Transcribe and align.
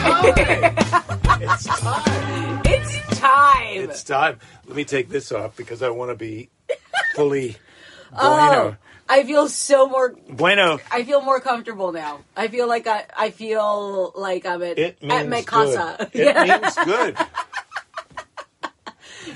time. 0.00 0.74
it's 1.42 1.64
time. 1.64 2.62
It's 2.64 3.18
time. 3.18 3.90
It's 3.90 4.02
time. 4.04 4.38
Let 4.66 4.76
me 4.76 4.84
take 4.84 5.08
this 5.08 5.32
off 5.32 5.56
because 5.56 5.82
I 5.82 5.90
want 5.90 6.10
to 6.10 6.16
be 6.16 6.48
fully 7.14 7.56
oh, 8.16 8.36
bueno. 8.36 8.76
I 9.08 9.24
feel 9.24 9.48
so 9.48 9.88
more. 9.88 10.14
Bueno. 10.28 10.78
I 10.90 11.02
feel 11.02 11.20
more 11.20 11.40
comfortable 11.40 11.90
now. 11.90 12.20
I 12.36 12.46
feel 12.48 12.68
like 12.68 12.86
I. 12.86 13.06
I 13.16 13.30
feel 13.30 14.12
like 14.14 14.46
I'm 14.46 14.62
at 14.62 14.78
It 14.78 14.98
at 15.02 15.28
my 15.28 15.42
casa. 15.42 16.08
good. 16.12 16.36
It 16.36 16.62
means 16.62 16.74
good. 16.84 17.16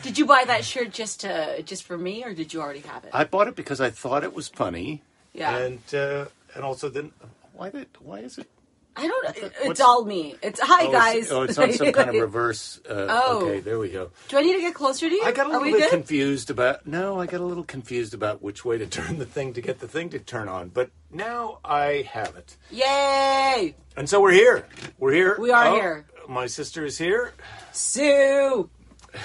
Did 0.03 0.19
you 0.19 0.27
buy 0.27 0.45
that 0.47 0.65
shirt 0.65 0.93
just 0.93 1.21
to 1.21 1.63
just 1.63 1.83
for 1.83 1.99
me, 1.99 2.25
or 2.25 2.35
did 2.35 2.55
you 2.55 2.61
already 2.61 2.81
have 2.81 3.05
it? 3.05 3.11
I 3.13 3.25
bought 3.25 3.49
it 3.49 3.57
because 3.57 3.81
I 3.81 3.91
thought 3.91 4.23
it 4.23 4.35
was 4.35 4.49
funny. 4.49 5.03
Yeah. 5.33 5.57
And 5.57 5.95
uh, 5.95 6.27
and 6.55 6.65
also 6.65 6.89
then 6.89 7.13
why 7.53 7.71
did 7.71 7.89
why 7.99 8.21
is 8.21 8.39
it? 8.39 8.49
I 8.97 9.07
don't. 9.09 9.25
What's- 9.27 9.39
It's 9.39 9.65
what's- 9.67 9.81
all 9.81 10.05
me. 10.05 10.37
It's 10.43 10.61
hi 10.61 10.87
oh, 10.87 10.93
guys. 10.93 11.23
It's, 11.25 11.33
oh, 11.33 11.43
it's 11.43 11.59
on 11.59 11.73
some 11.73 11.93
kind 11.93 12.11
of 12.11 12.15
reverse. 12.21 12.81
Uh, 12.89 13.07
Oh. 13.09 13.43
Okay, 13.47 13.61
there 13.61 13.79
we 13.79 13.89
go. 13.89 14.11
Do 14.29 14.39
I 14.39 14.43
need 14.43 14.55
to 14.55 14.61
get 14.61 14.75
closer 14.75 15.09
to 15.09 15.15
you? 15.15 15.23
I 15.25 15.33
got 15.33 15.47
a 15.47 15.49
little 15.51 15.65
bit 15.65 15.79
good? 15.81 15.91
confused 15.91 16.51
about. 16.51 16.87
No, 16.87 17.21
I 17.21 17.27
got 17.27 17.41
a 17.41 17.45
little 17.45 17.65
confused 17.65 18.15
about 18.15 18.43
which 18.43 18.65
way 18.65 18.79
to 18.79 18.87
turn 18.99 19.19
the 19.19 19.27
thing 19.27 19.53
to 19.55 19.61
get 19.61 19.81
the 19.81 19.89
thing 19.89 20.11
to 20.11 20.19
turn 20.19 20.49
on. 20.49 20.69
But 20.69 20.91
now 21.11 21.59
I 21.65 22.09
have 22.13 22.37
it, 22.37 22.57
Yay, 22.71 23.75
and 23.97 24.09
so 24.09 24.21
we're 24.21 24.33
here. 24.33 24.67
We're 24.99 25.13
here. 25.13 25.37
We 25.41 25.51
are 25.51 25.69
Oh, 25.69 25.75
here. 25.75 26.07
My 26.29 26.47
sister 26.47 26.85
is 26.85 26.97
here. 26.99 27.33
Sue. 27.73 28.69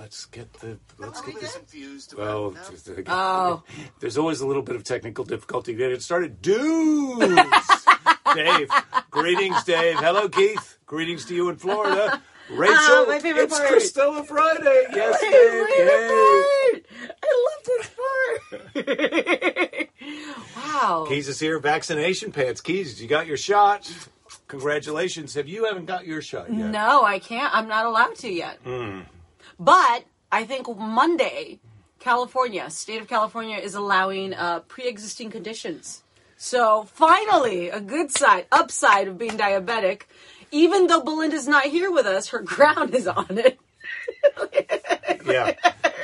Let's 0.00 0.24
get 0.26 0.52
the. 0.54 0.78
Let's 0.98 1.20
get 1.22 1.40
this. 1.40 1.54
confused 1.56 2.14
Well, 2.14 2.54
Oh. 3.08 3.62
there's 4.00 4.18
always 4.18 4.40
a 4.40 4.46
little 4.46 4.62
bit 4.62 4.76
of 4.76 4.84
technical 4.84 5.24
difficulty 5.24 5.74
getting 5.74 5.96
it 5.96 6.02
started. 6.02 6.42
Dudes, 6.42 7.81
Dave. 8.34 8.70
Greetings, 9.10 9.62
Dave. 9.64 9.96
Hello, 9.98 10.28
Keith. 10.28 10.78
Greetings 10.86 11.24
to 11.26 11.34
you 11.34 11.48
in 11.48 11.56
Florida. 11.56 12.22
Rachel, 12.50 12.76
Ah, 12.76 13.04
my 13.08 13.18
favorite 13.18 13.44
it's 13.44 13.58
part. 13.58 13.70
Cristela 13.70 14.26
Friday. 14.26 14.84
Yes, 14.94 15.20
Dave. 15.20 15.32
Yay. 15.78 16.82
I 17.22 17.30
love 17.48 17.62
this 17.66 17.90
part. 18.84 19.88
wow. 20.56 21.06
Keys 21.08 21.28
is 21.28 21.40
here. 21.40 21.58
Vaccination 21.58 22.32
pants. 22.32 22.60
Keys, 22.60 23.00
you 23.00 23.08
got 23.08 23.26
your 23.26 23.36
shot. 23.36 23.90
Congratulations. 24.48 25.34
Have 25.34 25.48
you 25.48 25.64
haven't 25.64 25.86
got 25.86 26.06
your 26.06 26.20
shot 26.20 26.52
yet? 26.52 26.70
No, 26.70 27.04
I 27.04 27.18
can't. 27.20 27.54
I'm 27.54 27.68
not 27.68 27.86
allowed 27.86 28.16
to 28.16 28.28
yet. 28.30 28.58
Hmm. 28.64 29.00
But 29.58 30.04
I 30.30 30.44
think 30.44 30.66
Monday, 30.76 31.60
California, 32.00 32.68
state 32.70 33.00
of 33.00 33.08
California 33.08 33.56
is 33.56 33.74
allowing 33.74 34.34
uh, 34.34 34.60
pre-existing 34.60 35.30
conditions. 35.30 36.01
So 36.42 36.82
finally, 36.94 37.68
a 37.68 37.80
good 37.80 38.10
side, 38.10 38.46
upside 38.50 39.06
of 39.06 39.16
being 39.16 39.38
diabetic. 39.38 40.02
Even 40.50 40.88
though 40.88 41.00
Belinda's 41.00 41.46
not 41.46 41.66
here 41.66 41.88
with 41.92 42.04
us, 42.04 42.30
her 42.30 42.42
crown 42.42 42.92
is 42.92 43.06
on 43.06 43.26
it. 43.38 43.60
Yeah. 45.24 45.54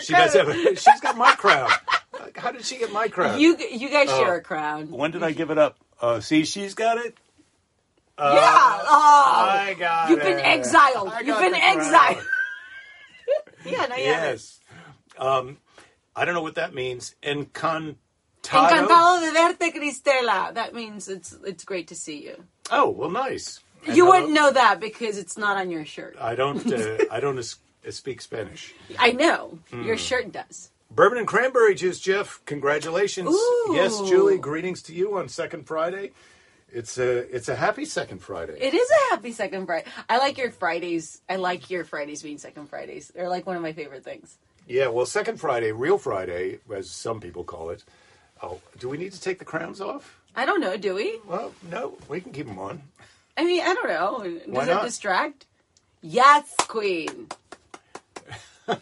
She 0.00 0.12
does 0.12 0.34
have. 0.34 0.48
A, 0.48 0.77
she's 0.77 1.00
got 1.00 1.17
my 1.17 1.33
crown. 1.33 1.69
How 2.36 2.53
did 2.53 2.64
she 2.64 2.78
get 2.78 2.92
my 2.92 3.08
crown? 3.08 3.41
You 3.41 3.56
you 3.58 3.91
guys 3.91 4.11
share 4.11 4.36
a 4.36 4.41
crown. 4.41 4.92
When 4.92 5.11
did 5.11 5.25
I 5.25 5.33
give 5.33 5.50
it 5.50 5.58
up? 5.58 5.77
Oh, 6.00 6.20
see, 6.20 6.45
she's 6.45 6.75
got 6.75 6.98
it. 6.98 7.17
Uh, 8.17 8.34
yeah. 8.36 8.78
Oh, 8.84 9.48
I 9.50 9.75
got 9.77 10.08
you've 10.08 10.20
been 10.20 10.39
exiled. 10.39 11.14
You've 11.25 11.41
been 11.41 11.56
exiled. 11.56 12.25
yeah, 13.67 13.86
no. 13.86 13.97
Yes. 13.97 14.61
Um, 15.19 15.56
I 16.14 16.25
don't 16.25 16.34
know 16.34 16.42
what 16.42 16.55
that 16.55 16.75
means. 16.75 17.17
Encantado. 17.25 17.97
Encantado 18.50 19.20
de 19.20 19.32
verte, 19.32 19.72
Cristela. 19.74 20.52
That 20.54 20.74
means 20.74 21.08
it's 21.08 21.36
it's 21.44 21.64
great 21.64 21.88
to 21.88 21.94
see 21.94 22.22
you. 22.24 22.44
Oh 22.70 22.88
well, 22.90 23.10
nice. 23.10 23.60
And 23.86 23.96
You 23.96 24.06
wouldn't 24.06 24.32
know 24.32 24.50
that 24.50 24.80
because 24.80 25.18
it's 25.18 25.39
not 25.39 25.56
on 25.56 25.70
your 25.70 25.84
shirt. 25.84 26.17
I 26.20 26.34
don't. 26.34 26.67
Uh, 26.73 27.05
I 27.11 27.20
don't 27.20 27.39
es- 27.39 27.56
speak 27.90 28.20
Spanish. 28.20 28.74
I 28.98 29.12
know. 29.12 29.58
Hmm. 29.70 29.83
Your 29.84 29.96
shirt 29.96 30.33
does. 30.33 30.70
Bourbon 30.90 31.18
and 31.18 31.27
cranberry 31.28 31.74
juice, 31.74 32.00
Jeff. 32.00 32.40
Congratulations. 32.46 33.28
Ooh. 33.28 33.73
Yes, 33.74 33.96
Julie. 34.08 34.39
Greetings 34.39 34.83
to 34.84 34.94
you 34.94 35.17
on 35.18 35.28
Second 35.28 35.64
Friday. 35.67 36.11
It's 36.73 36.98
a 36.98 37.18
it's 37.34 37.48
a 37.48 37.55
happy 37.55 37.84
Second 37.84 38.18
Friday. 38.18 38.56
It 38.61 38.74
is 38.74 38.89
a 38.90 39.14
happy 39.14 39.33
second 39.33 39.67
Friday. 39.67 39.86
I 40.08 40.18
like 40.18 40.36
your 40.39 40.50
Fridays. 40.50 41.20
I 41.28 41.36
like 41.36 41.70
your 41.70 41.84
Fridays 41.84 42.23
being 42.23 42.39
second 42.39 42.68
Fridays. 42.68 43.11
They're 43.14 43.28
like 43.28 43.46
one 43.46 43.56
of 43.56 43.62
my 43.62 43.73
favorite 43.73 44.05
things. 44.05 44.36
yeah. 44.67 44.89
Well, 44.89 45.06
Second 45.06 45.39
Friday, 45.40 45.73
real 45.73 45.96
Friday, 45.98 46.58
as 46.74 46.90
some 46.90 47.20
people 47.20 47.44
call 47.44 47.70
it. 47.70 47.84
Oh, 48.42 48.60
do 48.78 48.88
we 48.88 48.96
need 48.98 49.12
to 49.12 49.20
take 49.20 49.38
the 49.38 49.44
crowns 49.44 49.80
off? 49.80 50.20
I 50.36 50.44
don't 50.46 50.60
know, 50.60 50.76
do 50.76 50.94
we? 50.94 51.18
Well, 51.26 51.52
no. 51.70 51.96
We 52.08 52.20
can 52.20 52.32
keep 52.32 52.46
them 52.46 52.58
on. 52.58 52.82
I 53.36 53.44
mean, 53.44 53.60
I 53.62 53.74
don't 53.74 53.88
know. 53.88 54.22
Does 54.24 54.46
Why 54.46 54.62
it 54.64 54.66
not? 54.66 54.84
distract? 54.84 55.46
Yes, 56.00 56.54
queen. 56.68 57.28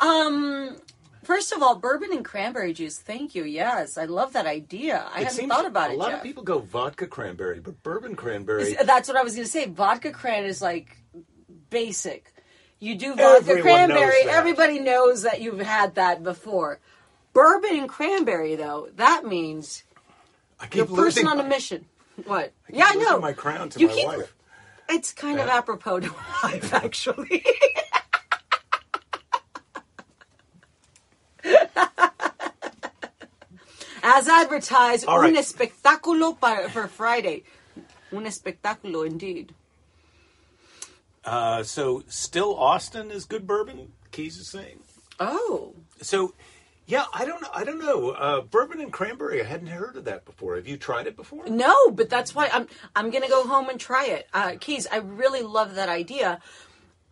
um, 0.00 0.76
first 1.22 1.52
of 1.52 1.62
all, 1.62 1.76
bourbon 1.76 2.10
and 2.12 2.24
cranberry 2.24 2.72
juice. 2.72 2.98
Thank 2.98 3.34
you. 3.34 3.44
Yes, 3.44 3.96
I 3.98 4.04
love 4.06 4.32
that 4.34 4.46
idea. 4.46 5.04
I 5.12 5.20
it 5.20 5.24
hadn't 5.24 5.32
seems 5.32 5.52
thought 5.52 5.66
about 5.66 5.90
it. 5.90 5.94
a 5.94 5.96
it. 5.96 5.98
lot 5.98 6.14
of 6.14 6.22
people 6.22 6.42
go 6.42 6.58
vodka 6.58 7.06
cranberry, 7.06 7.60
but 7.60 7.82
bourbon 7.82 8.14
cranberry. 8.16 8.62
Is- 8.64 8.86
That's 8.86 9.08
what 9.08 9.16
I 9.16 9.22
was 9.22 9.34
going 9.34 9.44
to 9.46 9.50
say. 9.50 9.66
Vodka 9.66 10.10
cran 10.12 10.44
is 10.44 10.60
like 10.62 10.96
basic. 11.70 12.32
You 12.78 12.94
do 12.96 13.14
vodka 13.14 13.50
Everyone 13.50 13.62
cranberry. 13.62 14.00
knows 14.00 14.24
that. 14.24 14.34
Everybody 14.34 14.78
knows 14.80 15.22
that 15.22 15.40
you've 15.40 15.60
had 15.60 15.94
that 15.96 16.22
before. 16.22 16.80
Bourbon 17.36 17.76
and 17.76 17.88
cranberry, 17.88 18.56
though, 18.56 18.88
that 18.96 19.24
means 19.26 19.84
I 20.58 20.68
you're 20.72 20.84
a 20.84 20.88
person 20.88 21.26
on 21.28 21.38
a 21.38 21.42
my- 21.42 21.48
mission. 21.50 21.84
What? 22.24 22.52
I 22.66 22.70
keep 22.72 22.78
yeah, 22.78 22.86
I 22.90 22.94
know. 22.94 23.20
my 23.20 23.32
crown 23.34 23.68
to 23.70 23.78
You 23.78 23.88
my 23.88 23.92
keep- 23.94 24.06
wife. 24.06 24.34
It's 24.88 25.12
kind 25.12 25.38
of 25.38 25.46
apropos 25.48 26.00
to 26.00 26.10
life, 26.42 26.72
actually. 26.72 27.44
As 34.02 34.28
advertised, 34.28 35.06
All 35.06 35.18
right. 35.20 35.34
un 35.34 35.42
espectáculo 35.42 36.38
para, 36.40 36.68
for 36.70 36.86
Friday. 36.86 37.42
Un 38.12 38.24
espectáculo, 38.24 39.04
indeed. 39.06 39.52
Uh, 41.24 41.62
so, 41.64 42.04
still 42.06 42.54
Austin 42.54 43.10
is 43.10 43.24
good 43.24 43.46
bourbon. 43.46 43.92
Keys 44.12 44.36
is 44.38 44.48
saying. 44.48 44.80
Oh. 45.18 45.74
So, 46.02 46.34
yeah, 46.86 47.04
I 47.12 47.24
don't 47.24 47.42
know. 47.42 47.48
I 47.52 47.64
don't 47.64 47.78
know. 47.78 48.10
Uh, 48.10 48.40
bourbon 48.42 48.80
and 48.80 48.92
cranberry. 48.92 49.40
I 49.40 49.44
hadn't 49.44 49.68
heard 49.68 49.96
of 49.96 50.04
that 50.04 50.24
before. 50.24 50.56
Have 50.56 50.68
you 50.68 50.76
tried 50.76 51.06
it 51.06 51.16
before? 51.16 51.46
No, 51.48 51.90
but 51.90 52.08
that's 52.08 52.34
why 52.34 52.48
I'm 52.52 52.68
I'm 52.94 53.10
gonna 53.10 53.28
go 53.28 53.46
home 53.46 53.68
and 53.68 53.78
try 53.78 54.06
it. 54.06 54.28
Uh, 54.32 54.54
Keys, 54.60 54.86
I 54.90 54.98
really 54.98 55.42
love 55.42 55.74
that 55.74 55.88
idea. 55.88 56.40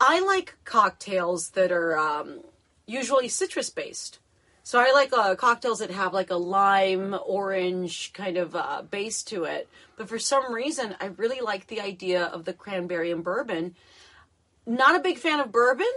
I 0.01 0.21
like 0.21 0.57
cocktails 0.65 1.51
that 1.51 1.73
are 1.73 1.99
um, 1.99 2.41
usually 2.87 3.29
citrus 3.29 3.71
based. 3.71 4.19
So 4.67 4.79
I 4.79 4.93
like 4.93 5.13
uh, 5.13 5.35
cocktails 5.35 5.81
that 5.81 5.91
have 5.91 6.15
like 6.15 6.31
a 6.31 6.37
lime, 6.37 7.15
orange 7.27 8.13
kind 8.15 8.39
of 8.39 8.57
uh, 8.57 8.83
base 8.83 9.23
to 9.25 9.45
it. 9.45 9.69
But 9.97 10.09
for 10.09 10.19
some 10.19 10.53
reason, 10.55 10.97
I 11.01 11.07
really 11.07 11.41
like 11.41 11.67
the 11.67 11.83
idea 11.83 12.25
of 12.25 12.47
the 12.47 12.55
cranberry 12.55 13.11
and 13.11 13.23
bourbon. 13.23 13.75
Not 14.67 14.97
a 14.97 15.01
big 15.01 15.19
fan 15.19 15.41
of 15.41 15.53
bourbon, 15.53 15.93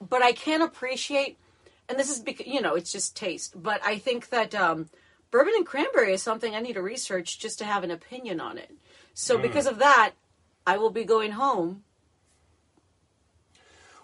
but 0.00 0.22
I 0.22 0.32
can 0.32 0.62
appreciate, 0.62 1.38
and 1.88 1.98
this 1.98 2.10
is 2.10 2.20
because 2.20 2.46
you 2.46 2.60
know 2.60 2.74
it's 2.74 2.92
just 2.92 3.16
taste. 3.16 3.60
But 3.60 3.80
I 3.84 3.98
think 3.98 4.30
that 4.30 4.54
um, 4.54 4.88
bourbon 5.30 5.52
and 5.56 5.66
cranberry 5.66 6.12
is 6.14 6.22
something 6.22 6.54
I 6.54 6.60
need 6.60 6.74
to 6.74 6.82
research 6.82 7.38
just 7.38 7.58
to 7.58 7.64
have 7.64 7.84
an 7.84 7.90
opinion 7.90 8.40
on 8.40 8.58
it. 8.58 8.70
So 9.14 9.38
because 9.38 9.66
of 9.66 9.78
that, 9.78 10.12
I 10.66 10.78
will 10.78 10.90
be 10.90 11.04
going 11.04 11.32
home 11.32 11.84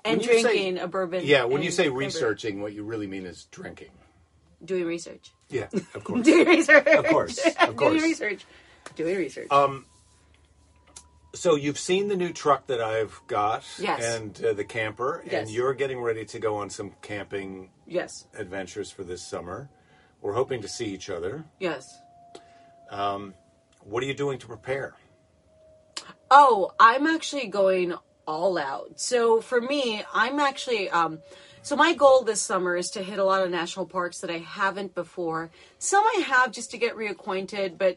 and 0.05 0.23
you 0.23 0.29
say- 0.29 0.43
drinking 0.43 0.79
a 0.79 0.87
bourbon. 0.89 1.23
Yeah, 1.25 1.45
when 1.45 1.63
you 1.63 1.71
say 1.71 1.85
cranberry. 1.85 2.05
researching, 2.07 2.63
what 2.63 2.73
you 2.73 2.83
really 2.85 3.07
mean 3.07 3.27
is 3.27 3.45
drinking. 3.51 3.91
doing 4.65 4.85
research, 4.87 5.31
Yeah, 5.49 5.69
of 5.95 6.04
course. 6.04 6.25
doing 6.25 6.47
research, 6.47 6.87
Of 6.87 7.07
course, 7.07 7.39
of 7.47 7.57
course. 7.77 7.93
doing 7.93 8.03
research, 8.03 8.45
doing 8.95 9.16
research. 9.16 9.51
Um, 9.51 9.84
so 11.32 11.54
you've 11.54 11.78
seen 11.78 12.09
the 12.09 12.16
new 12.16 12.32
truck 12.32 12.66
that 12.66 12.80
I've 12.80 13.21
got, 13.27 13.65
Yes. 13.78 14.03
and 14.16 14.44
uh, 14.44 14.53
the 14.53 14.65
camper, 14.65 15.21
and 15.21 15.32
Yes. 15.32 15.50
you're 15.50 15.74
getting 15.74 16.00
ready 16.00 16.24
to 16.27 16.38
go 16.38 16.56
on 16.56 16.71
some 16.71 16.92
camping 17.03 17.71
yes, 17.86 18.27
adventures 18.34 18.91
for 18.91 19.04
this 19.04 19.22
summer. 19.22 19.68
We're 20.21 20.34
hoping 20.34 20.60
to 20.62 20.68
see 20.68 20.86
each 20.86 21.09
other. 21.10 21.44
yes. 21.59 21.98
What 23.82 24.03
are 24.03 24.06
you 24.06 24.15
doing 24.15 24.38
to 24.38 24.47
prepare? 24.47 24.94
Oh, 26.30 26.72
I'm 26.78 27.06
actually 27.06 27.47
going 27.48 27.94
all 28.27 28.59
out. 28.59 29.00
So 29.00 29.41
for 29.41 29.60
me, 29.60 30.03
I'm 30.12 30.38
actually 30.38 30.91
um 30.91 31.21
so 31.62 31.77
my 31.77 31.94
goal 31.94 32.22
this 32.22 32.41
summer 32.42 32.77
is 32.77 32.91
to 32.91 33.03
hit 33.03 33.18
a 33.18 33.24
lot 33.24 33.42
of 33.42 33.50
national 33.50 33.86
parks 33.86 34.21
that 34.21 34.30
I 34.30 34.38
haven't 34.38 34.94
before. 34.94 35.50
Some 35.78 36.04
I 36.04 36.21
have 36.27 36.53
just 36.53 36.71
to 36.72 36.78
get 36.78 36.94
reacquainted, 36.97 37.78
but 37.78 37.97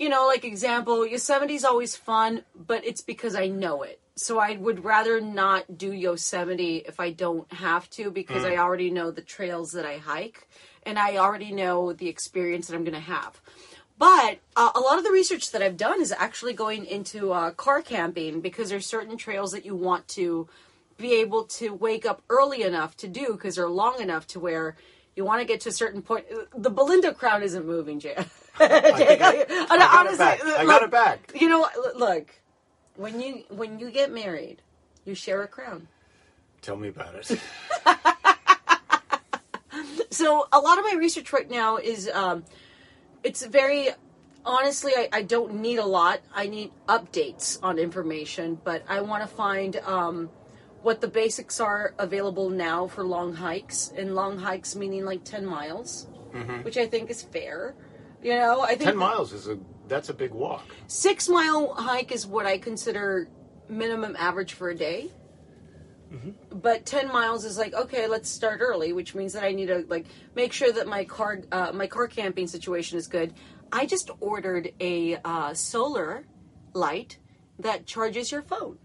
you 0.00 0.08
know, 0.08 0.26
like 0.26 0.44
example, 0.44 1.06
Yosemite's 1.06 1.62
always 1.62 1.94
fun, 1.94 2.42
but 2.56 2.86
it's 2.86 3.02
because 3.02 3.34
I 3.34 3.48
know 3.48 3.82
it. 3.82 4.00
So 4.16 4.38
I 4.38 4.56
would 4.56 4.82
rather 4.82 5.20
not 5.20 5.76
do 5.76 5.92
Yosemite 5.92 6.78
if 6.86 6.98
I 6.98 7.10
don't 7.10 7.50
have 7.52 7.88
to 7.90 8.10
because 8.10 8.44
I 8.44 8.56
already 8.56 8.90
know 8.90 9.10
the 9.10 9.20
trails 9.20 9.72
that 9.72 9.84
I 9.84 9.98
hike 9.98 10.48
and 10.84 10.98
I 10.98 11.18
already 11.18 11.52
know 11.52 11.92
the 11.92 12.08
experience 12.08 12.66
that 12.66 12.76
I'm 12.76 12.84
going 12.84 12.94
to 12.94 13.00
have. 13.00 13.40
But 13.98 14.38
uh, 14.56 14.70
a 14.74 14.80
lot 14.80 14.96
of 14.96 15.04
the 15.04 15.10
research 15.10 15.52
that 15.52 15.62
I've 15.62 15.76
done 15.76 16.00
is 16.00 16.12
actually 16.12 16.54
going 16.54 16.86
into 16.86 17.32
uh, 17.32 17.50
car 17.50 17.82
camping 17.82 18.40
because 18.40 18.70
there's 18.70 18.86
certain 18.86 19.18
trails 19.18 19.52
that 19.52 19.66
you 19.66 19.74
want 19.74 20.08
to 20.08 20.48
be 20.96 21.14
able 21.16 21.44
to 21.44 21.74
wake 21.74 22.06
up 22.06 22.22
early 22.30 22.62
enough 22.62 22.96
to 22.98 23.08
do 23.08 23.32
because 23.32 23.56
they're 23.56 23.68
long 23.68 24.00
enough 24.00 24.26
to 24.28 24.40
where 24.40 24.76
you 25.14 25.26
want 25.26 25.42
to 25.42 25.46
get 25.46 25.60
to 25.60 25.68
a 25.68 25.72
certain 25.72 26.00
point. 26.00 26.24
The 26.56 26.70
Belinda 26.70 27.12
crown 27.12 27.42
isn't 27.42 27.66
moving, 27.66 28.00
Jay. 28.00 28.16
I, 28.58 29.66
I 29.70 29.78
got 29.78 30.06
it 30.06 30.18
back. 30.18 30.44
I 30.44 30.64
got 30.64 30.82
it 30.82 30.90
back. 30.90 31.32
You 31.38 31.48
know, 31.48 31.60
what? 31.60 31.96
look, 31.96 32.34
when 32.96 33.20
you 33.20 33.44
when 33.48 33.78
you 33.78 33.90
get 33.90 34.12
married, 34.12 34.62
you 35.04 35.14
share 35.14 35.42
a 35.42 35.48
crown. 35.48 35.88
Tell 36.62 36.76
me 36.76 36.88
about 36.88 37.14
it. 37.14 37.40
So 40.12 40.48
a 40.52 40.58
lot 40.58 40.76
of 40.78 40.84
my 40.84 40.94
research 40.98 41.32
right 41.32 41.48
now 41.48 41.76
is 41.76 42.10
um, 42.12 42.44
it's 43.22 43.46
very 43.46 43.88
honestly 44.44 44.92
I, 44.94 45.08
I 45.12 45.22
don't 45.22 45.54
need 45.60 45.78
a 45.78 45.84
lot. 45.84 46.20
I 46.34 46.46
need 46.48 46.72
updates 46.88 47.58
on 47.62 47.78
information, 47.78 48.58
but 48.62 48.82
I 48.88 49.00
want 49.02 49.22
to 49.22 49.28
find 49.28 49.76
um, 49.76 50.28
what 50.82 51.00
the 51.00 51.08
basics 51.08 51.60
are 51.60 51.94
available 51.98 52.50
now 52.50 52.88
for 52.88 53.04
long 53.04 53.34
hikes, 53.34 53.92
and 53.96 54.14
long 54.14 54.36
hikes 54.38 54.74
meaning 54.74 55.04
like 55.04 55.24
ten 55.24 55.46
miles, 55.46 56.06
which 56.64 56.76
I 56.76 56.86
think 56.86 57.08
is 57.08 57.22
fair. 57.22 57.74
You 58.22 58.34
know, 58.34 58.60
I 58.60 58.68
think 58.70 58.82
Ten 58.82 58.96
miles 58.96 59.32
is 59.32 59.48
a 59.48 59.58
that's 59.88 60.08
a 60.08 60.14
big 60.14 60.32
walk. 60.32 60.64
six 60.86 61.28
mile 61.28 61.74
hike 61.74 62.12
is 62.12 62.26
what 62.26 62.46
I 62.46 62.58
consider 62.58 63.28
minimum 63.68 64.14
average 64.18 64.52
for 64.52 64.68
a 64.70 64.74
day. 64.74 65.10
But 66.50 66.86
ten 66.86 67.06
miles 67.08 67.44
is 67.44 67.56
like 67.56 67.72
okay, 67.72 68.08
let's 68.08 68.28
start 68.28 68.60
early, 68.60 68.92
which 68.92 69.14
means 69.14 69.32
that 69.34 69.44
I 69.44 69.52
need 69.52 69.66
to 69.66 69.84
like 69.88 70.06
make 70.34 70.52
sure 70.52 70.72
that 70.72 70.88
my 70.88 71.04
car 71.04 71.40
uh, 71.52 71.70
my 71.72 71.86
car 71.86 72.08
camping 72.08 72.48
situation 72.48 72.98
is 72.98 73.06
good. 73.06 73.32
I 73.72 73.86
just 73.86 74.10
ordered 74.18 74.72
a 74.80 75.18
uh, 75.24 75.54
solar 75.54 76.26
light 76.74 77.18
that 77.60 77.86
charges 77.86 78.32
your 78.32 78.42
phone, 78.42 78.78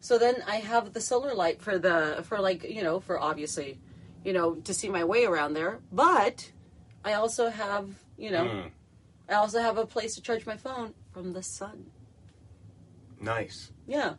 so 0.00 0.18
then 0.18 0.36
I 0.46 0.56
have 0.56 0.92
the 0.92 1.00
solar 1.00 1.34
light 1.34 1.62
for 1.62 1.78
the 1.78 2.22
for 2.28 2.40
like 2.40 2.62
you 2.64 2.82
know 2.82 3.00
for 3.00 3.18
obviously, 3.18 3.80
you 4.22 4.34
know 4.34 4.56
to 4.56 4.74
see 4.74 4.90
my 4.90 5.02
way 5.02 5.24
around 5.24 5.54
there. 5.54 5.80
But 5.90 6.52
I 7.06 7.14
also 7.14 7.48
have 7.48 7.88
you 8.18 8.30
know 8.30 8.46
hmm. 8.46 8.68
I 9.28 9.34
also 9.34 9.60
have 9.60 9.76
a 9.76 9.86
place 9.86 10.14
to 10.14 10.22
charge 10.22 10.46
my 10.46 10.56
phone 10.56 10.94
from 11.12 11.32
the 11.32 11.42
sun. 11.42 11.86
Nice. 13.20 13.72
Yeah. 13.86 14.14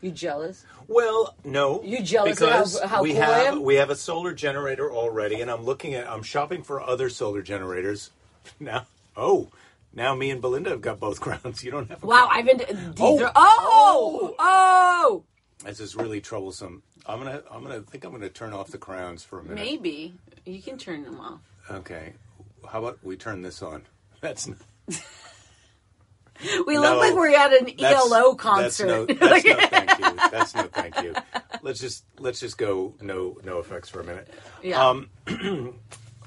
You 0.00 0.10
jealous? 0.12 0.64
Well, 0.86 1.34
no. 1.44 1.82
You 1.82 2.02
jealous 2.02 2.40
of 2.40 2.48
how- 2.50 2.58
because 2.58 2.80
how 2.82 3.02
we 3.02 3.14
cool 3.14 3.22
I 3.22 3.38
have 3.38 3.58
we 3.58 3.74
have 3.76 3.90
a 3.90 3.96
solar 3.96 4.32
generator 4.32 4.92
already, 4.92 5.40
and 5.40 5.50
I'm 5.50 5.64
looking 5.64 5.94
at 5.94 6.08
I'm 6.08 6.22
shopping 6.22 6.62
for 6.62 6.80
other 6.80 7.08
solar 7.08 7.42
generators 7.42 8.10
now. 8.60 8.86
Oh, 9.16 9.48
now 9.92 10.14
me 10.14 10.30
and 10.30 10.40
Belinda 10.40 10.70
have 10.70 10.80
got 10.80 11.00
both 11.00 11.20
crowns. 11.26 11.64
You 11.64 11.70
don't 11.72 11.88
have. 11.88 12.02
A 12.02 12.06
Wow, 12.06 12.26
crown. 12.26 12.38
I've 12.38 12.46
been. 12.46 12.94
Oh. 13.00 13.30
Oh, 13.34 14.34
oh, 14.34 14.34
oh, 14.38 15.24
This 15.64 15.80
is 15.80 15.96
really 15.96 16.20
troublesome. 16.20 16.82
I'm 17.06 17.18
gonna 17.18 17.42
I'm 17.50 17.62
gonna 17.62 17.80
think 17.80 18.04
I'm 18.04 18.12
gonna 18.12 18.28
turn 18.28 18.52
off 18.52 18.68
the 18.68 18.78
crowns 18.78 19.24
for 19.24 19.40
a 19.40 19.42
minute. 19.42 19.56
Maybe 19.56 20.14
you 20.44 20.62
can 20.62 20.78
turn 20.78 21.02
them 21.02 21.18
off. 21.18 21.40
Okay. 21.70 22.12
How 22.66 22.80
about 22.80 22.98
we 23.02 23.16
turn 23.16 23.42
this 23.42 23.62
on? 23.62 23.82
That's 24.20 24.48
Not... 24.48 24.58
We 26.66 26.74
No, 26.74 26.82
look 26.82 26.98
like 26.98 27.14
we're 27.14 27.34
at 27.34 27.52
an 27.52 27.68
ELO 27.80 28.34
concert. 28.34 29.08
That's 29.08 29.20
no, 29.20 29.28
that's 29.28 29.44
no 29.44 29.56
thank 29.68 29.98
you. 29.98 30.30
That's 30.30 30.54
no 30.54 30.62
thank 30.62 31.02
you. 31.02 31.14
Let's 31.62 31.80
just 31.80 32.04
let's 32.20 32.38
just 32.38 32.56
go 32.56 32.94
no 33.00 33.38
no 33.42 33.58
effects 33.58 33.88
for 33.88 34.00
a 34.00 34.04
minute. 34.04 34.28
yeah. 34.62 34.88
Um, 34.88 35.10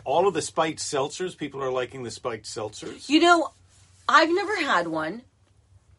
All 0.04 0.28
of 0.28 0.34
the 0.34 0.42
spiked 0.42 0.80
seltzers, 0.80 1.38
people 1.38 1.64
are 1.64 1.72
liking 1.72 2.04
the 2.04 2.12
spiked 2.12 2.46
seltzers. 2.46 3.08
you 3.08 3.22
know, 3.22 3.52
I've 4.10 4.30
never 4.30 4.56
had 4.58 4.88
one. 4.88 5.22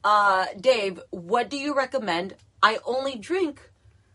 Uh, 0.05 0.47
Dave, 0.61 1.01
what 1.11 1.49
do 1.49 1.57
you 1.57 1.75
recommend? 1.75 2.35
I 2.63 2.79
only 2.85 3.17
drink 3.17 3.71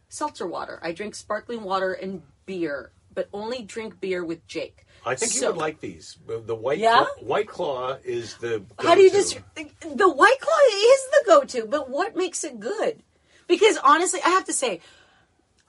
seltzer 0.10 0.46
water. 0.46 0.80
I 0.84 0.92
drink 0.92 1.16
sparkling 1.16 1.64
water 1.64 1.94
and 1.94 2.22
beer, 2.46 2.92
but 3.14 3.30
only 3.34 3.64
drink 3.64 4.00
beer 4.00 4.24
with 4.24 4.46
Jake. 4.48 4.86
I 5.08 5.16
think 5.16 5.34
you 5.36 5.48
would 5.48 5.58
like 5.58 5.80
these. 5.80 6.18
The 6.28 6.56
white 6.56 6.80
Yeah? 6.80 7.06
Claw, 7.06 7.28
white 7.28 7.48
claw 7.48 7.98
is 8.04 8.36
the. 8.36 8.64
How 8.80 8.96
do 8.96 9.02
you 9.02 9.12
just 9.12 9.40
the 9.56 10.10
White 10.10 10.40
Claw 10.40 10.58
is 10.74 11.02
the 11.12 11.24
go-to, 11.26 11.66
but 11.66 11.90
what 11.90 12.16
makes 12.16 12.44
it 12.44 12.60
good? 12.60 13.02
Because 13.48 13.78
honestly, 13.84 14.20
I 14.24 14.30
have 14.30 14.46
to 14.46 14.54
say, 14.54 14.82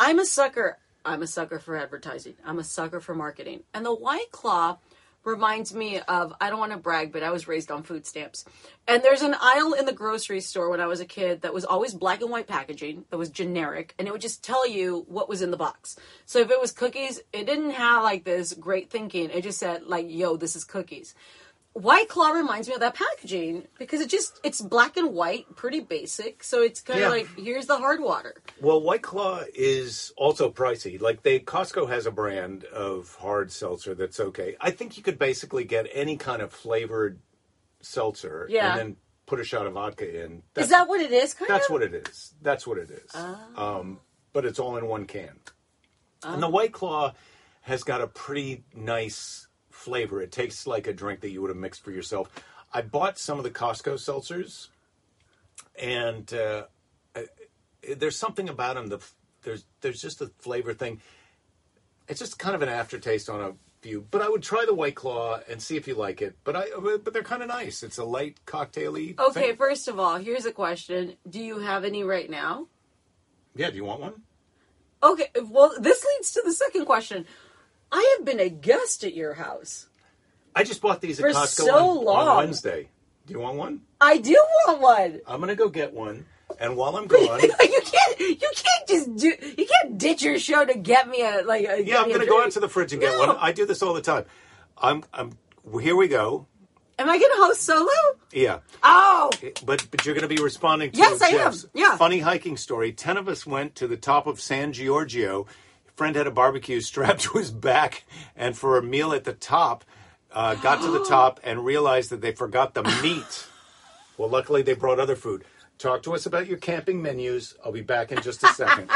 I'm 0.01 0.19
a 0.19 0.27
sucker. 0.27 0.79
I'm 1.05 1.23
a 1.23 1.27
sucker 1.27 1.59
for 1.59 1.77
advertising. 1.77 2.35
I'm 2.45 2.59
a 2.59 2.65
sucker 2.65 3.01
for 3.01 3.15
marketing, 3.15 3.63
and 3.73 3.87
the 3.87 3.95
White 3.95 4.31
Claw 4.33 4.79
reminds 5.29 5.75
me 5.75 6.01
of. 6.01 6.35
I 6.41 6.51
don't 6.51 6.59
want 6.59 6.73
to 6.73 6.79
brag, 6.79 7.13
but 7.13 7.23
I 7.23 7.31
was 7.31 7.47
raised 7.47 7.71
on 7.71 7.83
food 7.83 8.07
stamps, 8.07 8.45
and 8.87 9.03
there's 9.03 9.23
an 9.23 9.37
aisle 9.41 9.75
in 9.75 9.85
the 9.85 9.93
grocery 9.93 10.41
store 10.41 10.71
when 10.71 10.81
I 10.81 10.87
was 10.87 11.01
a 11.01 11.05
kid 11.05 11.43
that 11.43 11.55
was 11.55 11.65
always 11.65 11.95
black 11.95 12.21
and 12.21 12.31
white 12.31 12.47
packaging 12.47 13.05
that 13.11 13.19
was 13.19 13.31
generic, 13.31 13.95
and 13.99 14.09
it 14.09 14.11
would 14.11 14.21
just 14.21 14.43
tell 14.43 14.67
you 14.67 15.05
what 15.09 15.29
was 15.29 15.43
in 15.43 15.51
the 15.51 15.57
box. 15.57 15.97
So 16.27 16.41
if 16.41 16.51
it 16.51 16.61
was 16.61 16.73
cookies, 16.73 17.21
it 17.33 17.47
didn't 17.47 17.71
have 17.71 18.03
like 18.03 18.25
this 18.25 18.55
great 18.55 18.91
thinking. 18.91 19.31
It 19.31 19.43
just 19.43 19.59
said 19.59 19.85
like, 19.85 20.07
"Yo, 20.09 20.37
this 20.37 20.57
is 20.57 20.65
cookies." 20.65 21.15
White 21.75 22.09
Claw 22.09 22.31
reminds 22.31 22.67
me 22.67 22.75
of 22.75 22.81
that 22.81 22.95
packaging 22.95 23.69
because 23.79 24.01
it 24.01 24.09
just 24.09 24.41
it's 24.43 24.61
black 24.61 24.97
and 24.97 25.13
white, 25.15 25.55
pretty 25.55 25.81
basic. 25.81 26.43
So 26.43 26.63
it's 26.63 26.81
kind 26.81 26.99
of 26.99 27.03
Yeah. 27.05 27.09
like 27.11 27.29
here's 27.39 27.67
the 27.67 27.77
hard 27.79 28.01
water. 28.01 28.35
Well, 28.61 28.81
White 28.81 29.03
Claw 29.03 29.45
is 29.55 30.13
also 30.17 30.51
pricey. 30.51 31.01
Like 31.01 31.23
they 31.23 31.39
Costco 31.39 31.89
has 31.89 32.07
a 32.07 32.11
brand 32.11 32.65
of 32.65 33.15
hard 33.21 33.53
seltzer 33.53 33.95
that's 33.95 34.19
okay. 34.19 34.57
I 34.61 34.71
think 34.73 34.97
you 34.97 35.03
could 35.03 35.19
basically 35.19 35.65
get 35.65 35.87
any 35.93 36.17
kind 36.17 36.43
of 36.43 36.53
flavored 36.53 37.21
seltzer 37.81 38.47
Yeah. 38.51 38.71
and 38.73 38.79
then 38.81 38.97
put 39.27 39.39
a 39.39 39.45
shot 39.45 39.67
of 39.67 39.75
vodka 39.75 40.25
in. 40.25 40.43
Is 40.57 40.71
that 40.71 40.89
what 40.89 41.01
it 41.01 41.13
is? 41.13 41.35
Kind 41.35 41.49
That's 41.51 41.67
of. 41.67 41.73
what 41.75 41.83
it 41.83 41.95
is. 41.95 42.35
That's 42.43 42.67
what 42.67 42.79
it 42.79 42.91
is. 42.91 43.11
Oh. 43.15 43.39
Um, 43.57 44.01
but 44.33 44.45
it's 44.45 44.59
all 44.59 44.77
in 44.79 44.87
one 44.87 45.05
can. 45.07 45.39
And 46.25 46.43
the 46.43 46.49
White 46.49 46.73
Claw 46.73 47.13
has 47.61 47.85
got 47.85 48.01
a 48.01 48.07
pretty 48.07 48.65
nice 48.75 49.48
flavor. 49.79 50.21
It 50.21 50.33
tastes 50.33 50.67
like 50.67 50.87
a 50.87 50.93
drink 50.93 51.21
that 51.21 51.31
you 51.31 51.41
would 51.41 51.51
have 51.51 51.57
mixed 51.57 51.83
for 51.83 51.91
yourself. 51.91 52.29
I 52.73 52.83
bought 52.83 53.19
some 53.19 53.39
of 53.39 53.45
the 53.45 53.51
Costco 53.51 53.95
seltzers, 53.95 54.69
and 55.81 56.33
uh, 56.35 56.65
I- 57.17 57.29
there's 57.97 58.17
something 58.17 58.49
about 58.49 58.75
them. 58.75 58.89
The 58.89 59.01
there's 59.43 59.65
there's 59.81 60.01
just 60.03 60.21
a 60.21 60.31
flavor 60.39 60.75
thing. 60.75 61.01
It's 62.09 62.21
just 62.21 62.39
kind 62.39 62.55
of 62.55 62.63
an 62.63 62.69
aftertaste 62.69 63.29
on 63.31 63.41
a 63.41 63.53
few. 63.81 64.07
But 64.11 64.23
I 64.23 64.29
would 64.29 64.43
try 64.43 64.65
the 64.67 64.75
White 64.75 64.95
Claw 64.97 65.41
and 65.49 65.63
see 65.63 65.77
if 65.77 65.87
you 65.87 65.95
like 65.95 66.21
it. 66.21 66.37
But 66.45 66.57
I 66.57 66.67
but 67.03 67.13
they're 67.13 67.23
kind 67.23 67.43
of 67.43 67.49
nice. 67.49 67.83
It's 67.83 67.99
a 67.99 68.05
light 68.05 68.39
cocktaily. 68.47 69.19
Okay, 69.19 69.49
thing. 69.49 69.57
first 69.57 69.89
of 69.89 69.99
all, 69.99 70.17
here's 70.17 70.45
a 70.47 70.53
question: 70.53 71.15
Do 71.29 71.41
you 71.41 71.59
have 71.61 71.85
any 71.85 72.03
right 72.05 72.29
now? 72.29 72.67
Yeah. 73.55 73.71
Do 73.71 73.77
you 73.77 73.85
want 73.85 74.01
one? 74.01 74.23
Okay, 75.01 75.29
well, 75.49 75.73
this 75.79 76.05
leads 76.05 76.33
to 76.33 76.43
the 76.45 76.53
second 76.53 76.85
question. 76.85 77.25
I 77.91 78.17
have 78.17 78.25
been 78.27 78.41
a 78.41 78.49
guest 78.49 79.05
at 79.05 79.15
your 79.15 79.35
house. 79.35 79.87
I 80.55 80.65
just 80.65 80.81
bought 80.83 81.01
these 81.01 81.21
at 81.21 81.23
For 81.23 81.39
Costco 81.39 81.47
so 81.67 81.75
on, 81.77 81.99
on 81.99 82.05
long. 82.05 82.37
Wednesday. 82.39 82.89
Do 83.27 83.33
you 83.35 83.41
want 83.41 83.57
one? 83.57 83.83
I 84.01 84.19
do 84.19 84.33
want 84.67 84.81
one. 84.81 85.21
I'm 85.27 85.41
gonna 85.41 85.55
go 85.55 85.69
get 85.69 85.93
one, 85.93 86.25
and 86.59 86.77
while 86.77 86.97
I'm 86.97 87.07
gone, 87.07 87.41
you 87.43 87.49
can't. 87.85 88.21
You 88.21 88.37
can't 88.55 88.89
just 88.89 89.17
do. 89.17 89.29
You 89.57 89.67
can't 89.67 89.99
ditch 89.99 90.23
your 90.23 90.39
show 90.39 90.65
to 90.65 90.75
get 90.77 91.09
me 91.09 91.23
a 91.23 91.43
like. 91.45 91.69
A, 91.69 91.83
yeah, 91.85 91.99
I'm 92.01 92.11
gonna 92.11 92.27
go 92.27 92.43
out 92.43 92.51
to 92.53 92.61
the 92.61 92.69
fridge 92.69 92.93
and 92.93 93.01
get 93.03 93.13
No. 93.13 93.27
one. 93.27 93.37
I 93.39 93.53
do 93.53 93.67
this 93.67 93.83
all 93.83 93.93
the 93.95 94.01
time. 94.01 94.25
I'm, 94.79 95.05
I'm. 95.13 95.33
Here 95.81 95.95
we 95.97 96.09
go. 96.09 96.47
Am 97.01 97.09
I 97.09 97.17
going 97.17 97.31
to 97.31 97.37
host 97.45 97.61
solo? 97.63 97.89
Yeah, 98.33 98.59
Oh, 98.83 99.31
but 99.65 99.87
but 99.93 100.05
you're 100.05 100.17
gonna 100.17 100.27
be 100.27 100.39
responding 100.43 100.91
to 100.91 100.99
Yes, 100.99 101.23
I 101.23 101.29
am. 101.29 101.33
Jeff's 101.53 101.67
Yeah. 101.73 101.97
funny 101.97 102.19
hiking 102.19 102.57
story. 102.57 102.91
Ten 102.93 103.17
of 103.17 103.29
us 103.29 103.47
went 103.47 103.77
to 103.77 103.87
the 103.87 103.97
top 103.97 104.27
of 104.27 104.41
San 104.41 104.73
Gorgonio. 104.73 105.47
Friend 105.99 106.15
had 106.15 106.29
a 106.29 106.31
barbecue 106.31 106.81
strapped 106.91 107.23
to 107.23 107.39
his 107.39 107.51
back, 107.51 108.05
and 108.37 108.57
for 108.57 108.79
a 108.79 108.83
meal 108.83 109.13
at 109.13 109.25
the 109.25 109.33
top, 109.33 109.85
uh, 110.31 110.55
got 110.55 110.81
to 110.83 110.93
the 110.93 111.05
top 111.09 111.41
and 111.43 111.65
realized 111.65 112.11
that 112.11 112.21
they 112.21 112.31
forgot 112.31 112.75
the 112.75 112.85
meat. 113.03 113.49
well, 114.17 114.29
luckily 114.29 114.63
they 114.63 114.75
brought 114.75 115.01
other 115.01 115.17
food. 115.17 115.45
Talk 115.77 116.05
to 116.05 116.15
us 116.15 116.25
about 116.25 116.47
your 116.47 116.59
camping 116.59 117.03
menus. 117.03 117.57
I'll 117.65 117.73
be 117.73 117.81
back 117.81 118.13
in 118.13 118.23
just 118.23 118.45
a 118.45 118.49
second. 118.49 118.89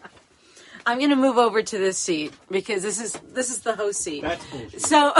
I'm 0.86 0.98
going 0.98 1.10
to 1.10 1.16
move 1.16 1.38
over 1.38 1.62
to 1.62 1.78
this 1.78 1.96
seat 1.96 2.32
because 2.50 2.82
this 2.82 3.00
is 3.00 3.12
this 3.32 3.48
is 3.48 3.60
the 3.60 3.76
host 3.76 4.00
seat. 4.00 4.22
That's 4.22 4.44
bullshit. 4.46 4.82
So, 4.82 5.14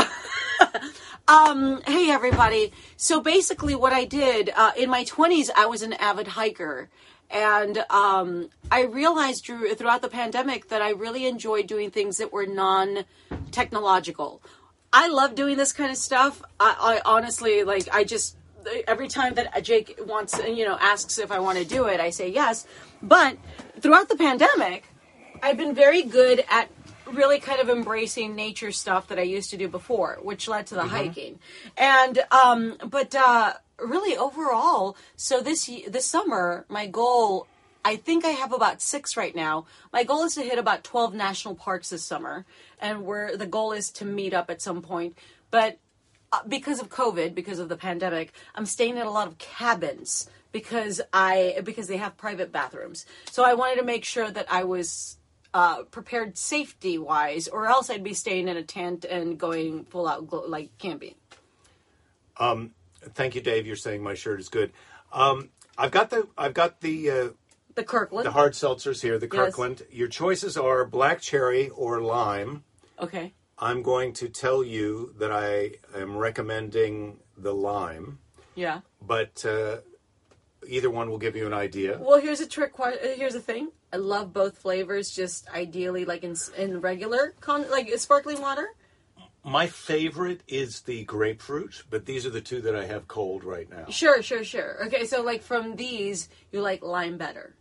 um, 1.29 1.83
hey 1.87 2.11
everybody. 2.11 2.73
So 2.97 3.21
basically, 3.21 3.76
what 3.76 3.93
I 3.93 4.07
did 4.07 4.50
uh, 4.57 4.73
in 4.76 4.91
my 4.91 5.05
20s, 5.05 5.50
I 5.57 5.67
was 5.67 5.83
an 5.83 5.93
avid 5.93 6.26
hiker, 6.26 6.88
and 7.33 7.85
um, 7.91 8.51
I 8.71 8.83
realized 8.83 9.45
Drew, 9.45 9.75
throughout 9.75 10.03
the 10.03 10.09
pandemic 10.09 10.69
that 10.69 10.83
I 10.83 10.91
really 10.91 11.27
enjoyed 11.27 11.67
doing 11.67 11.91
things 11.91 12.19
that 12.19 12.33
were 12.33 12.47
non-technological. 12.47 14.43
I 14.93 15.09
love 15.09 15.35
doing 15.35 15.57
this 15.57 15.73
kind 15.73 15.91
of 15.91 15.97
stuff. 15.97 16.43
I, 16.61 16.77
I 16.79 17.01
honestly 17.05 17.65
like. 17.65 17.89
I 17.93 18.05
just 18.05 18.37
every 18.87 19.09
time 19.09 19.35
that 19.35 19.65
Jake 19.65 19.99
wants, 20.07 20.39
you 20.47 20.65
know, 20.65 20.77
asks 20.81 21.19
if 21.19 21.33
I 21.33 21.39
want 21.41 21.59
to 21.59 21.65
do 21.65 21.87
it, 21.87 21.99
I 21.99 22.11
say 22.11 22.29
yes. 22.29 22.67
But 23.03 23.37
throughout 23.81 24.09
the 24.09 24.17
pandemic, 24.17 24.85
I've 25.43 25.57
been 25.57 25.75
very 25.75 26.03
good 26.03 26.45
at 26.51 26.69
really 27.11 27.41
kind 27.41 27.61
of 27.61 27.69
embracing 27.69 28.37
nature 28.37 28.71
stuff 28.71 29.09
that 29.09 29.19
I 29.19 29.23
used 29.23 29.51
to 29.51 29.57
do 29.57 29.69
before, 29.69 30.19
which 30.23 30.47
led 30.49 30.67
to 30.69 30.75
the 30.75 30.83
Mm-hmm. 30.83 30.91
hiking. 30.91 31.39
And 31.77 32.19
um, 32.31 32.77
but 32.89 33.15
uh, 33.15 33.55
really 33.79 34.17
overall, 34.17 34.97
so 35.17 35.41
this 35.41 35.71
this 35.88 36.07
summer, 36.07 36.64
my 36.69 36.87
goal. 36.87 37.47
I 37.85 37.97
think 37.97 38.25
I 38.25 38.29
have 38.29 38.52
about 38.52 38.81
six 38.81 39.17
right 39.17 39.35
now. 39.35 39.67
My 39.93 40.05
goal 40.05 40.23
is 40.23 40.35
to 40.37 40.43
hit 40.43 40.59
about 40.59 40.85
twelve 40.85 41.14
national 41.14 41.57
parks 41.57 41.91
this 41.91 42.05
summer, 42.05 42.45
and 42.81 43.05
where 43.05 43.37
the 43.37 43.47
goal 43.47 43.73
is 43.73 43.91
to 43.93 44.05
meet 44.05 44.33
up 44.33 44.50
at 44.50 44.62
some 44.62 44.83
point. 44.83 45.19
But 45.50 45.79
uh, 46.33 46.41
because 46.47 46.81
of 46.81 46.91
COVID, 46.91 47.35
because 47.35 47.59
of 47.59 47.69
the 47.69 47.76
pandemic, 47.76 48.33
I'm 48.55 48.67
staying 48.67 48.99
at 48.99 49.07
a 49.07 49.11
lot 49.11 49.26
of 49.26 49.38
cabins 49.38 50.31
because 50.52 51.00
I 51.12 51.61
because 51.64 51.88
they 51.88 51.97
have 51.97 52.17
private 52.17 52.52
bathrooms. 52.52 53.05
So 53.31 53.43
I 53.45 53.55
wanted 53.55 53.81
to 53.81 53.85
make 53.85 54.05
sure 54.05 54.31
that 54.31 54.47
I 54.50 54.64
was 54.64 55.19
uh, 55.52 55.83
prepared 55.85 56.38
safety 56.38 56.99
wise, 56.99 57.49
or 57.49 57.67
else 57.67 57.91
I'd 57.91 58.05
be 58.05 58.14
staying 58.14 58.49
in 58.49 58.57
a 58.57 58.62
tent 58.62 59.05
and 59.05 59.38
going 59.38 59.85
full 59.87 60.07
out 60.07 60.49
like 60.49 60.71
camping. 60.79 61.17
Thank 63.14 63.35
you, 63.35 63.40
Dave. 63.40 63.66
You're 63.66 63.76
saying 63.76 64.02
my 64.02 64.14
shirt 64.14 64.40
is 64.40 64.49
good. 64.49 64.73
Um, 65.12 65.50
I've 65.76 65.90
got 65.90 66.11
the 66.11 66.28
I've 66.38 66.54
got 66.54 66.80
the 66.80 67.11
uh, 67.11 67.28
The 67.75 67.85
Kirkland. 67.85 68.26
the 68.26 68.30
hard 68.32 68.52
seltzers 68.52 69.02
here, 69.02 69.18
the 69.18 69.26
Yes. 69.32 69.35
Kirkland. 69.47 69.82
Your 69.90 70.09
choices 70.09 70.56
are 70.56 70.85
black 70.85 71.21
cherry 71.21 71.68
or 71.71 72.00
lime. 72.00 72.64
okay. 73.00 73.32
I'm 73.59 73.82
going 73.82 74.12
to 74.14 74.28
tell 74.28 74.64
you 74.64 75.14
that 75.18 75.30
I 75.30 75.73
am 75.97 76.16
recommending 76.16 77.18
the 77.37 77.54
lime, 77.54 78.18
Yeah. 78.56 78.80
but 79.00 79.44
uh, 79.44 79.76
either 80.66 80.90
one 80.90 81.09
will 81.11 81.18
give 81.18 81.37
you 81.37 81.47
an 81.47 81.52
idea. 81.54 81.97
Well, 82.00 82.21
here's 82.21 82.40
a 82.40 82.47
trick. 82.49 82.73
uh, 82.80 82.90
Here's 83.14 83.35
the 83.35 83.40
thing. 83.40 83.71
I 83.92 83.99
love 83.99 84.32
both 84.32 84.59
flavors. 84.59 85.11
Just 85.14 85.49
ideally, 85.50 86.04
like 86.04 86.25
in 86.25 86.35
in 86.56 86.80
regular 86.80 87.35
con 87.40 87.71
like 87.71 87.88
sparkling 87.99 88.40
water. 88.40 88.66
My 89.44 89.66
favorite 89.66 90.42
is 90.46 90.82
the 90.82 91.04
grapefruit, 91.04 91.82
but 91.90 92.06
these 92.06 92.25
are 92.26 92.30
the 92.30 92.40
two 92.40 92.61
that 92.62 92.76
I 92.76 92.87
have 92.87 93.08
cold 93.08 93.42
right 93.42 93.68
now. 93.68 93.87
Sure, 93.90 94.22
sure, 94.22 94.44
sure. 94.44 94.84
Okay, 94.87 95.04
so 95.04 95.22
like 95.22 95.42
from 95.42 95.75
these, 95.75 96.28
you 96.52 96.61
like 96.61 96.82
lime 96.82 97.18
better. 97.18 97.54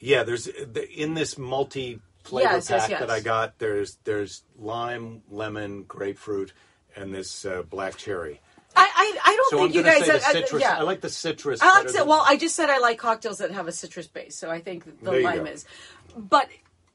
Yeah, 0.00 0.22
there's 0.22 0.44
the- 0.44 0.88
in 0.90 1.14
this 1.14 1.36
multi 1.36 2.00
flavor 2.24 2.50
Yes, 2.54 2.70
yes, 2.70 2.80
pack 2.82 2.90
yes. 2.90 3.00
that 3.00 3.10
I 3.10 3.20
got. 3.20 3.58
There's 3.58 3.98
there's 4.04 4.42
lime, 4.58 5.22
lemon, 5.30 5.82
grapefruit, 5.82 6.52
and 6.96 7.12
this 7.14 7.44
uh, 7.44 7.62
black 7.62 7.96
cherry. 7.96 8.40
I 8.76 8.88
I, 8.94 9.18
I 9.32 9.36
don't 9.36 9.50
So 9.50 9.58
I'm 9.58 9.62
think 9.64 9.74
you 9.74 9.82
guys. 9.82 10.06
say 10.06 10.10
uh, 10.14 10.18
the 10.18 10.24
uh, 10.26 10.32
citrus. 10.32 10.62
yeah. 10.62 10.78
I 10.78 10.82
like 10.82 11.00
the 11.02 11.08
citrus. 11.10 11.60
I 11.60 11.82
like 11.82 11.92
than- 11.92 12.06
well, 12.06 12.22
I 12.26 12.36
just 12.36 12.54
said 12.56 12.70
I 12.70 12.78
like 12.78 12.96
cocktails 12.98 13.38
that 13.38 13.50
have 13.50 13.66
a 13.68 13.72
citrus 13.72 14.06
base, 14.06 14.34
so 14.36 14.50
I 14.50 14.60
think 14.60 15.02
the 15.02 15.12
lime 15.12 15.46
is. 15.46 15.64
But 16.16 16.48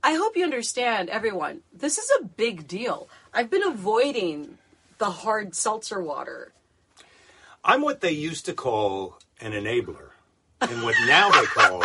I 0.06 0.16
hope 0.16 0.36
you 0.36 0.44
understand, 0.44 1.10
everyone. 1.10 1.62
This 1.72 1.98
is 1.98 2.12
a 2.20 2.26
big 2.26 2.68
deal. 2.68 3.08
I've 3.34 3.50
been 3.50 3.64
avoiding 3.64 4.58
the 4.98 5.10
hard 5.10 5.56
seltzer 5.56 6.02
water. 6.02 6.52
I'm 7.64 7.82
what 7.82 8.02
they 8.02 8.12
used 8.12 8.46
to 8.48 8.54
call 8.54 9.18
an 9.40 9.54
enabler, 9.54 10.10
and 10.60 10.84
what 10.84 10.96
now 11.08 11.32
they 11.32 11.46
call 11.46 11.84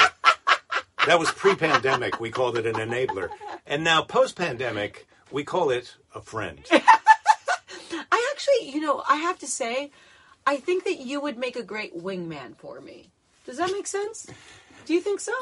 that 1.06 1.18
was 1.18 1.30
pre-pandemic. 1.30 2.18
We 2.18 2.30
called 2.30 2.58
it 2.58 2.66
an 2.66 2.74
enabler, 2.74 3.30
and 3.64 3.84
now 3.84 4.02
post-pandemic 4.02 5.06
we 5.30 5.44
call 5.44 5.70
it 5.70 5.94
a 6.12 6.20
friend. 6.20 6.58
I 6.72 8.32
actually, 8.32 8.70
you 8.70 8.80
know, 8.80 9.04
I 9.08 9.16
have 9.16 9.38
to 9.38 9.46
say, 9.46 9.92
I 10.44 10.56
think 10.56 10.82
that 10.84 10.98
you 10.98 11.20
would 11.20 11.38
make 11.38 11.54
a 11.54 11.62
great 11.62 11.96
wingman 11.96 12.56
for 12.56 12.80
me. 12.80 13.10
Does 13.46 13.58
that 13.58 13.70
make 13.70 13.86
sense? 13.86 14.26
Do 14.86 14.94
you 14.94 15.00
think 15.00 15.20
so? 15.20 15.32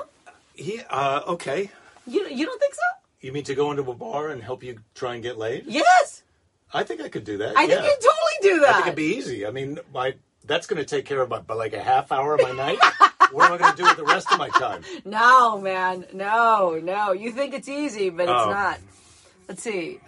He, 0.54 0.80
uh, 0.90 1.22
okay, 1.28 1.70
You 2.06 2.28
you 2.28 2.46
don't 2.46 2.60
think 2.60 2.74
so? 2.74 2.80
you 3.20 3.32
mean 3.32 3.44
to 3.44 3.54
go 3.54 3.70
into 3.72 3.82
a 3.90 3.94
bar 3.94 4.28
and 4.28 4.42
help 4.42 4.62
you 4.62 4.78
try 4.94 5.14
and 5.14 5.22
get 5.22 5.36
laid? 5.36 5.64
Yes, 5.66 6.22
I 6.72 6.84
think 6.84 7.00
I 7.00 7.08
could 7.08 7.24
do 7.24 7.38
that. 7.38 7.56
I 7.56 7.62
yeah. 7.62 7.80
think 7.80 7.84
you 7.84 7.92
totally 7.94 8.54
do 8.56 8.60
that. 8.60 8.68
I 8.70 8.72
think 8.74 8.86
it'd 8.86 8.96
be 8.96 9.16
easy. 9.16 9.46
I 9.46 9.50
mean, 9.50 9.78
my 9.92 10.14
that's 10.44 10.66
going 10.66 10.78
to 10.78 10.84
take 10.84 11.04
care 11.06 11.20
of 11.20 11.28
my, 11.28 11.40
by 11.40 11.54
like 11.54 11.72
a 11.72 11.82
half 11.82 12.12
hour 12.12 12.34
of 12.34 12.42
my 12.42 12.52
night. 12.52 12.78
what 13.32 13.46
am 13.46 13.54
I 13.54 13.58
going 13.58 13.72
to 13.72 13.76
do 13.76 13.88
with 13.88 13.96
the 13.96 14.04
rest 14.04 14.30
of 14.30 14.38
my 14.38 14.48
time? 14.50 14.82
No, 15.04 15.60
man. 15.60 16.06
No, 16.12 16.80
no. 16.82 17.12
You 17.12 17.32
think 17.32 17.52
it's 17.54 17.68
easy, 17.68 18.10
but 18.10 18.24
it's 18.24 18.32
Oh. 18.32 18.50
not. 18.50 18.78
Let's 19.48 19.62
see. 19.62 20.00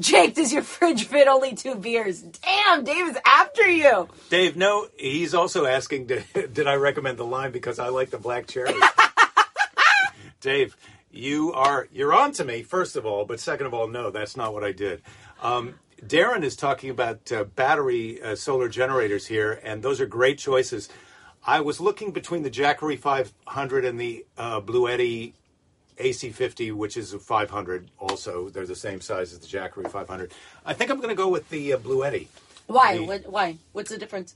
Jake, 0.00 0.34
does 0.34 0.52
your 0.52 0.62
fridge 0.62 1.04
fit 1.04 1.28
only 1.28 1.54
two 1.54 1.74
beers? 1.74 2.22
Damn, 2.22 2.82
Dave 2.84 3.08
is 3.08 3.18
after 3.26 3.68
you. 3.68 4.08
Dave, 4.30 4.56
no, 4.56 4.88
he's 4.96 5.34
also 5.34 5.66
asking, 5.66 6.06
did, 6.06 6.24
did 6.54 6.66
I 6.66 6.74
recommend 6.74 7.18
the 7.18 7.26
lime 7.26 7.52
because 7.52 7.78
I 7.78 7.88
like 7.88 8.10
the 8.10 8.18
black 8.18 8.46
cherry? 8.46 8.72
Dave, 10.40 10.76
you 11.12 11.52
are 11.52 11.88
you're 11.92 12.12
on 12.14 12.32
to 12.32 12.44
me 12.44 12.62
first 12.62 12.96
of 12.96 13.04
all, 13.06 13.24
but 13.24 13.38
second 13.40 13.66
of 13.66 13.74
all, 13.74 13.86
no, 13.88 14.10
that's 14.10 14.36
not 14.36 14.52
what 14.54 14.64
I 14.64 14.72
did. 14.72 15.02
Um, 15.42 15.74
Darren 16.04 16.42
is 16.42 16.56
talking 16.56 16.90
about 16.90 17.30
uh, 17.30 17.44
battery 17.44 18.20
uh, 18.22 18.34
solar 18.34 18.68
generators 18.68 19.26
here, 19.26 19.60
and 19.62 19.82
those 19.82 20.00
are 20.00 20.06
great 20.06 20.38
choices. 20.38 20.88
I 21.46 21.60
was 21.60 21.80
looking 21.80 22.10
between 22.12 22.42
the 22.42 22.50
Jackery 22.50 22.98
500 22.98 23.84
and 23.84 24.00
the 24.00 24.24
uh, 24.36 24.60
Bluetti 24.60 25.32
AC50, 25.98 26.72
which 26.72 26.96
is 26.96 27.12
a 27.12 27.18
500. 27.18 27.88
Also, 27.98 28.48
they're 28.48 28.66
the 28.66 28.74
same 28.74 29.00
size 29.00 29.32
as 29.32 29.38
the 29.40 29.46
Jackery 29.46 29.88
500. 29.90 30.32
I 30.64 30.72
think 30.72 30.90
I'm 30.90 30.96
going 30.96 31.08
to 31.10 31.14
go 31.14 31.28
with 31.28 31.48
the 31.50 31.74
uh, 31.74 31.78
Bluetti. 31.78 32.26
Why? 32.66 32.96
The- 32.98 33.04
What, 33.04 33.30
why? 33.30 33.56
What's 33.72 33.90
the 33.90 33.98
difference? 33.98 34.34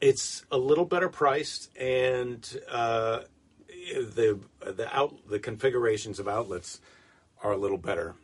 it's 0.00 0.44
a 0.50 0.58
little 0.58 0.84
better 0.84 1.08
priced 1.08 1.74
and 1.78 2.60
uh, 2.70 3.20
the 3.92 4.38
the 4.64 4.96
out 4.96 5.14
the 5.28 5.38
configurations 5.38 6.18
of 6.18 6.28
outlets 6.28 6.80
are 7.42 7.52
a 7.52 7.56
little 7.56 7.78
better. 7.78 8.14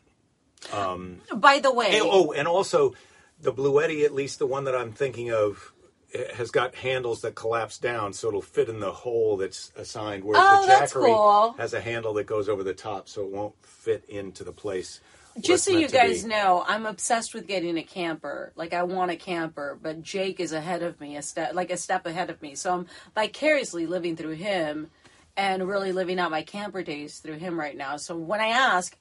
Um, 0.72 1.20
By 1.34 1.58
the 1.60 1.72
way, 1.72 1.96
And, 1.98 2.02
oh, 2.04 2.32
and 2.32 2.46
also 2.46 2.94
the 3.40 3.52
Bluetti, 3.52 4.04
at 4.04 4.12
least 4.12 4.38
the 4.38 4.46
one 4.46 4.64
that 4.64 4.74
I'm 4.74 4.92
thinking 4.92 5.32
of, 5.32 5.72
eh, 6.12 6.34
has 6.34 6.50
got 6.50 6.74
handles 6.74 7.22
that 7.22 7.34
collapse 7.34 7.78
down, 7.78 8.12
so 8.12 8.28
it'll 8.28 8.42
fit 8.42 8.68
in 8.68 8.80
the 8.80 8.92
hole 8.92 9.38
that's 9.38 9.72
assigned. 9.76 10.22
Whereas 10.24 10.42
Oh, 10.46 10.66
the 10.66 10.72
Jackery 10.72 11.06
cool. 11.14 11.54
has 11.58 11.72
a 11.72 11.80
handle 11.80 12.12
that 12.14 12.24
goes 12.26 12.48
over 12.48 12.62
the 12.62 12.74
top, 12.74 13.08
so 13.08 13.22
it 13.22 13.30
won't 13.30 13.54
fit 13.64 14.04
into 14.08 14.44
the 14.44 14.52
place. 14.52 15.00
just 15.40 15.64
so 15.64 15.70
you 15.70 15.88
guys 15.88 16.24
know, 16.26 16.62
I'm 16.68 16.84
obsessed 16.84 17.32
with 17.34 17.46
getting 17.46 17.78
a 17.78 17.82
camper. 17.82 18.52
Like 18.56 18.74
I 18.74 18.82
want 18.82 19.10
a 19.12 19.16
camper, 19.16 19.78
but 19.80 20.02
Jake 20.02 20.40
is 20.40 20.52
ahead 20.52 20.82
of 20.82 21.00
me, 21.00 21.16
a 21.16 21.22
step 21.22 21.54
like 21.54 21.70
a 21.70 21.76
step 21.78 22.04
ahead 22.06 22.28
of 22.28 22.42
me. 22.42 22.54
So 22.54 22.74
I'm 22.74 22.86
vicariously 23.14 23.86
living 23.86 24.16
through 24.16 24.34
him 24.34 24.90
and 25.36 25.66
really 25.66 25.92
living 25.92 26.18
out 26.18 26.30
my 26.30 26.42
camper 26.42 26.82
days 26.82 27.18
through 27.18 27.38
him 27.38 27.58
right 27.58 27.76
now. 27.76 27.96
So 27.96 28.16
when 28.16 28.40
I 28.40 28.48
ask, 28.48 28.96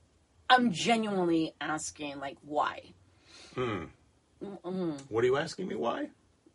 I'm 0.50 0.72
genuinely 0.72 1.54
asking 1.62 2.20
like 2.20 2.38
why? 2.42 2.94
Hmm. 3.56 3.86
What 5.10 5.24
are 5.24 5.28
you 5.28 5.38
asking 5.38 5.68
me? 5.68 5.76
Why? 5.76 6.10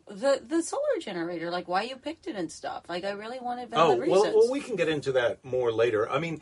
The 0.09 0.41
the 0.47 0.63
solar 0.63 0.83
generator, 1.01 1.51
like 1.51 1.69
why 1.69 1.83
you 1.83 1.97
picked 1.97 2.27
it 2.27 2.37
and 2.37 2.51
stuff. 2.51 2.85
Like 2.89 3.05
I 3.05 3.11
really 3.11 3.41
wanted 3.41 3.69
Oh, 3.73 3.77
valid 3.97 4.09
well, 4.09 4.19
reasons. 4.23 4.35
well, 4.37 4.51
we 4.51 4.61
can 4.61 4.77
get 4.77 4.89
into 4.89 5.13
that 5.13 5.45
more 5.45 5.71
later. 5.73 6.09
I 6.11 6.19
mean, 6.19 6.41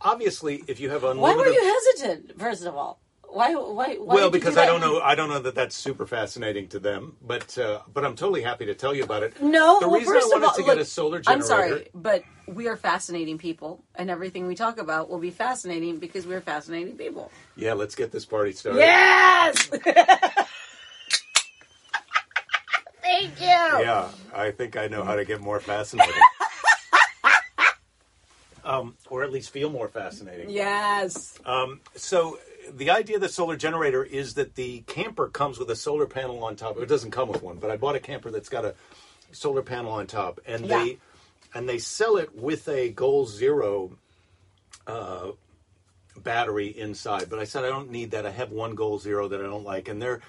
obviously, 0.00 0.62
if 0.66 0.80
you 0.80 0.90
have 0.90 1.04
unlimited, 1.04 1.20
why 1.22 1.34
were 1.36 1.52
you 1.52 1.64
hesitant? 1.96 2.38
First 2.40 2.64
of 2.64 2.74
all, 2.76 3.00
why 3.34 3.54
why? 3.54 3.96
why 3.96 4.14
well, 4.14 4.30
because 4.30 4.54
do 4.54 4.60
I 4.60 4.66
don't 4.66 4.80
know. 4.80 5.00
I 5.00 5.16
don't 5.16 5.28
know 5.28 5.40
that 5.40 5.56
that's 5.56 5.74
super 5.74 6.06
fascinating 6.06 6.68
to 6.68 6.78
them, 6.78 7.16
but 7.20 7.58
uh, 7.58 7.80
but 7.92 8.04
I'm 8.04 8.14
totally 8.14 8.42
happy 8.42 8.64
to 8.66 8.74
tell 8.74 8.94
you 8.94 9.02
about 9.02 9.24
it. 9.24 9.42
No, 9.42 9.80
the 9.80 9.88
well, 9.88 9.98
reason 9.98 10.14
first 10.14 10.26
I 10.26 10.28
wanted 10.28 10.46
all, 10.46 10.54
to 10.54 10.62
look, 10.62 10.68
get 10.68 10.78
a 10.78 10.84
solar 10.84 11.20
generator. 11.20 11.42
I'm 11.42 11.48
sorry, 11.48 11.88
but 11.94 12.22
we 12.46 12.68
are 12.68 12.76
fascinating 12.76 13.38
people, 13.38 13.82
and 13.96 14.08
everything 14.08 14.46
we 14.46 14.54
talk 14.54 14.78
about 14.78 15.10
will 15.10 15.18
be 15.18 15.30
fascinating 15.30 15.98
because 15.98 16.24
we're 16.26 16.40
fascinating 16.40 16.96
people. 16.96 17.32
Yeah, 17.56 17.72
let's 17.72 17.96
get 17.96 18.12
this 18.12 18.24
party 18.24 18.52
started. 18.52 18.78
Yes. 18.78 19.66
Thank 23.02 23.40
you. 23.40 23.46
Yeah, 23.46 24.10
I 24.32 24.52
think 24.52 24.76
I 24.76 24.86
know 24.86 25.02
how 25.02 25.16
to 25.16 25.24
get 25.24 25.40
more 25.40 25.58
fascinating. 25.60 26.14
um, 28.64 28.94
or 29.10 29.24
at 29.24 29.32
least 29.32 29.50
feel 29.50 29.70
more 29.70 29.88
fascinating. 29.88 30.50
Yes. 30.50 31.36
Um, 31.44 31.80
So 31.96 32.38
the 32.72 32.90
idea 32.90 33.16
of 33.16 33.22
the 33.22 33.28
solar 33.28 33.56
generator 33.56 34.02
is 34.04 34.34
that 34.34 34.54
the 34.54 34.80
camper 34.86 35.28
comes 35.28 35.58
with 35.58 35.70
a 35.70 35.76
solar 35.76 36.06
panel 36.06 36.42
on 36.44 36.56
top. 36.56 36.76
It 36.78 36.86
doesn't 36.88 37.10
come 37.10 37.28
with 37.28 37.42
one, 37.42 37.56
but 37.58 37.70
I 37.70 37.76
bought 37.76 37.96
a 37.96 38.00
camper 38.00 38.30
that's 38.30 38.48
got 38.48 38.64
a 38.64 38.74
solar 39.32 39.62
panel 39.62 39.92
on 39.92 40.06
top, 40.06 40.40
and 40.46 40.66
Yeah. 40.66 40.84
they 40.84 40.98
and 41.54 41.68
they 41.68 41.78
sell 41.78 42.16
it 42.16 42.34
with 42.34 42.68
a 42.68 42.88
Goal 42.90 43.26
Zero 43.26 43.96
uh, 44.86 45.32
battery 46.16 46.66
inside. 46.68 47.28
But 47.30 47.38
I 47.38 47.44
said 47.44 47.64
I 47.64 47.68
don't 47.68 47.90
need 47.90 48.10
that. 48.12 48.26
I 48.26 48.30
have 48.30 48.50
one 48.50 48.74
Goal 48.74 48.98
Zero 48.98 49.28
that 49.28 49.40
I 49.40 49.44
don't 49.44 49.64
like, 49.64 49.88
and 49.88 50.00
they're 50.00 50.20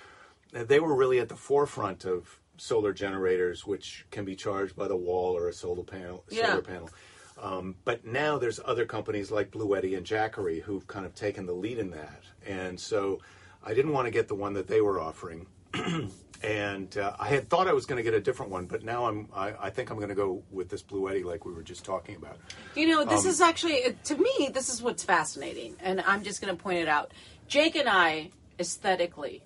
they 0.52 0.80
were 0.80 0.96
really 0.96 1.20
at 1.20 1.30
the 1.30 1.36
forefront 1.36 2.06
of 2.06 2.40
solar 2.58 2.94
generators, 2.94 3.66
which 3.66 4.06
can 4.12 4.24
be 4.24 4.36
charged 4.36 4.76
by 4.76 4.88
the 4.88 4.96
wall 4.96 5.36
or 5.36 5.50
a 5.50 5.54
solar 5.54 5.84
panel. 5.84 6.24
Yeah. 6.30 6.50
Solar 6.52 6.62
panel. 6.62 6.90
Um, 7.42 7.76
but 7.84 8.06
now 8.06 8.38
there's 8.38 8.60
other 8.64 8.86
companies 8.86 9.30
like 9.32 9.52
Bluetti 9.52 9.98
and 9.98 10.06
Jackery 10.06 10.62
who've 10.62 10.88
kind 10.88 11.06
of 11.06 11.14
taken 11.16 11.46
the 11.46 11.54
lead 11.54 11.78
in 11.78 11.90
that, 11.92 12.24
and 12.46 12.80
so 12.80 13.20
I 13.64 13.74
didn't 13.74 13.92
want 13.92 14.06
to 14.06 14.12
get 14.12 14.28
the 14.28 14.36
one 14.36 14.54
that 14.54 14.68
they 14.68 14.80
were 14.82 15.00
offering. 15.02 15.48
and 16.44 16.98
uh, 16.98 17.14
I 17.20 17.28
had 17.28 17.50
thought 17.50 17.68
I 17.68 17.74
was 17.74 17.86
going 17.86 17.98
to 17.98 18.04
get 18.04 18.14
a 18.14 18.22
different 18.22 18.52
one, 18.52 18.66
but 18.66 18.84
now 18.84 19.06
I'm. 19.06 19.28
I, 19.34 19.54
I 19.60 19.70
think 19.70 19.90
I'm 19.90 19.98
going 19.98 20.10
to 20.10 20.16
go 20.16 20.44
with 20.52 20.70
this 20.70 20.82
Bluetti, 20.82 21.24
like 21.26 21.46
we 21.46 21.54
were 21.54 21.64
just 21.64 21.84
talking 21.84 22.16
about. 22.16 22.38
You 22.76 22.88
know, 22.88 23.04
this 23.04 23.26
Um, 23.26 23.32
is 23.32 23.42
actually 23.42 23.84
uh, 23.86 23.92
to 24.06 24.16
me 24.16 24.50
this 24.54 24.70
is 24.70 24.82
what's 24.82 25.04
fascinating, 25.04 25.76
and 25.82 26.02
I'm 26.02 26.24
just 26.24 26.42
going 26.42 26.56
to 26.56 26.62
point 26.62 26.80
it 26.80 26.88
out. 26.88 27.12
Jake 27.48 27.76
and 27.76 27.90
I 27.90 28.32
aesthetically 28.60 29.44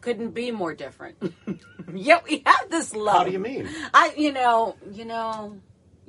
couldn't 0.00 0.30
be 0.30 0.50
more 0.50 0.74
different. 0.74 1.16
Yet 1.92 2.24
we 2.24 2.42
have 2.46 2.70
this 2.70 2.94
love. 2.94 3.16
How 3.18 3.24
do 3.24 3.32
you 3.32 3.38
mean? 3.38 3.68
I, 3.92 4.12
you 4.16 4.32
know, 4.32 4.76
you 4.92 5.04
know, 5.04 5.58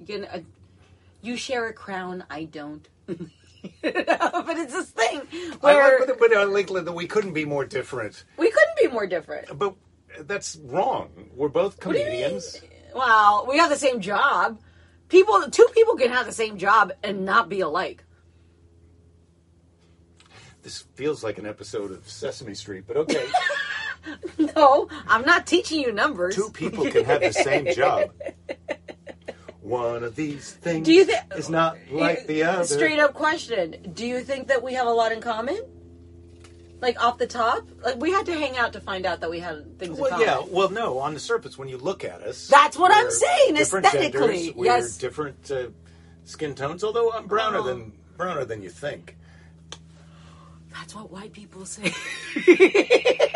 you 0.06 0.20
know, 0.20 0.28
uh, 0.28 0.40
you 1.22 1.38
share 1.38 1.68
a 1.68 1.74
crown, 1.74 2.24
I 2.30 2.46
don't. 2.46 2.88
but 3.08 3.18
it's 3.82 4.74
this 4.74 4.90
thing 4.90 5.22
I 5.32 5.58
where 5.60 6.00
like, 6.00 6.08
but, 6.08 6.20
but 6.20 6.38
on 6.38 6.54
like, 6.54 6.68
that 6.68 6.94
we 6.94 7.08
couldn't 7.08 7.34
be 7.34 7.46
more 7.46 7.66
different. 7.66 8.24
we 8.38 8.52
couldn't 8.52 8.78
be 8.78 8.88
more 8.88 9.08
different. 9.08 9.58
But 9.58 9.76
that's 10.22 10.58
wrong. 10.64 11.10
We're 11.36 11.50
both 11.50 11.84
What 11.86 11.94
do 11.94 12.00
you 12.00 12.06
mean? 12.06 12.14
comedians. 12.14 12.62
Well, 12.96 13.46
we 13.48 13.58
have 13.58 13.70
the 13.70 13.76
same 13.76 14.02
job. 14.02 14.60
People, 15.10 15.50
two 15.50 15.68
people 15.74 15.96
can 15.96 16.10
have 16.12 16.26
the 16.26 16.32
same 16.32 16.58
job 16.58 16.94
and 17.04 17.26
not 17.26 17.50
be 17.50 17.62
alike. 17.62 18.04
This 20.62 20.84
feels 20.96 21.24
like 21.24 21.38
an 21.38 21.46
episode 21.46 21.92
of 21.92 22.08
Sesame 22.08 22.54
Street, 22.54 22.84
but 22.88 22.98
okay. 22.98 23.26
No, 24.56 24.88
I'm 25.08 25.24
not 25.24 25.46
teaching 25.46 25.82
you 25.82 25.92
numbers. 25.92 26.36
Two 26.36 26.50
people 26.52 26.90
can 26.90 27.04
have 27.04 27.22
the 27.22 27.34
same 27.34 27.74
job. 27.74 28.12
One 29.70 30.04
of 30.04 30.16
these 30.16 30.52
things 30.52 30.86
Do 30.86 30.94
you 30.94 31.06
thi- 31.06 31.14
is 31.38 31.50
not 31.50 31.78
like 31.92 32.26
the 32.28 32.44
other. 32.44 32.64
Straight 32.66 33.00
up 33.00 33.14
question: 33.14 33.92
Do 33.94 34.06
you 34.06 34.22
think 34.22 34.48
that 34.48 34.64
we 34.64 34.74
have 34.74 34.88
a 34.88 34.92
lot 34.92 35.12
in 35.12 35.22
common? 35.22 35.60
Like 36.82 37.02
off 37.04 37.18
the 37.18 37.28
top, 37.28 37.68
like 37.84 37.98
we 37.98 38.10
had 38.12 38.26
to 38.28 38.34
hang 38.34 38.58
out 38.58 38.74
to 38.74 38.80
find 38.82 39.06
out 39.06 39.20
that 39.22 39.30
we 39.30 39.40
had 39.40 39.78
things 39.78 39.96
in 39.98 40.02
Well, 40.02 40.10
common. 40.12 40.26
yeah. 40.26 40.42
Well, 40.50 40.70
no. 40.70 40.98
On 41.00 41.14
the 41.14 41.20
surface, 41.20 41.58
when 41.58 41.68
you 41.68 41.78
look 41.78 42.04
at 42.06 42.22
us, 42.22 42.48
That's 42.48 42.78
what 42.78 42.92
I'm 42.94 43.12
saying, 43.12 43.58
aesthetically, 43.58 44.12
genders, 44.12 44.56
we're 44.56 44.66
yes. 44.66 44.98
different 44.98 45.52
uh, 45.52 45.68
skin 46.24 46.56
tones. 46.56 46.84
Although 46.84 47.12
I'm 47.12 47.28
browner 47.28 47.58
Oh. 47.60 47.64
than 47.64 47.92
browner 48.18 48.46
than 48.46 48.64
you 48.64 48.70
think. 48.70 49.18
That's 50.74 50.96
what 50.96 51.12
white 51.12 51.34
people 51.34 51.66
say. 51.66 51.94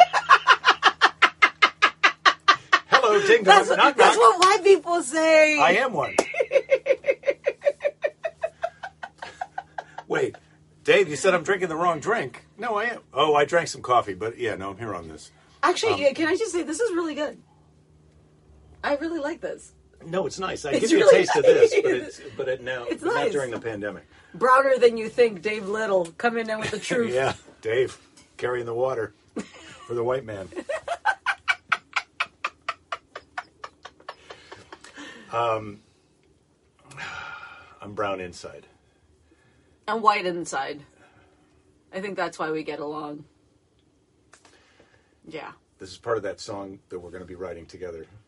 Hello, 3.22 3.28
ding 3.28 3.44
dong. 3.44 3.56
That's, 3.56 3.70
knock 3.70 3.96
that's 3.98 4.18
knock. 4.18 4.40
what 4.40 4.40
white 4.40 4.64
people 4.64 5.02
say. 5.04 5.60
I 5.60 5.72
am 5.74 5.94
one. 5.94 6.16
Wait, 10.08 10.36
Dave, 10.84 11.08
you 11.10 11.16
said 11.16 11.34
I'm 11.34 11.44
drinking 11.44 11.70
the 11.70 11.76
wrong 11.76 12.00
drink. 12.00 12.46
No, 12.58 12.76
I 12.76 12.86
am. 12.86 13.00
Oh, 13.14 13.36
I 13.36 13.46
drank 13.46 13.68
some 13.70 13.82
coffee, 13.82 14.14
but 14.14 14.38
yeah, 14.38 14.56
no, 14.56 14.70
I'm 14.72 14.78
here 14.78 14.94
on 14.94 15.08
this. 15.08 15.32
Actually, 15.64 15.94
Um, 15.94 16.00
yeah, 16.02 16.14
can 16.14 16.28
I 16.28 16.36
just 16.36 16.52
say 16.52 16.64
this 16.64 16.80
is 16.80 16.92
really 16.92 17.16
good. 17.16 17.38
I 18.84 18.96
really 18.98 19.20
like 19.20 19.40
this. 19.42 19.72
No, 20.06 20.26
it's 20.26 20.38
nice. 20.40 20.66
I 20.66 20.72
It's 20.72 20.82
give 20.82 20.92
you 20.92 20.98
a 20.98 21.00
really 21.06 21.20
taste 21.20 21.36
of 21.38 21.44
this, 21.44 21.74
but 21.74 21.86
nice. 21.86 22.20
it's 22.20 22.22
but 22.36 22.50
it 22.50 22.62
now 22.62 22.84
It's 22.90 23.02
not 23.02 23.16
nice. 23.16 23.32
during 23.32 23.52
the 23.52 23.60
pandemic. 23.60 24.06
Browner 24.34 24.78
than 24.78 24.98
you 24.98 25.08
think, 25.08 25.42
Dave 25.42 25.70
Little 25.70 26.06
coming 26.18 26.50
in 26.50 26.60
with 26.60 26.72
the 26.72 26.80
truth. 26.90 27.14
Yeah, 27.14 27.34
Dave 27.62 27.98
carrying 28.36 28.66
the 28.66 28.74
water 28.74 29.14
for 29.88 29.94
the 29.94 30.04
white 30.04 30.26
man. 30.26 30.50
Um, 35.34 35.82
I'm 37.82 37.94
brown 37.94 38.22
inside. 38.22 38.68
And 39.88 40.02
white 40.02 40.26
inside. 40.26 40.82
I 41.94 42.00
think 42.00 42.16
that's 42.16 42.40
why 42.40 42.52
we 42.52 42.64
get 42.64 42.80
along. 42.80 43.26
Yeah. 45.28 45.52
This 45.80 45.92
is 45.92 45.98
part 45.98 46.16
of 46.18 46.24
that 46.24 46.40
song 46.40 46.80
that 46.90 47.00
we're 47.00 47.10
going 47.10 47.24
to 47.24 47.28
be 47.28 47.36
writing 47.36 47.66
together. 47.66 48.06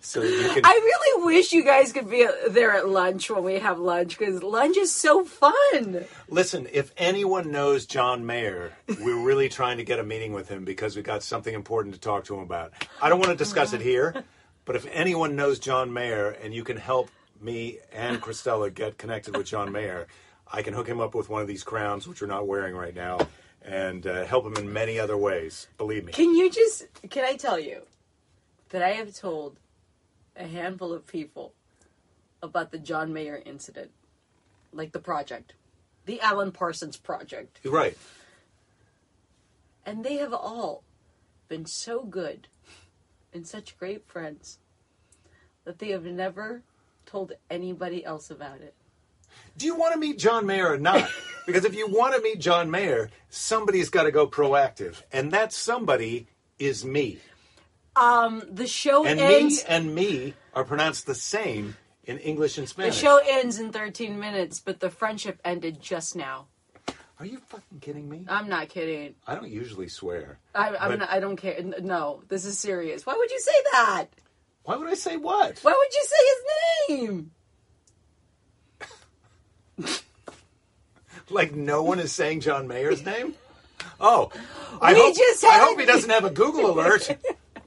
so 0.00 0.22
you 0.22 0.50
can. 0.50 0.60
I 0.64 0.72
really 0.72 1.24
wish 1.24 1.52
you 1.52 1.64
guys 1.64 1.92
could 1.92 2.10
be 2.10 2.26
there 2.48 2.72
at 2.72 2.88
lunch 2.88 3.30
when 3.30 3.42
we 3.42 3.58
have 3.58 3.78
lunch 3.78 4.18
because 4.18 4.42
lunch 4.42 4.76
is 4.76 4.94
so 4.94 5.24
fun. 5.24 6.04
Listen, 6.28 6.68
if 6.72 6.92
anyone 6.96 7.50
knows 7.50 7.86
John 7.86 8.26
Mayer, 8.26 8.72
we're 9.00 9.24
really 9.24 9.48
trying 9.48 9.78
to 9.78 9.84
get 9.84 9.98
a 9.98 10.04
meeting 10.04 10.32
with 10.32 10.48
him 10.48 10.64
because 10.64 10.96
we 10.96 11.02
got 11.02 11.22
something 11.22 11.54
important 11.54 11.94
to 11.94 12.00
talk 12.00 12.24
to 12.24 12.34
him 12.34 12.40
about. 12.40 12.72
I 13.00 13.08
don't 13.08 13.18
want 13.18 13.30
to 13.30 13.36
discuss 13.36 13.72
it 13.72 13.80
here, 13.80 14.24
but 14.66 14.76
if 14.76 14.84
anyone 14.92 15.36
knows 15.36 15.58
John 15.58 15.92
Mayer 15.92 16.30
and 16.42 16.52
you 16.52 16.64
can 16.64 16.76
help 16.76 17.08
me 17.40 17.78
and 17.92 18.20
Cristela 18.20 18.74
get 18.74 18.98
connected 18.98 19.36
with 19.36 19.46
John 19.46 19.72
Mayer, 19.72 20.08
I 20.52 20.62
can 20.62 20.74
hook 20.74 20.88
him 20.88 21.00
up 21.00 21.14
with 21.14 21.30
one 21.30 21.40
of 21.40 21.48
these 21.48 21.62
crowns, 21.62 22.06
which 22.06 22.20
we're 22.20 22.26
not 22.26 22.46
wearing 22.46 22.74
right 22.74 22.94
now, 22.94 23.18
and 23.62 24.06
uh, 24.06 24.24
help 24.24 24.44
him 24.44 24.56
in 24.56 24.72
many 24.72 24.98
other 24.98 25.16
ways. 25.16 25.68
Believe 25.78 26.04
me. 26.04 26.12
Can 26.12 26.34
you 26.34 26.50
just, 26.50 26.86
can 27.08 27.24
I 27.24 27.36
tell 27.36 27.58
you 27.58 27.82
that 28.70 28.82
I 28.82 28.90
have 28.90 29.14
told 29.14 29.56
a 30.36 30.46
handful 30.46 30.92
of 30.92 31.06
people 31.06 31.52
about 32.42 32.72
the 32.72 32.78
John 32.78 33.12
Mayer 33.12 33.40
incident? 33.46 33.92
Like 34.72 34.92
the 34.92 34.98
project, 34.98 35.54
the 36.04 36.20
Alan 36.20 36.52
Parsons 36.52 36.96
project. 36.96 37.60
You're 37.62 37.72
right. 37.72 37.96
And 39.86 40.04
they 40.04 40.16
have 40.16 40.34
all 40.34 40.82
been 41.48 41.64
so 41.64 42.02
good 42.02 42.48
and 43.36 43.46
such 43.46 43.78
great 43.78 44.04
friends 44.08 44.58
that 45.64 45.78
they 45.78 45.90
have 45.90 46.04
never 46.04 46.62
told 47.04 47.32
anybody 47.50 48.04
else 48.04 48.30
about 48.30 48.60
it. 48.60 48.74
Do 49.56 49.66
you 49.66 49.76
want 49.76 49.92
to 49.92 50.00
meet 50.00 50.18
John 50.18 50.46
Mayer 50.46 50.72
or 50.72 50.78
not? 50.78 51.08
Because 51.46 51.64
if 51.64 51.76
you 51.76 51.86
want 51.86 52.12
to 52.16 52.20
meet 52.22 52.40
John 52.40 52.72
Mayer, 52.72 53.08
somebody's 53.28 53.88
got 53.88 54.02
to 54.02 54.10
go 54.10 54.26
proactive, 54.26 55.00
and 55.12 55.30
that 55.30 55.52
somebody 55.52 56.26
is 56.58 56.84
me. 56.84 57.20
Um, 57.94 58.42
the 58.50 58.66
show 58.66 59.06
And 59.06 59.20
ends. 59.20 59.62
me 59.62 59.68
and 59.68 59.94
me 59.94 60.34
are 60.54 60.64
pronounced 60.64 61.06
the 61.06 61.14
same 61.14 61.76
in 62.02 62.18
English 62.18 62.58
and 62.58 62.68
Spanish. 62.68 62.96
The 62.96 63.00
show 63.00 63.20
ends 63.24 63.60
in 63.60 63.70
13 63.70 64.18
minutes, 64.18 64.58
but 64.58 64.80
the 64.80 64.90
friendship 64.90 65.38
ended 65.44 65.80
just 65.80 66.16
now. 66.16 66.46
Are 67.18 67.24
you 67.26 67.38
fucking 67.48 67.80
kidding 67.80 68.08
me? 68.08 68.24
I'm 68.28 68.48
not 68.48 68.68
kidding. 68.68 69.14
I 69.26 69.34
don't 69.34 69.48
usually 69.50 69.88
swear. 69.88 70.38
I, 70.54 70.68
I'm 70.76 70.90
But- 70.90 70.98
not, 71.00 71.10
I 71.10 71.18
don't 71.20 71.36
care. 71.36 71.60
No, 71.62 72.22
this 72.28 72.44
is 72.44 72.58
serious. 72.58 73.06
Why 73.06 73.14
would 73.16 73.30
you 73.30 73.40
say 73.40 73.52
that? 73.72 74.06
Why 74.64 74.76
would 74.76 74.88
I 74.88 74.94
say 74.94 75.16
what? 75.16 75.58
Why 75.60 75.72
would 75.72 75.94
you 75.94 76.04
say 76.04 76.16
his 76.28 76.98
name? 77.08 77.30
Like 81.28 81.54
no 81.56 81.82
one 81.82 81.98
is 81.98 82.12
saying 82.12 82.40
John 82.40 82.68
Mayer's 82.68 83.04
name? 83.04 83.34
Oh, 83.98 84.30
I 84.80 84.92
We 84.92 85.00
hope, 85.00 85.16
just 85.16 85.44
I 85.44 85.58
hope 85.58 85.80
he 85.80 85.84
doesn't 85.84 86.08
have 86.10 86.24
a 86.24 86.30
Google 86.30 86.70
alert, 86.78 87.16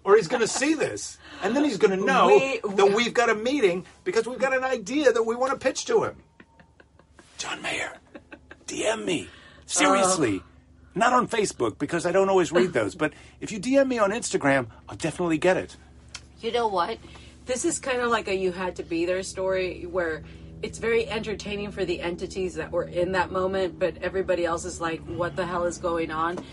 or 0.06 0.16
he's 0.16 0.30
going 0.30 0.42
to 0.42 0.48
see 0.48 0.76
this, 0.76 1.18
and 1.44 1.54
then 1.54 1.66
he's 1.66 1.78
going 1.78 1.98
to 2.00 2.06
know 2.06 2.28
We- 2.28 2.62
that 2.76 2.94
we've 2.94 3.14
got 3.14 3.30
a 3.30 3.36
meeting 3.36 3.86
because 4.06 4.26
we've 4.28 4.40
got 4.40 4.56
an 4.56 4.64
idea 4.64 5.12
that 5.12 5.24
we 5.24 5.36
want 5.36 5.52
to 5.52 5.58
pitch 5.60 5.84
to 5.88 6.04
him. 6.06 6.16
John 7.38 7.62
Mayer, 7.62 7.98
DM 8.66 9.04
me 9.04 9.28
seriously. 9.69 10.38
Uh-huh. 10.38 10.45
Not 10.95 11.13
on 11.13 11.27
Facebook 11.27 11.77
because 11.77 12.05
I 12.05 12.12
don't 12.12 12.29
always 12.29 12.51
read 12.51 12.73
those, 12.73 12.95
but 12.95 13.13
if 13.39 13.51
you 13.51 13.60
DM 13.60 13.88
me 13.88 13.99
on 13.99 14.12
Instagram, 14.12 14.67
I'll 14.89 14.97
definitely 14.97 15.38
get 15.38 15.55
it. 15.55 15.77
You 16.41 16.51
know 16.51 16.67
what? 16.67 16.97
This 17.45 17.63
is 17.63 17.79
kind 17.79 18.01
of 18.01 18.10
like 18.10 18.27
a 18.27 18.36
you 18.36 18.51
had 18.51 18.75
to 18.77 18.84
be 18.84 19.05
there 19.05 19.23
story 19.23 19.84
where 19.84 20.23
it's 20.62 20.77
very 20.77 21.08
entertaining 21.08 21.71
for 21.71 21.86
the 21.86 22.01
entities 22.01 22.55
that 22.55 22.71
were 22.71 22.84
in 22.84 23.13
that 23.13 23.32
moment, 23.32 23.79
but 23.79 23.97
everybody 24.01 24.45
else 24.45 24.65
is 24.65 24.82
like, 24.82 24.99
what 25.01 25.36
the 25.36 25.45
hell 25.45 25.65
is 25.65 25.77
going 25.77 26.12
on? 26.12 26.43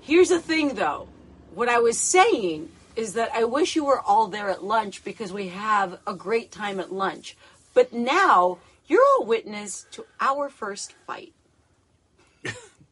Here's 0.00 0.28
the 0.28 0.40
thing 0.40 0.74
though. 0.74 1.08
What 1.54 1.68
I 1.68 1.78
was 1.78 1.98
saying 1.98 2.68
is 2.96 3.14
that 3.14 3.30
I 3.34 3.44
wish 3.44 3.76
you 3.76 3.84
were 3.84 4.00
all 4.00 4.26
there 4.26 4.50
at 4.50 4.64
lunch 4.64 5.04
because 5.04 5.32
we 5.32 5.48
have 5.48 5.98
a 6.06 6.14
great 6.14 6.50
time 6.50 6.80
at 6.80 6.92
lunch. 6.92 7.36
But 7.72 7.92
now 7.92 8.58
you're 8.86 9.02
all 9.02 9.26
witness 9.26 9.86
to 9.92 10.04
our 10.20 10.48
first 10.48 10.92
fight. 11.06 11.32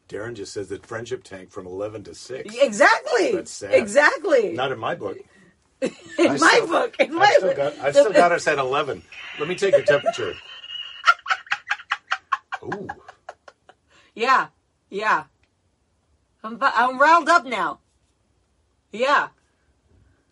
Darren 0.09 0.35
just 0.35 0.53
says 0.53 0.69
that 0.69 0.85
friendship 0.85 1.23
tanked 1.23 1.51
from 1.51 1.65
11 1.65 2.03
to 2.05 2.15
6. 2.15 2.55
Exactly. 2.55 3.31
That's 3.33 3.51
sad. 3.51 3.73
Exactly. 3.73 4.53
Not 4.53 4.71
in 4.71 4.79
my 4.79 4.95
book. 4.95 5.17
in 5.81 5.91
I 6.19 6.27
my 6.27 6.37
still- 6.37 6.67
book. 6.67 6.95
In 6.99 7.13
my 7.15 7.25
I've 7.25 7.33
still, 7.33 7.47
book. 7.49 7.57
got, 7.57 7.77
I've 7.79 7.93
still 7.95 8.13
got 8.13 8.31
us 8.31 8.47
at 8.47 8.59
11. 8.59 9.01
Let 9.39 9.49
me 9.49 9.55
take 9.55 9.73
your 9.73 9.83
temperature. 9.83 10.33
Ooh. 12.63 12.87
Yeah, 14.15 14.47
yeah. 14.89 15.25
I'm 16.43 16.57
I'm 16.61 16.97
riled 16.99 17.27
up 17.27 17.45
now. 17.45 17.79
Yeah, 18.91 19.27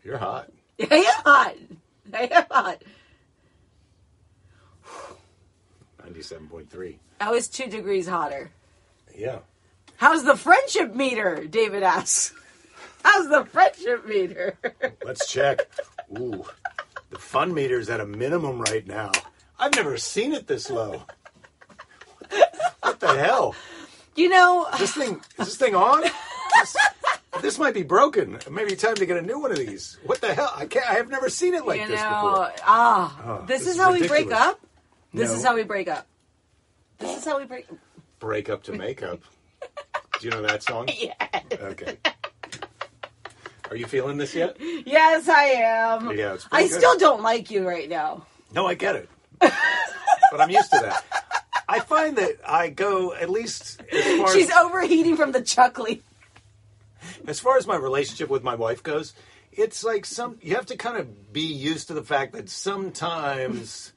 You're 0.04 0.18
hot. 0.18 0.50
Yeah, 0.78 0.88
I 0.90 0.96
am 0.96 1.24
hot. 1.26 1.56
I 2.14 2.24
am 2.32 2.46
hot. 2.50 2.84
97.3. 6.08 6.98
I 7.20 7.32
was 7.32 7.48
two 7.48 7.68
degrees 7.68 8.08
hotter. 8.08 8.52
Yeah. 9.16 9.40
How's 9.98 10.24
the 10.24 10.36
friendship 10.36 10.94
meter? 10.96 11.46
David 11.46 11.84
asks. 11.84 12.34
How's 13.04 13.30
the 13.30 13.46
friendship 13.46 14.06
meter? 14.08 14.58
Let's 15.06 15.28
check. 15.32 15.60
Ooh. 16.18 16.46
The 17.10 17.20
fun 17.20 17.54
meter's 17.54 17.90
at 17.90 18.00
a 18.00 18.06
minimum 18.06 18.60
right 18.62 18.86
now. 18.88 19.12
I've 19.60 19.76
never 19.76 19.98
seen 19.98 20.34
it 20.34 20.48
this 20.48 20.70
low. 20.70 21.04
What 22.82 23.00
the 23.00 23.16
hell? 23.18 23.56
you 24.16 24.30
know, 24.30 24.68
This 24.80 24.94
thing 24.94 25.22
is 25.40 25.48
this 25.48 25.58
thing 25.58 25.76
on? 25.76 26.02
This, 26.02 26.76
this 27.42 27.60
might 27.60 27.74
be 27.74 27.84
broken. 27.84 28.40
Maybe 28.50 28.76
time 28.76 28.96
to 28.96 29.06
get 29.06 29.18
a 29.18 29.22
new 29.22 29.40
one 29.40 29.52
of 29.52 29.58
these. 29.58 29.98
What 30.06 30.22
the 30.22 30.34
hell? 30.34 30.52
I 30.56 30.66
can't. 30.66 30.90
I 30.90 30.94
have 30.96 31.10
never 31.10 31.30
seen 31.30 31.54
it 31.54 31.66
like 31.66 31.82
you 31.82 31.88
this 31.88 32.00
know, 32.02 32.10
before. 32.10 32.54
ah, 32.66 33.22
Oh, 33.26 33.46
this, 33.46 33.60
this 33.60 33.68
is 33.70 33.76
is 33.76 33.82
how 33.82 33.92
we 33.94 34.00
break 34.00 34.26
ridiculous. 34.26 34.40
up. 34.40 34.60
This 35.14 35.30
No. 35.32 35.36
is 35.38 35.44
how 35.44 35.56
we 35.56 35.64
break 35.64 35.88
up. 35.88 36.08
This 37.00 37.18
is 37.18 37.26
how 37.26 37.38
we 37.40 37.46
break. 37.46 37.68
Break 38.24 38.50
up 38.50 38.64
to 38.64 38.72
make 38.72 39.04
up. 39.04 39.20
Do 40.22 40.28
you 40.28 40.30
know 40.30 40.42
that 40.44 40.64
song? 40.64 40.88
Yeah. 40.98 41.14
Okay. 41.52 41.98
Are 43.70 43.76
you 43.76 43.86
feeling 43.86 44.18
this 44.18 44.34
yet? 44.34 44.56
Yes, 44.62 45.28
I 45.28 45.44
am. 45.44 46.18
Yeah, 46.18 46.36
it's 46.36 46.48
I 46.50 46.62
good. 46.62 46.72
still 46.72 46.98
don't 46.98 47.22
like 47.22 47.52
you 47.52 47.68
right 47.68 47.90
now. 47.90 48.26
No, 48.56 48.66
I 48.66 48.76
get 48.76 48.96
it. 48.96 49.10
but 49.40 50.40
I'm 50.40 50.50
used 50.50 50.72
to 50.72 50.80
that. 50.80 51.04
I 51.68 51.82
find 51.82 52.18
that 52.18 52.38
I 52.48 52.70
go 52.70 53.14
at 53.14 53.30
least 53.30 53.82
as 53.92 54.18
far 54.18 54.34
She's 54.34 54.50
as, 54.50 54.56
overheating 54.56 55.18
from 55.18 55.34
the 55.34 55.42
chuckling. 55.42 56.02
as 57.28 57.42
far 57.42 57.58
as 57.58 57.68
my 57.68 57.76
relationship 57.76 58.30
with 58.30 58.42
my 58.42 58.56
wife 58.56 58.84
goes. 58.84 59.14
It's 59.52 59.84
like 59.84 60.06
some 60.06 60.38
you 60.42 60.56
have 60.56 60.68
to 60.68 60.78
kind 60.78 60.96
of 60.96 61.34
be 61.34 61.42
used 61.42 61.88
to 61.90 61.94
the 61.94 62.04
fact 62.04 62.32
that 62.34 62.50
sometimes 62.50 63.92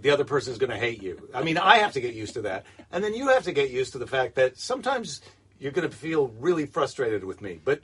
the 0.00 0.10
other 0.10 0.24
person 0.24 0.52
is 0.52 0.58
going 0.58 0.70
to 0.70 0.76
hate 0.78 1.02
you. 1.02 1.28
I 1.34 1.42
mean, 1.42 1.58
I 1.58 1.78
have 1.78 1.92
to 1.92 2.00
get 2.00 2.14
used 2.14 2.34
to 2.34 2.42
that, 2.42 2.64
and 2.92 3.02
then 3.04 3.14
you 3.14 3.28
have 3.28 3.44
to 3.44 3.52
get 3.52 3.70
used 3.70 3.92
to 3.92 3.98
the 3.98 4.06
fact 4.06 4.34
that 4.36 4.58
sometimes 4.58 5.20
you're 5.58 5.72
going 5.72 5.88
to 5.88 5.94
feel 5.94 6.28
really 6.38 6.66
frustrated 6.66 7.24
with 7.24 7.40
me. 7.42 7.60
But 7.64 7.80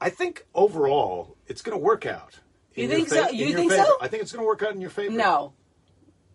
I 0.00 0.10
think 0.10 0.46
overall, 0.54 1.36
it's 1.46 1.62
going 1.62 1.76
to 1.78 1.82
work 1.82 2.06
out. 2.06 2.38
You 2.74 2.88
think 2.88 3.08
so? 3.08 3.24
fa- 3.24 3.30
in 3.30 3.36
You 3.36 3.54
think 3.54 3.72
favor. 3.72 3.84
so? 3.84 3.96
I 4.00 4.08
think 4.08 4.22
it's 4.22 4.30
going 4.32 4.42
to 4.42 4.46
work 4.46 4.62
out 4.62 4.74
in 4.74 4.80
your 4.80 4.90
favor. 4.90 5.14
No. 5.14 5.52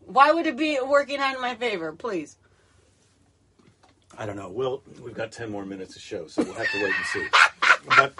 Why 0.05 0.31
would 0.33 0.45
it 0.47 0.57
be 0.57 0.77
working 0.85 1.19
out 1.19 1.35
in 1.35 1.41
my 1.41 1.55
favor? 1.55 1.93
Please. 1.93 2.37
I 4.17 4.25
don't 4.25 4.35
know. 4.35 4.49
We'll 4.49 4.83
we've 5.01 5.13
got 5.15 5.31
ten 5.31 5.49
more 5.49 5.65
minutes 5.65 5.95
of 5.95 6.01
show, 6.01 6.27
so 6.27 6.43
we'll 6.43 6.53
have 6.53 6.69
to 6.71 6.83
wait 6.83 6.93
and 6.95 7.05
see. 7.07 7.27
But 7.87 8.13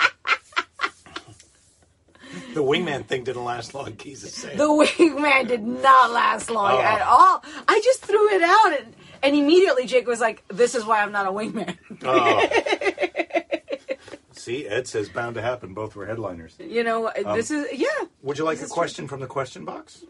the 2.54 2.62
wingman 2.64 3.06
thing 3.06 3.24
didn't 3.24 3.44
last 3.46 3.74
long. 3.74 3.96
Jesus 3.98 4.34
saying. 4.34 4.58
The 4.58 4.66
wingman 4.68 5.48
did 5.48 5.64
not 5.64 6.12
last 6.12 6.50
long 6.50 6.74
Oh. 6.78 6.82
at 6.82 7.02
all. 7.02 7.44
I 7.68 7.82
just 7.84 8.02
threw 8.06 8.30
it 8.34 8.42
out, 8.42 8.80
and, 8.80 8.96
and 9.22 9.36
immediately 9.36 9.86
Jake 9.86 10.08
was 10.08 10.20
like, 10.20 10.44
"This 10.48 10.76
is 10.76 10.86
why 10.86 11.02
I'm 11.02 11.12
not 11.12 11.28
a 11.28 11.32
wingman." 11.32 11.78
Oh. 12.04 12.48
See, 14.32 14.68
Ed 14.68 14.88
says 14.88 15.08
bound 15.10 15.36
to 15.36 15.42
happen. 15.42 15.74
Both 15.74 15.96
were 15.96 16.06
headliners. 16.06 16.56
You 16.60 16.84
know, 16.84 17.08
um, 17.08 17.36
this 17.38 17.50
is 17.50 17.68
yeah. 17.72 17.88
Would 18.24 18.38
you 18.38 18.44
like 18.44 18.58
a 18.58 18.62
This 18.62 18.72
question 18.72 19.08
from 19.08 19.20
the 19.22 19.28
question 19.28 19.64
box? 19.64 20.04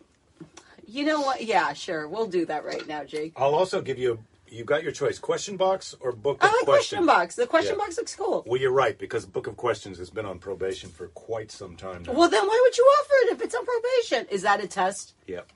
You 0.87 1.05
know 1.05 1.21
what? 1.21 1.43
Yeah, 1.43 1.73
sure. 1.73 2.07
We'll 2.07 2.27
do 2.27 2.45
that 2.47 2.65
right 2.65 2.87
now, 2.87 3.03
Jake. 3.03 3.33
I'll 3.35 3.55
also 3.55 3.81
give 3.81 3.97
you. 3.99 4.19
You 4.53 4.63
got 4.63 4.83
your 4.83 4.91
choice: 4.91 5.17
question 5.17 5.57
box 5.57 5.95
or 5.99 6.11
book 6.11 6.37
of 6.43 6.43
I 6.43 6.47
of 6.49 6.53
like 6.53 6.65
questions. 6.65 6.89
question 6.99 7.05
box. 7.07 7.35
The 7.35 7.47
question 7.47 7.73
Yeah. 7.73 7.85
box 7.85 7.97
looks 7.97 8.15
cool. 8.15 8.43
Well, 8.45 8.61
you're 8.61 8.71
right 8.71 8.95
because 8.97 9.25
Book 9.25 9.47
of 9.47 9.57
Questions 9.57 9.97
has 9.97 10.11
been 10.11 10.27
on 10.27 10.37
probation 10.37 10.91
for 10.91 11.07
quite 11.07 11.51
some 11.51 11.75
time 11.75 12.03
now. 12.03 12.13
Well, 12.13 12.29
then 12.29 12.45
why 12.45 12.59
would 12.63 12.77
you 12.77 12.83
offer 12.83 13.13
it 13.25 13.33
if 13.33 13.41
it's 13.41 13.55
on 13.55 13.65
probation? 13.65 14.27
Is 14.29 14.43
that 14.43 14.63
a 14.63 14.67
test? 14.67 15.15
Yep. 15.25 15.51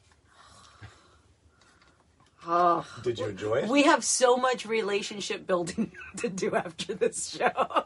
Oh, 2.48 2.86
Did 3.04 3.20
you 3.20 3.26
enjoy 3.28 3.56
it? 3.58 3.70
we 3.70 3.84
have 3.84 4.04
so 4.04 4.36
much 4.36 4.66
relationship 4.66 5.46
building 5.46 5.92
to 6.18 6.28
do 6.30 6.56
after 6.56 6.94
this 6.96 7.30
show. 7.30 7.52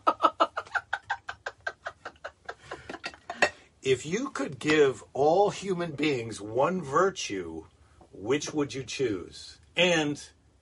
If 3.83 4.05
you 4.05 4.29
could 4.29 4.59
give 4.59 5.03
all 5.13 5.49
human 5.49 5.93
beings 5.93 6.39
one 6.39 6.83
virtue, 6.83 7.65
which 8.13 8.53
would 8.53 8.75
you 8.75 8.83
choose? 8.83 9.57
And 9.75 10.21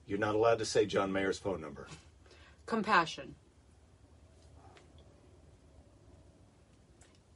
you're 0.09 0.19
not 0.19 0.35
allowed 0.35 0.57
to 0.59 0.65
say 0.65 0.85
John 0.85 1.13
Mayer's 1.13 1.37
phone 1.37 1.61
number. 1.61 1.87
Compassion. 2.65 3.35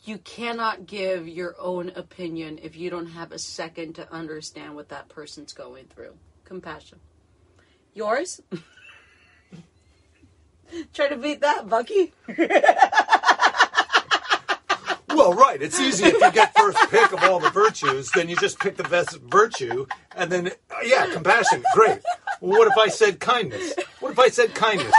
You 0.03 0.17
cannot 0.17 0.85
give 0.85 1.27
your 1.27 1.55
own 1.59 1.89
opinion 1.95 2.59
if 2.61 2.75
you 2.75 2.89
don't 2.89 3.05
have 3.05 3.31
a 3.31 3.39
second 3.39 3.93
to 3.95 4.11
understand 4.11 4.75
what 4.75 4.89
that 4.89 5.07
person's 5.07 5.53
going 5.53 5.85
through. 5.85 6.15
Compassion. 6.43 6.99
Yours? 7.93 8.41
Try 10.93 11.07
to 11.07 11.17
beat 11.17 11.41
that, 11.41 11.69
Bucky. 11.69 12.11
Well, 15.15 15.33
right. 15.33 15.61
It's 15.61 15.79
easy 15.79 16.05
if 16.05 16.13
you 16.13 16.31
get 16.31 16.55
first 16.55 16.77
pick 16.89 17.11
of 17.13 17.23
all 17.23 17.39
the 17.39 17.49
virtues, 17.51 18.09
then 18.11 18.29
you 18.29 18.35
just 18.35 18.59
pick 18.59 18.77
the 18.77 18.83
best 18.83 19.19
virtue, 19.21 19.85
and 20.15 20.31
then, 20.31 20.47
uh, 20.47 20.75
yeah, 20.83 21.05
compassion. 21.13 21.63
Great. 21.73 21.99
Well, 22.43 22.59
what 22.59 22.67
if 22.67 22.77
I 22.77 22.89
said 22.89 23.21
kindness? 23.21 23.73
What 24.01 24.11
if 24.11 24.19
I 24.19 24.27
said 24.27 24.53
kindness? 24.53 24.93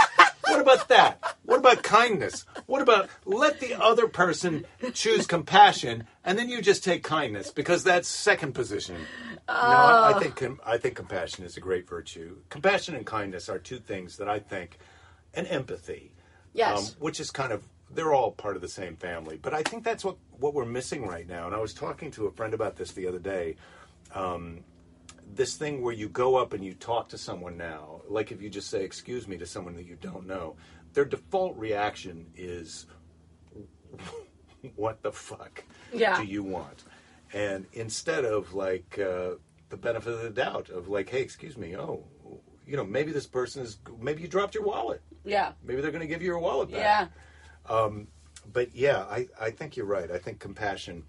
What 0.47 0.59
about 0.61 0.87
that? 0.87 1.35
What 1.43 1.59
about 1.59 1.83
kindness? 1.83 2.43
What 2.65 2.81
about 2.81 3.07
let 3.23 3.59
the 3.59 3.75
other 3.79 4.07
person 4.07 4.65
choose 4.93 5.27
compassion, 5.27 6.05
and 6.23 6.39
then 6.39 6.49
you 6.49 6.59
just 6.59 6.83
take 6.83 7.03
kindness 7.03 7.51
because 7.51 7.83
that's 7.83 8.07
second 8.07 8.53
position. 8.53 8.95
No, 9.47 9.53
I, 9.53 10.13
I 10.15 10.19
think 10.19 10.59
I 10.65 10.79
think 10.79 10.95
compassion 10.95 11.45
is 11.45 11.55
a 11.55 11.59
great 11.59 11.87
virtue. 11.87 12.37
Compassion 12.49 12.95
and 12.95 13.05
kindness 13.05 13.47
are 13.47 13.59
two 13.59 13.77
things 13.77 14.17
that 14.17 14.27
I 14.27 14.39
think, 14.39 14.79
and 15.35 15.45
empathy, 15.45 16.13
Yes. 16.53 16.89
um, 16.93 16.95
which 16.97 17.19
is 17.19 17.29
kind 17.29 17.51
of 17.51 17.63
they're 17.91 18.13
all 18.15 18.31
part 18.31 18.55
of 18.55 18.63
the 18.63 18.67
same 18.67 18.95
family. 18.95 19.37
But 19.39 19.53
I 19.53 19.61
think 19.61 19.83
that's 19.83 20.03
what 20.03 20.17
what 20.39 20.55
we're 20.55 20.65
missing 20.65 21.05
right 21.05 21.27
now. 21.27 21.45
And 21.45 21.53
I 21.53 21.59
was 21.59 21.75
talking 21.75 22.09
to 22.11 22.25
a 22.25 22.31
friend 22.31 22.55
about 22.55 22.75
this 22.75 22.93
the 22.93 23.05
other 23.05 23.19
day. 23.19 23.55
Um, 24.15 24.61
this 25.33 25.55
thing 25.55 25.81
where 25.81 25.93
you 25.93 26.07
go 26.09 26.35
up 26.35 26.53
and 26.53 26.63
you 26.63 26.73
talk 26.73 27.09
to 27.09 27.17
someone 27.17 27.57
now, 27.57 28.01
like 28.07 28.31
if 28.31 28.41
you 28.41 28.49
just 28.49 28.69
say 28.69 28.83
"excuse 28.83 29.27
me" 29.27 29.37
to 29.37 29.45
someone 29.45 29.75
that 29.75 29.85
you 29.85 29.97
don't 29.99 30.25
know, 30.27 30.55
their 30.93 31.05
default 31.05 31.57
reaction 31.57 32.27
is, 32.35 32.85
"What 34.75 35.01
the 35.01 35.11
fuck 35.11 35.63
Yeah. 35.93 36.17
do 36.17 36.23
you 36.25 36.43
want?" 36.43 36.83
And 37.33 37.65
instead 37.73 38.25
of 38.25 38.53
like 38.53 38.97
uh, 38.99 39.35
the 39.69 39.77
benefit 39.77 40.13
of 40.13 40.21
the 40.21 40.29
doubt 40.29 40.69
of 40.69 40.87
like, 40.87 41.09
"Hey, 41.09 41.21
excuse 41.21 41.57
me, 41.57 41.75
oh." 41.77 42.03
You 42.67 42.75
know, 42.77 42.83
maybe 42.83 43.11
this 43.11 43.27
person 43.27 43.61
is. 43.61 43.77
Maybe 44.01 44.23
you 44.23 44.27
dropped 44.27 44.55
your 44.55 44.63
wallet. 44.63 44.99
yeah. 45.23 45.51
Maybe 45.63 45.81
they're 45.81 45.91
going 45.91 46.01
to 46.01 46.07
give 46.07 46.23
you 46.23 46.29
your 46.29 46.39
wallet 46.39 46.71
back 46.71 47.11
Yeah. 47.69 47.89
but 48.51 48.73
yeah, 48.75 49.01
I, 49.03 49.27
I 49.39 49.51
think 49.51 49.77
you're 49.77 49.85
right. 49.85 50.09
I 50.09 50.17
think 50.17 50.39
compassion 50.39 51.03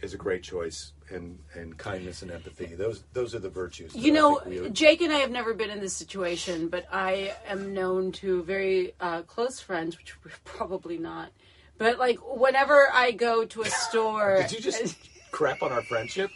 is 0.00 0.14
a 0.14 0.16
great 0.16 0.42
choice, 0.42 0.93
and, 1.10 1.38
and 1.54 1.76
kindness 1.76 2.22
and 2.22 2.30
empathy. 2.30 2.66
Those 2.66 3.04
those 3.12 3.34
are 3.34 3.38
the 3.38 3.48
virtues. 3.48 3.94
You 3.94 4.12
know, 4.12 4.40
we- 4.46 4.70
Jake 4.70 5.00
and 5.02 5.12
I 5.12 5.18
have 5.18 5.30
never 5.30 5.54
been 5.54 5.70
in 5.70 5.80
this 5.80 5.94
situation, 5.94 6.68
but 6.68 6.86
I 6.92 7.34
am 7.46 7.74
known 7.74 8.12
to 8.12 8.42
very 8.42 8.94
uh, 9.00 9.22
close 9.22 9.60
friends, 9.60 9.96
which 9.98 10.16
we're 10.24 10.30
probably 10.44 10.98
not. 10.98 11.30
But 11.76 11.98
like, 11.98 12.18
whenever 12.22 12.88
I 12.92 13.10
go 13.10 13.44
to 13.44 13.62
a 13.62 13.70
store, 13.70 14.38
did 14.48 14.52
you 14.52 14.60
just 14.60 14.96
crap 15.30 15.62
on 15.62 15.72
our 15.72 15.82
friendship? 15.82 16.30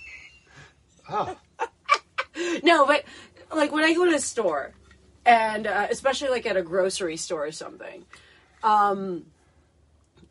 Ah, 1.08 1.36
no, 2.62 2.86
but 2.86 3.04
like 3.54 3.72
when 3.72 3.84
I 3.84 3.94
go 3.94 4.04
to 4.04 4.14
a 4.14 4.20
store, 4.20 4.72
and 5.24 5.66
uh, 5.66 5.86
especially 5.90 6.28
like 6.28 6.46
at 6.46 6.56
a 6.56 6.62
grocery 6.62 7.16
store 7.16 7.46
or 7.46 7.52
something, 7.52 8.04
um, 8.62 9.26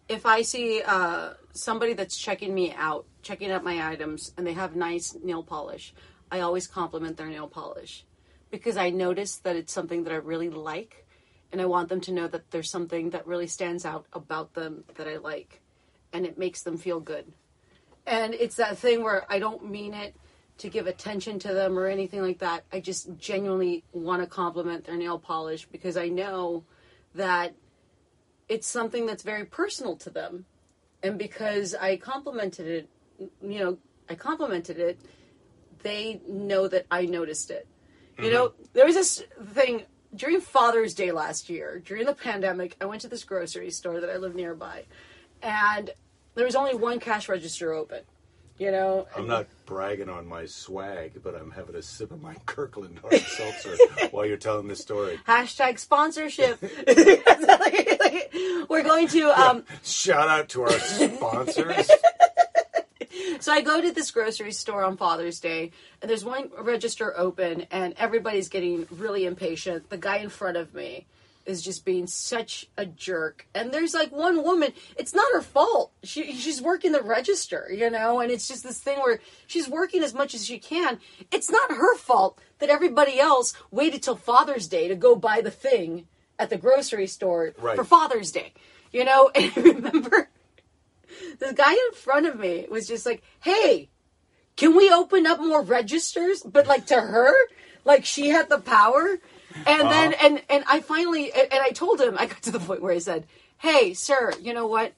if 0.09 0.25
I 0.25 0.41
see 0.41 0.81
uh, 0.85 1.33
somebody 1.53 1.93
that's 1.93 2.17
checking 2.17 2.53
me 2.53 2.73
out, 2.73 3.05
checking 3.27 3.51
out 3.51 3.63
my 3.63 3.91
items, 3.91 4.33
and 4.37 4.47
they 4.47 4.53
have 4.53 4.75
nice 4.75 5.15
nail 5.21 5.43
polish, 5.43 5.93
I 6.31 6.39
always 6.39 6.65
compliment 6.65 7.17
their 7.17 7.27
nail 7.27 7.47
polish 7.47 8.05
because 8.49 8.77
I 8.77 8.89
notice 8.89 9.35
that 9.37 9.57
it's 9.57 9.73
something 9.73 10.05
that 10.05 10.13
I 10.13 10.17
really 10.17 10.49
like, 10.49 11.05
and 11.51 11.61
I 11.61 11.65
want 11.65 11.89
them 11.89 11.99
to 12.01 12.13
know 12.13 12.27
that 12.27 12.51
there's 12.51 12.71
something 12.71 13.09
that 13.09 13.27
really 13.27 13.47
stands 13.47 13.85
out 13.85 14.05
about 14.13 14.53
them 14.53 14.85
that 14.95 15.07
I 15.07 15.17
like, 15.17 15.61
and 16.13 16.25
it 16.25 16.37
makes 16.37 16.63
them 16.63 16.77
feel 16.77 17.01
good. 17.01 17.33
And 18.05 18.33
it's 18.33 18.55
that 18.55 18.77
thing 18.77 19.03
where 19.03 19.25
I 19.29 19.39
don't 19.39 19.69
mean 19.69 19.93
it 19.93 20.15
to 20.59 20.69
give 20.69 20.87
attention 20.87 21.37
to 21.39 21.53
them 21.53 21.77
or 21.77 21.87
anything 21.87 22.21
like 22.21 22.39
that. 22.39 22.63
I 22.71 22.79
just 22.79 23.17
genuinely 23.17 23.83
want 23.91 24.21
to 24.21 24.27
compliment 24.27 24.85
their 24.85 24.95
nail 24.95 25.19
polish 25.19 25.67
because 25.69 25.97
I 25.97 26.07
know 26.07 26.63
that 27.15 27.55
it's 28.47 28.67
something 28.67 29.05
that's 29.05 29.23
very 29.23 29.43
personal 29.43 29.97
to 29.97 30.09
them. 30.09 30.45
And 31.03 31.19
because 31.19 31.75
I 31.75 31.97
complimented 31.97 32.67
it, 32.67 32.89
you 33.19 33.59
know, 33.59 33.77
I 34.09 34.15
complimented 34.15 34.79
it, 34.79 34.99
they 35.83 36.21
know 36.27 36.67
that 36.67 36.85
I 36.89 37.05
noticed 37.05 37.51
it. 37.51 37.67
You 38.19 38.31
know, 38.31 38.53
there 38.73 38.85
was 38.85 38.95
this 38.95 39.23
thing 39.49 39.83
during 40.15 40.41
Father's 40.41 40.95
Day 40.95 41.11
last 41.11 41.49
year, 41.49 41.83
during 41.85 42.07
the 42.07 42.15
pandemic, 42.15 42.75
I 42.81 42.85
went 42.85 43.01
to 43.01 43.07
this 43.07 43.23
grocery 43.23 43.69
store 43.69 43.99
that 43.99 44.09
I 44.09 44.17
live 44.17 44.33
nearby, 44.33 44.85
and 45.43 45.91
there 46.33 46.45
was 46.45 46.55
only 46.55 46.73
one 46.75 46.99
cash 46.99 47.29
register 47.29 47.73
open. 47.73 48.01
You 48.57 48.71
know, 48.71 49.07
I'm 49.15 49.27
not 49.27 49.45
bragging 49.67 50.09
on 50.09 50.25
my 50.25 50.47
swag, 50.47 51.21
but 51.23 51.35
I'm 51.35 51.51
having 51.51 51.75
a 51.75 51.81
sip 51.83 52.11
of 52.11 52.23
my 52.23 52.33
Kirkland 52.47 52.97
hard 52.99 53.21
seltzer 53.21 53.75
while 54.11 54.25
you're 54.25 54.37
telling 54.37 54.67
this 54.67 54.79
story. 54.79 55.19
hashtag 55.27 55.77
sponsorship. 55.77 56.59
We're 58.67 58.83
going 58.83 59.07
to 59.09 59.29
um, 59.29 59.63
Shout 59.83 60.27
out 60.27 60.49
to 60.49 60.63
our 60.63 60.71
sponsors. 60.71 61.91
So 63.43 63.51
I 63.51 63.61
go 63.61 63.81
to 63.81 63.91
this 63.91 64.11
grocery 64.11 64.51
store 64.51 64.83
on 64.83 64.97
Father's 64.97 65.39
Day, 65.39 65.71
and 66.01 66.09
there's 66.09 66.25
one 66.25 66.49
register 66.59 67.13
open, 67.17 67.65
and 67.71 67.93
everybody's 67.97 68.49
getting 68.49 68.87
really 68.91 69.25
impatient. 69.25 69.89
The 69.89 69.97
guy 69.97 70.17
in 70.17 70.29
front 70.29 70.57
of 70.57 70.73
me 70.73 71.05
is 71.45 71.61
just 71.61 71.85
being 71.85 72.07
such 72.07 72.67
a 72.77 72.85
jerk. 72.85 73.47
And 73.55 73.71
there's 73.71 73.93
like 73.93 74.11
one 74.11 74.43
woman, 74.43 74.73
it's 74.97 75.13
not 75.13 75.31
her 75.33 75.41
fault. 75.41 75.91
She 76.03 76.33
she's 76.33 76.61
working 76.61 76.91
the 76.91 77.01
register, 77.01 77.69
you 77.71 77.89
know, 77.89 78.19
and 78.19 78.29
it's 78.31 78.49
just 78.49 78.63
this 78.63 78.79
thing 78.79 78.99
where 78.99 79.21
she's 79.47 79.69
working 79.69 80.03
as 80.03 80.13
much 80.13 80.33
as 80.33 80.45
she 80.45 80.59
can. 80.59 80.99
It's 81.31 81.49
not 81.49 81.71
her 81.71 81.95
fault 81.95 82.37
that 82.59 82.69
everybody 82.69 83.17
else 83.17 83.53
waited 83.71 84.03
till 84.03 84.17
Father's 84.17 84.67
Day 84.67 84.89
to 84.89 84.95
go 84.95 85.15
buy 85.15 85.39
the 85.39 85.49
thing 85.51 86.07
at 86.37 86.49
the 86.49 86.57
grocery 86.57 87.07
store 87.07 87.53
Right. 87.57 87.77
for 87.77 87.85
Father's 87.85 88.31
Day. 88.33 88.51
You 88.91 89.05
know, 89.05 89.31
and 89.35 89.51
I 89.55 89.61
remember 89.61 90.29
the 91.39 91.53
guy 91.53 91.71
in 91.71 91.93
front 91.93 92.25
of 92.25 92.39
me 92.39 92.67
was 92.69 92.87
just 92.87 93.05
like, 93.05 93.23
"Hey, 93.39 93.89
can 94.55 94.75
we 94.75 94.89
open 94.91 95.27
up 95.27 95.39
more 95.39 95.61
registers? 95.61 96.41
But 96.41 96.67
like 96.67 96.87
to 96.87 96.99
her 96.99 97.33
like 97.87 98.05
she 98.05 98.29
had 98.29 98.49
the 98.49 98.59
power. 98.59 99.17
And 99.65 99.89
then 99.89 100.13
and 100.21 100.41
and 100.49 100.63
i 100.67 100.81
finally 100.81 101.31
and, 101.31 101.51
and 101.51 101.61
i 101.63 101.71
told 101.71 101.99
him 101.99 102.15
i 102.19 102.27
got 102.27 102.43
to 102.43 102.51
the 102.51 102.59
point 102.59 102.81
where 102.81 102.93
i 102.93 102.99
said 102.99 103.25
hey 103.57 103.95
sir 103.95 104.33
you 104.39 104.53
know 104.53 104.67
what? 104.67 104.93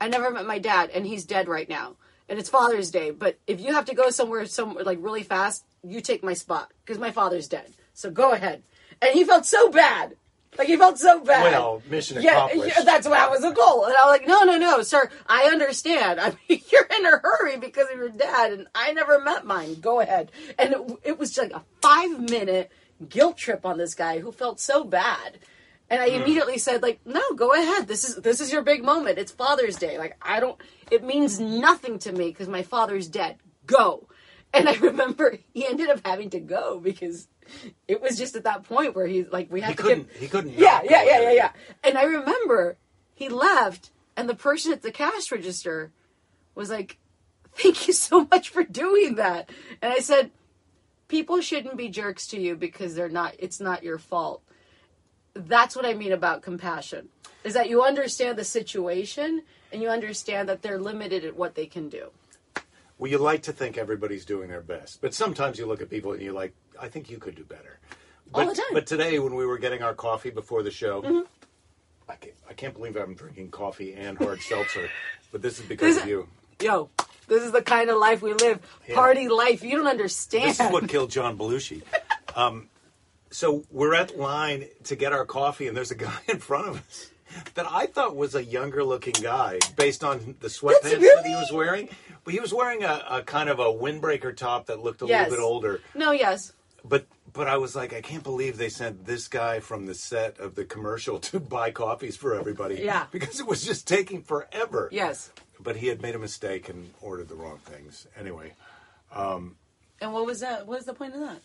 I 0.00 0.08
never 0.08 0.30
met 0.30 0.46
my 0.46 0.58
dad 0.58 0.90
and 0.94 1.06
he's 1.06 1.26
dead 1.26 1.46
right 1.46 1.68
now. 1.68 1.96
And 2.28 2.38
it's 2.38 2.48
father's 2.48 2.90
day 2.90 3.10
but 3.10 3.38
if 3.46 3.60
you 3.60 3.74
have 3.74 3.84
to 3.84 3.94
go 3.94 4.10
somewhere 4.10 4.46
somewhere 4.46 4.82
like 4.82 4.98
really 5.00 5.22
fast 5.22 5.64
you 5.84 6.00
take 6.00 6.24
my 6.24 6.34
spot 6.34 6.72
because 6.84 6.98
my 6.98 7.10
father's 7.12 7.46
dead. 7.46 7.72
So 7.92 8.10
go 8.10 8.32
ahead. 8.32 8.62
And 9.02 9.12
he 9.12 9.24
felt 9.24 9.46
so 9.46 9.70
bad 9.70 10.16
like 10.58 10.68
he 10.68 10.76
felt 10.76 10.98
so 10.98 11.22
bad 11.22 11.42
Well, 11.52 11.82
mission 11.88 12.20
yeah, 12.22 12.46
accomplished. 12.46 12.76
yeah, 12.78 12.84
that's 12.84 13.06
what 13.06 13.14
that 13.14 13.30
was 13.30 13.44
a 13.44 13.52
goal. 13.52 13.84
And 13.84 13.94
I 13.94 14.04
was 14.10 14.18
like, 14.18 14.26
no, 14.26 14.42
no, 14.42 14.58
no, 14.58 14.82
sir, 14.82 15.08
I 15.26 15.44
understand. 15.44 16.20
I 16.20 16.32
mean, 16.48 16.60
you're 16.70 16.88
in 16.98 17.06
a 17.06 17.18
hurry 17.22 17.56
because 17.56 17.88
of 17.90 17.96
your 17.96 18.08
dad, 18.10 18.52
and 18.52 18.66
I 18.74 18.92
never 18.92 19.20
met 19.20 19.44
mine. 19.46 19.80
Go 19.80 20.00
ahead. 20.00 20.32
And 20.58 20.72
it, 20.74 20.80
it 21.04 21.18
was 21.18 21.36
like 21.38 21.52
a 21.52 21.62
five 21.80 22.18
minute 22.18 22.70
guilt 23.08 23.38
trip 23.38 23.64
on 23.64 23.78
this 23.78 23.94
guy 23.94 24.18
who 24.18 24.32
felt 24.32 24.60
so 24.60 24.84
bad. 24.84 25.38
And 25.88 26.00
I 26.00 26.08
Hmm. 26.10 26.16
immediately 26.22 26.58
said, 26.58 26.82
like, 26.82 27.00
no, 27.04 27.22
go 27.34 27.52
ahead. 27.52 27.88
This 27.88 28.08
is 28.08 28.16
this 28.16 28.40
is 28.40 28.52
your 28.52 28.62
big 28.62 28.84
moment. 28.84 29.18
It's 29.18 29.32
Father's 29.32 29.76
Day. 29.76 29.98
Like, 29.98 30.16
I 30.22 30.38
don't. 30.40 30.60
It 30.90 31.02
means 31.04 31.40
nothing 31.40 31.98
to 32.00 32.12
me 32.12 32.28
because 32.28 32.48
my 32.48 32.62
father's 32.62 33.08
dead. 33.08 33.38
Go. 33.66 34.08
And 34.52 34.68
I 34.68 34.74
remember 34.80 35.38
he 35.54 35.66
ended 35.66 35.90
up 35.90 36.00
having 36.04 36.30
to 36.30 36.40
go 36.40 36.78
because 36.80 37.26
it 37.88 38.00
was 38.00 38.16
just 38.18 38.36
at 38.36 38.44
that 38.44 38.64
point 38.64 38.94
where 38.94 39.06
he's 39.06 39.28
like, 39.30 39.50
we 39.50 39.60
had 39.60 39.70
He 39.70 39.76
to 39.76 39.82
couldn't. 39.82 40.08
get 40.12 40.16
He 40.20 40.28
couldn't. 40.28 40.58
yeah, 40.58 40.80
yeah, 40.84 41.04
yeah, 41.04 41.20
yeah, 41.20 41.32
yeah. 41.32 41.52
And 41.84 41.96
I 41.98 42.04
remember 42.04 42.76
he 43.14 43.28
left, 43.28 43.90
and 44.16 44.28
the 44.28 44.34
person 44.34 44.72
at 44.72 44.82
the 44.82 44.92
cash 44.92 45.30
register 45.30 45.90
was 46.54 46.70
like, 46.70 46.98
"Thank 47.54 47.86
you 47.86 47.92
so 47.92 48.26
much 48.30 48.48
for 48.48 48.62
doing 48.64 49.16
that." 49.16 49.50
And 49.82 49.92
I 49.92 49.98
said, 50.00 50.30
"People 51.08 51.40
shouldn't 51.40 51.76
be 51.76 51.88
jerks 51.88 52.26
to 52.28 52.40
you 52.40 52.56
because 52.56 52.94
they're 52.94 53.08
not. 53.08 53.34
It's 53.38 53.60
not 53.60 53.82
your 53.82 53.98
fault." 53.98 54.42
That's 55.34 55.76
what 55.76 55.86
I 55.86 55.94
mean 55.94 56.12
about 56.12 56.42
compassion. 56.42 57.08
Is 57.44 57.54
that 57.54 57.70
you 57.70 57.82
understand 57.82 58.36
the 58.36 58.44
situation 58.44 59.42
and 59.72 59.80
you 59.80 59.88
understand 59.88 60.48
that 60.48 60.62
they're 60.62 60.78
limited 60.80 61.24
at 61.24 61.36
what 61.36 61.54
they 61.54 61.66
can 61.66 61.88
do. 61.88 62.10
Well, 62.98 63.10
you 63.10 63.16
like 63.18 63.42
to 63.44 63.52
think 63.52 63.78
everybody's 63.78 64.24
doing 64.26 64.50
their 64.50 64.60
best, 64.60 65.00
but 65.00 65.14
sometimes 65.14 65.58
you 65.58 65.64
look 65.64 65.80
at 65.80 65.88
people 65.88 66.12
and 66.12 66.20
you're 66.20 66.34
like, 66.34 66.52
I 66.80 66.88
think 66.88 67.10
you 67.10 67.18
could 67.18 67.34
do 67.34 67.44
better. 67.44 67.78
All 68.32 68.44
But, 68.44 68.50
the 68.50 68.54
time. 68.56 68.72
but 68.72 68.86
today, 68.86 69.18
when 69.18 69.34
we 69.34 69.44
were 69.46 69.58
getting 69.58 69.82
our 69.82 69.94
coffee 69.94 70.30
before 70.30 70.62
the 70.62 70.70
show, 70.70 71.02
Mm-hmm. 71.02 71.20
I, 72.08 72.16
can't, 72.16 72.34
I 72.48 72.52
can't 72.54 72.74
believe 72.74 72.96
I'm 72.96 73.14
drinking 73.14 73.50
coffee 73.50 73.94
and 73.94 74.18
hard 74.18 74.40
seltzer, 74.50 74.88
but 75.30 75.42
this 75.42 75.60
is 75.60 75.66
because 75.66 75.94
This- 75.94 76.02
of 76.04 76.08
you. 76.08 76.28
Yo, 76.60 76.90
this 77.26 77.42
is 77.42 77.52
the 77.52 77.62
kind 77.62 77.88
of 77.88 77.96
life 77.98 78.20
we 78.20 78.34
live. 78.34 78.58
Yeah. 78.86 78.94
Party 78.96 79.28
life. 79.28 79.62
You 79.62 79.78
don't 79.78 79.86
understand. 79.86 80.50
This 80.50 80.60
is 80.60 80.70
what 80.70 80.88
killed 80.88 81.10
John 81.16 81.38
Belushi. 81.38 81.82
Um, 82.36 82.68
so 83.30 83.64
we're 83.70 83.94
at 83.94 84.18
line 84.18 84.66
to 84.84 84.94
get 84.96 85.12
our 85.14 85.24
coffee, 85.24 85.68
and 85.68 85.74
there's 85.76 85.90
a 85.90 85.94
guy 85.94 86.18
in 86.28 86.38
front 86.38 86.68
of 86.68 86.76
us 86.86 87.10
that 87.54 87.64
I 87.70 87.86
thought 87.86 88.14
was 88.16 88.34
a 88.34 88.44
younger 88.44 88.84
looking 88.84 89.14
guy 89.22 89.58
based 89.76 90.02
on 90.04 90.34
the 90.40 90.48
sweatpants 90.48 90.82
that 91.00 91.22
he 91.24 91.34
was 91.34 91.50
wearing. 91.52 91.88
But 92.24 92.34
he 92.34 92.40
was 92.40 92.52
wearing 92.52 92.82
a, 92.84 93.04
a 93.08 93.22
kind 93.22 93.48
of 93.48 93.58
a 93.60 93.64
windbreaker 93.66 94.36
top 94.36 94.66
that 94.66 94.80
looked 94.82 95.00
a 95.00 95.06
Yes. 95.06 95.30
little 95.30 95.36
bit 95.38 95.48
older. 95.48 95.80
no, 95.94 96.10
yes. 96.12 96.52
But 96.84 97.06
but 97.32 97.46
I 97.46 97.56
was 97.58 97.76
like, 97.76 97.92
I 97.92 98.00
can't 98.00 98.22
believe 98.24 98.56
they 98.56 98.68
sent 98.68 99.06
this 99.06 99.28
guy 99.28 99.60
from 99.60 99.86
the 99.86 99.94
set 99.94 100.38
of 100.40 100.54
the 100.54 100.64
commercial 100.64 101.18
to 101.30 101.40
buy 101.40 101.70
coffees 101.70 102.16
for 102.16 102.34
everybody. 102.34 102.76
Yeah. 102.76 103.06
Because 103.10 103.40
it 103.40 103.46
was 103.46 103.64
just 103.64 103.86
taking 103.86 104.22
forever. 104.22 104.88
Yes. 104.92 105.30
But 105.58 105.76
he 105.76 105.88
had 105.88 106.00
made 106.02 106.14
a 106.14 106.18
mistake 106.18 106.68
and 106.68 106.90
ordered 107.00 107.28
the 107.28 107.34
wrong 107.34 107.58
things. 107.58 108.06
Anyway, 108.18 108.54
Um, 109.12 109.56
And 110.00 110.12
what 110.12 110.24
was 110.26 110.40
that? 110.40 110.66
What 110.66 110.78
was 110.78 110.86
the 110.86 110.94
point 110.94 111.14
of 111.14 111.20
that? 111.20 111.40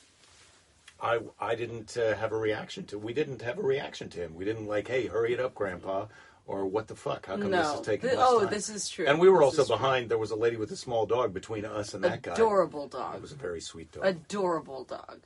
I 1.02 1.19
I 1.39 1.56
didn't 1.56 1.98
uh, 1.98 2.15
have 2.15 2.32
a 2.32 2.38
reaction 2.38 2.86
to. 2.86 2.98
We 2.98 3.13
didn't 3.13 3.41
have 3.41 3.58
a 3.60 3.62
reaction 3.62 4.10
to 4.12 4.19
him. 4.19 4.36
We 4.36 4.45
didn't 4.45 4.67
like, 4.67 4.88
hey, 4.88 5.08
hurry 5.08 5.34
it 5.34 5.39
up, 5.41 5.54
Grandpa, 5.54 6.06
or 6.47 6.65
what 6.65 6.88
the 6.88 6.95
fuck? 6.95 7.25
How 7.25 7.38
come 7.38 7.51
this 7.51 7.67
is 7.73 7.81
taking 7.81 8.10
Th- 8.10 8.17
less 8.19 8.27
oh, 8.29 8.41
time? 8.41 8.49
this 8.49 8.69
is 8.69 8.88
true. 8.89 9.05
And 9.08 9.19
we 9.19 9.29
were 9.29 9.39
This 9.39 9.45
also 9.45 9.62
is 9.63 9.67
true. 9.67 9.77
behind. 9.77 10.10
There 10.10 10.17
was 10.17 10.31
a 10.31 10.36
lady 10.36 10.58
with 10.58 10.71
a 10.71 10.75
small 10.75 11.05
dog 11.05 11.34
between 11.34 11.65
us 11.65 11.93
and 11.93 12.03
that 12.03 12.21
guy. 12.21 12.34
Adorable 12.34 12.88
dog. 12.88 13.15
It 13.15 13.21
was 13.21 13.31
a 13.31 13.36
very 13.36 13.62
sweet 13.62 13.91
dog. 13.91 14.05
Adorable 14.05 14.84
dog. 14.84 15.21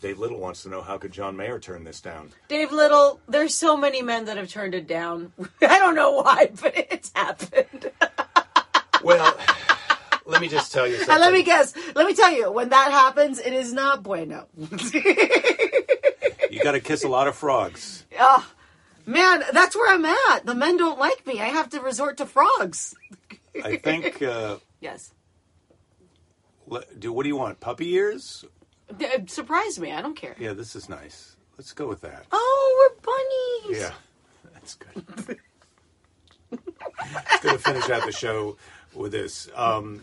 Dave 0.00 0.18
Little 0.18 0.38
wants 0.38 0.62
to 0.64 0.68
know 0.68 0.82
how 0.82 0.98
could 0.98 1.12
John 1.12 1.36
Mayer 1.36 1.58
turn 1.58 1.84
this 1.84 2.00
down. 2.00 2.30
Dave 2.48 2.72
Little, 2.72 3.20
there's 3.26 3.54
so 3.54 3.76
many 3.76 4.02
men 4.02 4.26
that 4.26 4.36
have 4.36 4.48
turned 4.50 4.74
it 4.74 4.86
down. 4.86 5.32
I 5.62 5.78
don't 5.78 5.94
know 5.94 6.12
why, 6.12 6.50
but 6.60 6.72
it's 6.76 7.10
happened. 7.14 7.90
Well, 9.02 9.36
let 10.24 10.40
me 10.40 10.48
just 10.48 10.72
tell 10.72 10.86
you 10.86 10.96
something. 10.96 11.12
And 11.12 11.20
let 11.20 11.30
me 11.34 11.42
guess. 11.42 11.74
Let 11.94 12.06
me 12.06 12.14
tell 12.14 12.32
you, 12.32 12.50
when 12.50 12.70
that 12.70 12.90
happens, 12.90 13.38
it 13.38 13.52
is 13.52 13.70
not 13.74 14.02
bueno. 14.02 14.48
You 16.50 16.62
got 16.62 16.72
to 16.72 16.80
kiss 16.80 17.04
a 17.04 17.08
lot 17.08 17.26
of 17.28 17.34
frogs. 17.36 18.06
Ah, 18.18 18.48
man, 19.06 19.42
that's 19.52 19.74
where 19.76 19.92
I'm 19.92 20.04
at. 20.04 20.46
The 20.46 20.54
men 20.54 20.76
don't 20.76 20.98
like 20.98 21.26
me. 21.26 21.40
I 21.40 21.46
have 21.46 21.70
to 21.70 21.80
resort 21.80 22.16
to 22.18 22.26
frogs. 22.26 22.94
I 23.64 23.76
think. 23.76 24.22
Uh, 24.22 24.56
Yes. 24.80 25.12
le- 26.66 26.84
do 26.98 27.12
what 27.12 27.22
do 27.22 27.28
you 27.28 27.36
want? 27.36 27.58
Puppy 27.60 27.94
ears? 27.94 28.44
D- 28.98 29.06
Surprise 29.28 29.78
me. 29.78 29.92
I 29.92 30.02
don't 30.02 30.14
care. 30.16 30.36
Yeah, 30.38 30.52
this 30.52 30.76
is 30.76 30.88
nice. 30.90 31.36
Let's 31.56 31.72
go 31.72 31.86
with 31.86 32.02
that. 32.02 32.26
Oh, 32.32 32.90
we're 33.00 33.00
bunnies. 33.70 33.80
Yeah, 33.80 33.92
that's 34.52 34.74
good. 34.74 35.38
Going 36.50 37.56
to 37.56 37.58
finish 37.58 37.88
out 37.90 38.04
the 38.04 38.12
show 38.12 38.56
with 38.94 39.12
this. 39.12 39.48
Um, 39.54 40.02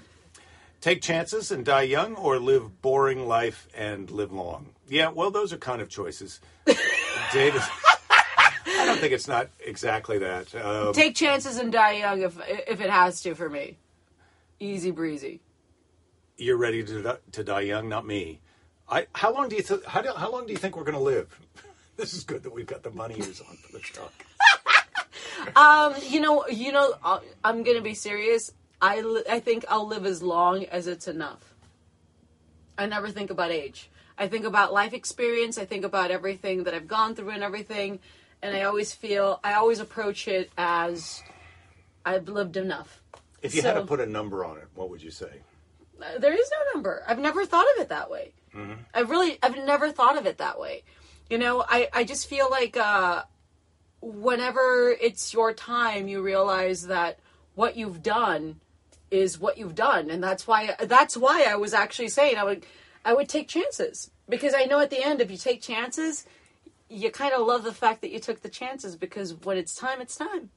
take 0.81 1.01
chances 1.01 1.51
and 1.51 1.63
die 1.65 1.83
young, 1.83 2.15
or 2.15 2.39
live 2.39 2.81
boring 2.81 3.27
life 3.27 3.67
and 3.75 4.09
live 4.09 4.31
long. 4.31 4.69
Yeah, 4.87 5.09
well, 5.09 5.29
those 5.31 5.53
are 5.53 5.57
kind 5.57 5.81
of 5.81 5.89
choices. 5.89 6.39
David, 7.33 7.61
I 8.81 8.85
don't 8.85 8.99
think 8.99 9.13
it's 9.13 9.27
not 9.27 9.49
exactly 9.65 10.17
that. 10.19 10.53
Um, 10.55 10.93
Take 10.93 11.15
chances 11.15 11.57
and 11.57 11.71
die 11.71 11.93
young 11.97 12.21
if 12.21 12.37
if 12.67 12.81
it 12.81 12.89
has 12.89 13.21
to 13.21 13.35
for 13.35 13.49
me. 13.49 13.77
Easy 14.59 14.91
breezy. 14.91 15.39
you're 16.37 16.57
ready 16.57 16.83
to 16.83 17.19
to 17.31 17.43
die 17.43 17.61
young, 17.61 17.87
not 17.89 18.05
me. 18.05 18.39
I 18.89 19.07
how 19.13 19.33
long 19.33 19.49
do 19.49 19.55
you 19.55 19.63
th- 19.63 19.83
how, 19.85 20.01
do, 20.01 20.11
how 20.15 20.31
long 20.31 20.45
do 20.47 20.51
you 20.53 20.57
think 20.57 20.75
we're 20.75 20.83
going 20.83 20.97
to 20.97 21.03
live? 21.03 21.39
This 21.97 22.13
is 22.15 22.23
good 22.23 22.41
that 22.43 22.53
we've 22.53 22.65
got 22.65 22.81
the 22.83 22.89
bunny 22.89 23.15
ears 23.19 23.41
on 23.47 23.57
for 23.57 23.71
the 23.73 23.79
truck. 23.79 24.13
Um, 25.55 25.93
you 26.07 26.19
know, 26.19 26.45
you 26.47 26.71
know, 26.71 26.93
I'll- 27.03 27.23
I'm 27.43 27.63
gonna 27.63 27.81
be 27.81 27.93
serious. 27.95 28.51
I 28.81 29.01
li- 29.01 29.23
I 29.29 29.39
think 29.39 29.65
I'll 29.69 29.87
live 29.87 30.05
as 30.05 30.21
long 30.21 30.65
as 30.65 30.87
it's 30.87 31.07
enough. 31.07 31.53
I 32.77 32.85
never 32.85 33.09
think 33.09 33.29
about 33.31 33.51
age. 33.51 33.89
I 34.17 34.27
think 34.27 34.45
about 34.45 34.71
life 34.71 34.93
experience. 34.93 35.57
I 35.57 35.65
think 35.65 35.83
about 35.83 36.11
everything 36.11 36.63
that 36.65 36.73
I've 36.75 36.87
gone 36.87 37.15
through 37.15 37.31
and 37.31 37.43
everything, 37.43 37.99
and 38.41 38.55
I 38.55 38.63
always 38.63 38.93
feel 38.93 39.39
I 39.43 39.53
always 39.53 39.79
approach 39.79 40.27
it 40.27 40.51
as 40.57 41.23
I've 42.05 42.27
lived 42.27 42.57
enough. 42.57 43.01
If 43.41 43.55
you 43.55 43.61
had 43.61 43.73
to 43.73 43.85
put 43.85 43.99
a 43.99 44.05
number 44.05 44.45
on 44.45 44.57
it, 44.57 44.67
what 44.75 44.89
would 44.89 45.01
you 45.01 45.11
say? 45.11 45.41
Uh, 46.01 46.19
There 46.19 46.33
is 46.33 46.51
no 46.51 46.73
number. 46.73 47.03
I've 47.07 47.19
never 47.19 47.45
thought 47.45 47.65
of 47.75 47.81
it 47.81 47.89
that 47.89 48.09
way. 48.09 48.33
I've 48.93 49.09
really, 49.09 49.39
I've 49.41 49.55
never 49.55 49.91
thought 49.93 50.17
of 50.17 50.25
it 50.25 50.37
that 50.39 50.59
way. 50.59 50.83
You 51.29 51.37
know, 51.37 51.63
I, 51.67 51.87
I 51.93 52.03
just 52.03 52.27
feel 52.27 52.49
like 52.51 52.75
uh, 52.75 53.23
whenever 54.01 54.95
it's 54.99 55.33
your 55.33 55.53
time, 55.53 56.07
you 56.07 56.21
realize 56.21 56.87
that 56.87 57.19
what 57.55 57.77
you've 57.77 58.03
done 58.03 58.59
is 59.09 59.39
what 59.39 59.57
you've 59.57 59.75
done, 59.75 60.09
and 60.09 60.23
that's 60.23 60.45
why 60.47 60.75
that's 60.81 61.15
why 61.17 61.45
I 61.47 61.55
was 61.55 61.73
actually 61.73 62.09
saying 62.09 62.37
I 62.37 62.43
would 62.43 62.65
I 63.05 63.13
would 63.13 63.29
take 63.29 63.47
chances 63.47 64.11
because 64.27 64.53
I 64.55 64.65
know 64.65 64.79
at 64.79 64.89
the 64.89 65.03
end 65.03 65.21
if 65.21 65.31
you 65.31 65.37
take 65.37 65.61
chances, 65.61 66.25
you 66.91 67.11
kind 67.11 67.33
of 67.33 67.45
love 67.47 67.63
the 67.63 67.73
fact 67.73 68.01
that 68.01 68.11
you 68.11 68.19
took 68.19 68.41
the 68.41 68.49
chances 68.49 68.95
because 68.95 69.33
when 69.33 69.57
it's 69.57 69.75
time, 69.75 70.01
it's 70.01 70.15
time. 70.15 70.49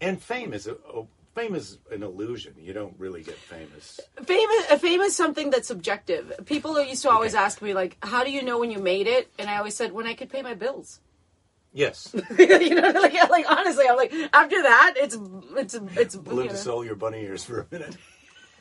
And 0.00 0.22
fame 0.22 0.52
is 0.52 0.66
a, 0.66 0.72
a 0.94 1.04
fame 1.34 1.54
is 1.54 1.78
an 1.90 2.02
illusion. 2.02 2.54
You 2.58 2.72
don't 2.72 2.94
really 2.98 3.22
get 3.22 3.36
famous. 3.36 4.00
Fame 4.24 4.48
is, 4.48 4.80
fame 4.80 5.00
is 5.00 5.16
something 5.16 5.50
that's 5.50 5.68
subjective. 5.68 6.32
People 6.46 6.80
used 6.82 7.02
to 7.02 7.10
always 7.10 7.34
Okay. 7.34 7.42
ask 7.44 7.60
me 7.62 7.74
like, 7.74 7.96
"How 8.04 8.24
do 8.24 8.30
you 8.30 8.42
know 8.42 8.58
when 8.58 8.70
you 8.70 8.78
made 8.78 9.06
it?" 9.06 9.30
And 9.38 9.48
I 9.50 9.58
always 9.58 9.74
said, 9.74 9.92
"When 9.92 10.06
I 10.06 10.14
could 10.14 10.30
pay 10.30 10.42
my 10.42 10.54
bills." 10.54 11.00
Yes, 11.70 12.12
you 12.38 12.74
know, 12.74 12.90
like, 12.90 13.12
like 13.30 13.48
honestly, 13.50 13.84
I'm 13.88 13.96
like, 13.96 14.10
after 14.32 14.62
that, 14.62 14.94
it's 14.96 15.16
it's 15.54 15.74
it's. 15.96 16.14
you 16.14 16.22
Belinda 16.22 16.54
know. 16.54 16.58
stole 16.58 16.84
your 16.84 16.96
bunny 16.96 17.22
ears 17.22 17.44
for 17.44 17.60
a 17.60 17.66
minute. 17.70 17.96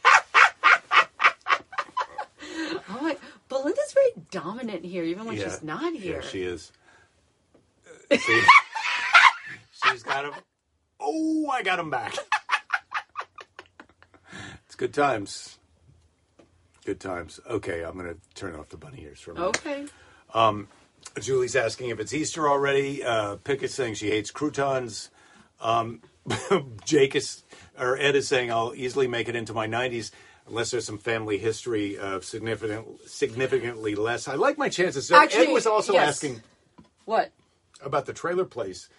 Belinda's 2.88 3.18
very 3.98 4.26
dominant 4.32 4.86
here, 4.86 5.04
even 5.04 5.26
when 5.26 5.38
she's 5.38 5.64
not 5.64 5.94
here. 5.94 6.22
Yeah, 6.22 6.28
she 6.28 6.44
is. 6.44 6.72
See? 8.18 8.42
She's 9.84 10.04
got 10.04 10.26
him. 10.26 10.34
Oh, 11.00 11.50
I 11.52 11.64
got 11.64 11.80
him 11.80 11.90
back. 11.90 12.16
it's 14.66 14.76
good 14.76 14.94
times. 14.94 15.60
Good 16.86 17.00
times. 17.00 17.40
Okay, 17.50 17.84
I'm 17.84 17.94
going 17.94 18.08
to 18.08 18.18
turn 18.34 18.56
off 18.56 18.70
the 18.70 18.78
bunny 18.78 19.04
ears 19.04 19.20
for 19.20 19.32
a 19.32 19.36
minute. 19.36 19.48
Okay. 19.48 19.86
Julie's 21.20 21.56
asking 21.56 21.90
if 21.90 22.00
it's 22.00 22.14
Easter 22.14 22.50
already. 22.50 23.04
Uh, 23.04 23.38
Pickett's 23.38 23.74
saying 23.74 23.96
she 23.96 24.10
hates 24.10 24.32
croutons. 24.32 25.10
Um, 25.60 26.02
Jake 26.86 27.16
is, 27.16 27.44
or 27.78 27.98
Ed 27.98 28.16
is 28.16 28.28
saying 28.28 28.52
I'll 28.52 28.74
easily 28.76 29.08
make 29.08 29.28
it 29.28 29.36
into 29.36 29.54
my 29.54 29.68
90s 29.68 30.12
unless 30.48 30.72
there's 30.72 30.86
some 30.86 30.98
family 30.98 31.38
history 31.38 31.98
of 31.98 32.24
significant, 32.24 32.88
significantly 33.06 33.96
less. 33.96 34.28
I 34.28 34.36
like 34.36 34.58
my 34.58 34.70
chances. 34.70 35.08
So 35.08 35.16
Actually, 35.16 35.48
Ed 35.48 35.54
was 35.54 35.68
also 35.68 35.94
yes. 35.94 36.10
asking 36.10 36.42
What? 37.06 37.32
about 37.82 38.06
the 38.06 38.14
trailer 38.14 38.46
place. 38.46 38.90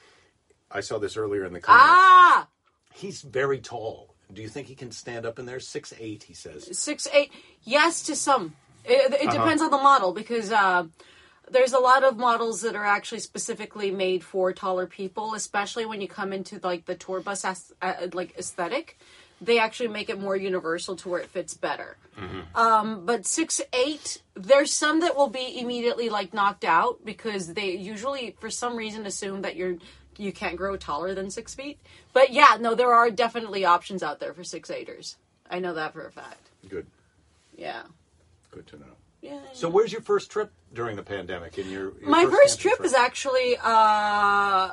I 0.71 0.81
saw 0.81 0.99
this 0.99 1.17
earlier 1.17 1.45
in 1.45 1.53
the 1.53 1.61
comments. 1.61 1.87
Ah, 1.89 2.49
He's 2.95 3.23
very 3.23 3.59
tall. 3.59 4.15
Do 4.33 4.43
you 4.43 4.49
think 4.49 4.67
he 4.67 4.75
can 4.75 4.91
stand 4.91 5.25
up 5.25 5.39
in 5.39 5.47
there? 5.47 5.61
Six 5.61 5.95
eight, 5.99 6.25
he 6.25 6.35
says. 6.35 6.69
six 6.79 7.09
eight. 7.15 7.33
Yes, 7.63 8.03
to 8.05 8.15
some. 8.17 8.55
It, 8.85 9.13
Uh-huh. 9.15 9.33
depends 9.33 9.63
on 9.63 9.71
the 9.71 9.79
model 9.79 10.13
because 10.13 10.53
uh, 10.53 10.85
there's 11.51 11.73
a 11.73 11.79
lot 11.79 12.05
of 12.05 12.19
models 12.19 12.61
that 12.63 12.75
are 12.77 12.85
actually 12.85 13.21
specifically 13.21 13.91
made 13.91 14.23
for 14.23 14.53
taller 14.53 14.87
people, 14.87 15.33
especially 15.35 15.87
when 15.87 16.01
you 16.03 16.09
come 16.09 16.33
into 16.35 16.61
like 16.63 16.85
the 16.85 16.95
tour 16.95 17.21
bus 17.21 17.45
as, 17.47 17.73
uh, 17.81 17.95
like 18.13 18.35
aesthetic. 18.39 18.99
They 19.41 19.59
actually 19.59 19.89
make 19.89 20.11
it 20.11 20.19
more 20.19 20.37
universal 20.37 20.97
to 20.97 21.09
where 21.09 21.21
it 21.21 21.29
fits 21.31 21.55
better. 21.55 21.97
Um, 22.55 23.07
but 23.07 23.27
six 23.27 23.61
eight, 23.73 24.23
there's 24.35 24.73
some 24.73 25.01
that 25.01 25.17
will 25.17 25.29
be 25.29 25.61
immediately 25.61 26.09
like 26.09 26.35
knocked 26.35 26.65
out 26.65 27.05
because 27.05 27.55
they 27.55 27.77
usually, 27.77 28.35
for 28.41 28.51
some 28.51 28.77
reason, 28.77 29.07
assume 29.07 29.43
that 29.43 29.55
you're 29.55 29.77
you 30.17 30.33
can't 30.33 30.57
grow 30.57 30.77
taller 30.77 31.15
than 31.15 31.31
six 31.31 31.55
feet. 31.55 31.79
But 32.13 32.33
yeah, 32.33 32.57
no, 32.61 32.75
there 32.75 32.93
are 32.93 33.11
definitely 33.11 33.65
options 33.65 34.03
out 34.03 34.19
there 34.19 34.35
for 34.35 34.43
six 34.43 34.71
eighters. 34.71 35.17
I 35.49 35.61
know 35.61 35.75
that 35.75 35.93
for 35.93 36.07
a 36.07 36.11
fact. 36.11 36.51
Good. 36.69 36.87
Yeah. 37.57 37.83
Good 38.51 38.67
to 38.69 38.79
know. 38.79 38.87
Yeah. 39.21 39.41
So, 39.53 39.69
where's 39.69 39.93
your 39.93 40.01
first 40.01 40.31
trip 40.31 40.53
during 40.73 40.97
the 40.97 41.03
pandemic? 41.03 41.59
In 41.59 41.71
your, 41.71 41.93
your 42.01 42.09
My 42.09 42.25
first 42.25 42.61
camping 42.61 42.79
trip 42.79 42.87
is 42.87 42.95
actually 42.95 43.57
uh, 43.63 44.71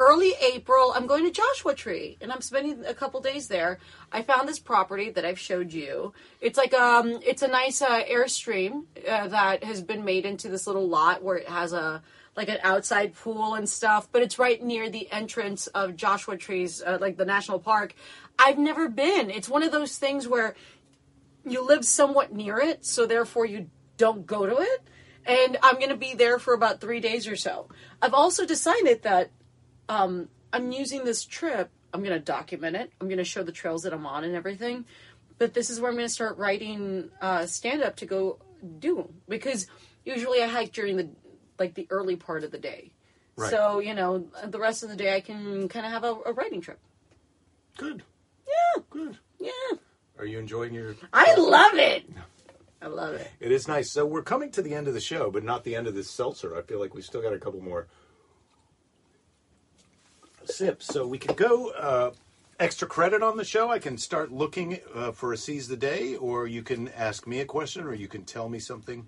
early 0.00 0.32
April. 0.40 0.92
I'm 0.96 1.06
going 1.06 1.24
to 1.24 1.30
Joshua 1.30 1.74
Tree, 1.74 2.16
and 2.20 2.32
I'm 2.32 2.40
spending 2.40 2.84
a 2.86 2.94
couple 2.94 3.20
days 3.20 3.46
there. 3.48 3.78
I 4.10 4.22
found 4.22 4.48
this 4.48 4.58
property 4.58 5.10
that 5.10 5.26
I've 5.26 5.38
showed 5.38 5.72
you. 5.72 6.14
It's 6.40 6.56
like 6.58 6.72
um, 6.72 7.20
it's 7.24 7.42
a 7.42 7.48
nice 7.48 7.82
uh, 7.82 8.02
airstream 8.04 8.84
uh, 9.06 9.28
that 9.28 9.62
has 9.62 9.82
been 9.82 10.04
made 10.04 10.24
into 10.24 10.48
this 10.48 10.66
little 10.66 10.88
lot 10.88 11.22
where 11.22 11.36
it 11.36 11.48
has 11.48 11.72
a 11.72 12.02
like 12.36 12.48
an 12.48 12.58
outside 12.62 13.14
pool 13.14 13.54
and 13.54 13.68
stuff, 13.68 14.08
but 14.10 14.22
it's 14.22 14.38
right 14.38 14.62
near 14.62 14.88
the 14.88 15.10
entrance 15.12 15.66
of 15.68 15.96
Joshua 15.96 16.36
Trees, 16.36 16.82
uh, 16.82 16.96
like 17.00 17.16
the 17.16 17.24
national 17.24 17.58
park. 17.58 17.94
I've 18.38 18.56
never 18.56 18.88
been. 18.88 19.30
It's 19.30 19.48
one 19.48 19.62
of 19.62 19.72
those 19.72 19.98
things 19.98 20.26
where 20.26 20.54
you 21.44 21.66
live 21.66 21.84
somewhat 21.84 22.32
near 22.32 22.58
it, 22.58 22.86
so 22.86 23.04
therefore 23.04 23.46
you 23.46 23.68
don't 23.98 24.26
go 24.26 24.46
to 24.46 24.56
it. 24.58 24.82
And 25.26 25.58
I'm 25.62 25.74
going 25.74 25.90
to 25.90 25.96
be 25.96 26.14
there 26.14 26.38
for 26.38 26.54
about 26.54 26.80
three 26.80 27.00
days 27.00 27.28
or 27.28 27.36
so. 27.36 27.68
I've 28.00 28.14
also 28.14 28.46
decided 28.46 29.02
that 29.02 29.30
um, 29.90 30.28
I'm 30.52 30.70
using 30.70 31.04
this 31.04 31.24
trip. 31.24 31.68
I'm 31.92 32.02
going 32.02 32.16
to 32.16 32.24
document 32.24 32.76
it. 32.76 32.92
I'm 33.00 33.08
going 33.08 33.18
to 33.18 33.24
show 33.24 33.42
the 33.42 33.52
trails 33.52 33.82
that 33.82 33.92
I'm 33.92 34.06
on 34.06 34.22
and 34.22 34.36
everything. 34.36 34.84
But 35.38 35.52
this 35.52 35.68
is 35.68 35.80
where 35.80 35.90
I'm 35.90 35.96
going 35.96 36.06
to 36.06 36.12
start 36.12 36.38
writing 36.38 37.10
uh, 37.20 37.46
stand 37.46 37.82
up 37.82 37.96
to 37.96 38.06
go 38.06 38.38
do 38.78 39.12
because 39.28 39.66
usually 40.04 40.42
I 40.42 40.46
hike 40.46 40.72
during 40.72 40.96
the 40.96 41.08
like 41.58 41.74
the 41.74 41.88
early 41.90 42.14
part 42.16 42.44
of 42.44 42.52
the 42.52 42.58
day. 42.58 42.92
Right. 43.36 43.50
So 43.50 43.80
you 43.80 43.94
know 43.94 44.26
the 44.46 44.60
rest 44.60 44.82
of 44.82 44.90
the 44.90 44.96
day 44.96 45.16
I 45.16 45.20
can 45.20 45.68
kind 45.68 45.84
of 45.86 45.92
have 45.92 46.04
a, 46.04 46.14
a 46.26 46.32
writing 46.32 46.60
trip. 46.60 46.78
Good. 47.76 48.02
Yeah, 48.46 48.82
Good. 48.90 49.18
yeah. 49.38 49.50
Are 50.18 50.26
you 50.26 50.38
enjoying 50.38 50.74
your? 50.74 50.94
I 51.12 51.34
love 51.34 51.74
it. 51.74 52.08
I 52.82 52.86
love 52.86 53.14
it. 53.14 53.30
It 53.40 53.50
is 53.50 53.66
nice. 53.66 53.90
So 53.90 54.06
we're 54.06 54.22
coming 54.22 54.50
to 54.52 54.62
the 54.62 54.74
end 54.74 54.88
of 54.88 54.94
the 54.94 55.00
show, 55.00 55.30
but 55.30 55.42
not 55.42 55.64
the 55.64 55.74
end 55.74 55.86
of 55.86 55.94
this 55.94 56.10
seltzer. 56.10 56.56
I 56.56 56.62
feel 56.62 56.78
like 56.78 56.94
we 56.94 57.02
still 57.02 57.22
got 57.22 57.32
a 57.32 57.38
couple 57.38 57.60
more 57.62 57.88
sips, 60.44 60.86
so 60.86 61.06
we 61.06 61.18
can 61.18 61.34
go 61.34 61.70
uh, 61.70 62.10
extra 62.58 62.86
credit 62.88 63.22
on 63.22 63.36
the 63.36 63.44
show. 63.44 63.70
I 63.70 63.78
can 63.78 63.98
start 63.98 64.32
looking 64.32 64.78
uh, 64.94 65.12
for 65.12 65.32
a 65.32 65.36
seize 65.36 65.68
the 65.68 65.76
day, 65.76 66.16
or 66.16 66.46
you 66.46 66.62
can 66.62 66.88
ask 66.88 67.26
me 67.26 67.40
a 67.40 67.44
question, 67.44 67.84
or 67.84 67.94
you 67.94 68.08
can 68.08 68.24
tell 68.24 68.48
me 68.48 68.58
something 68.58 69.06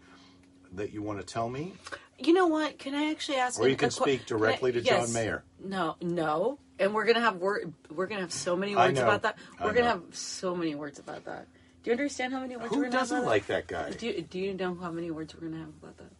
that 0.74 0.92
you 0.92 1.02
want 1.02 1.20
to 1.20 1.26
tell 1.26 1.50
me, 1.50 1.74
You 2.18 2.32
know 2.32 2.46
what? 2.46 2.78
Can 2.78 2.94
I 2.94 3.10
actually 3.10 3.36
ask? 3.38 3.60
or 3.60 3.68
you 3.68 3.76
can 3.76 3.90
speak 3.90 4.24
directly 4.26 4.72
can 4.72 4.80
I- 4.80 4.82
to 4.82 4.88
John. 5.06 5.12
Mayer. 5.12 5.44
No, 5.62 5.96
no, 6.00 6.58
and 6.78 6.94
we're 6.94 7.04
gonna 7.04 7.20
have 7.20 7.36
word. 7.36 7.72
We're 7.94 8.06
gonna 8.06 8.22
have 8.22 8.32
so 8.32 8.56
many 8.56 8.74
words 8.74 8.98
about 8.98 9.22
that. 9.22 9.38
We're 9.62 9.72
gonna 9.74 9.88
have 9.88 10.02
so 10.12 10.54
many 10.56 10.74
words 10.74 10.98
about 10.98 11.24
that. 11.26 11.46
Do 11.82 11.90
you 11.90 11.92
understand 11.92 12.32
how 12.32 12.40
many 12.40 12.56
words 12.56 12.70
Who 12.70 12.76
we're 12.76 12.84
gonna 12.84 12.96
doesn't 12.96 13.16
have 13.18 13.26
like 13.26 13.46
that 13.48 13.66
guy? 13.66 13.90
Do 13.90 14.06
you, 14.06 14.22
Do 14.22 14.38
you 14.38 14.54
know 14.54 14.74
how 14.76 14.90
many 14.92 15.10
words 15.10 15.34
we're 15.34 15.48
gonna 15.48 15.58
have 15.60 15.68
about 15.82 15.96
that? 15.98 16.12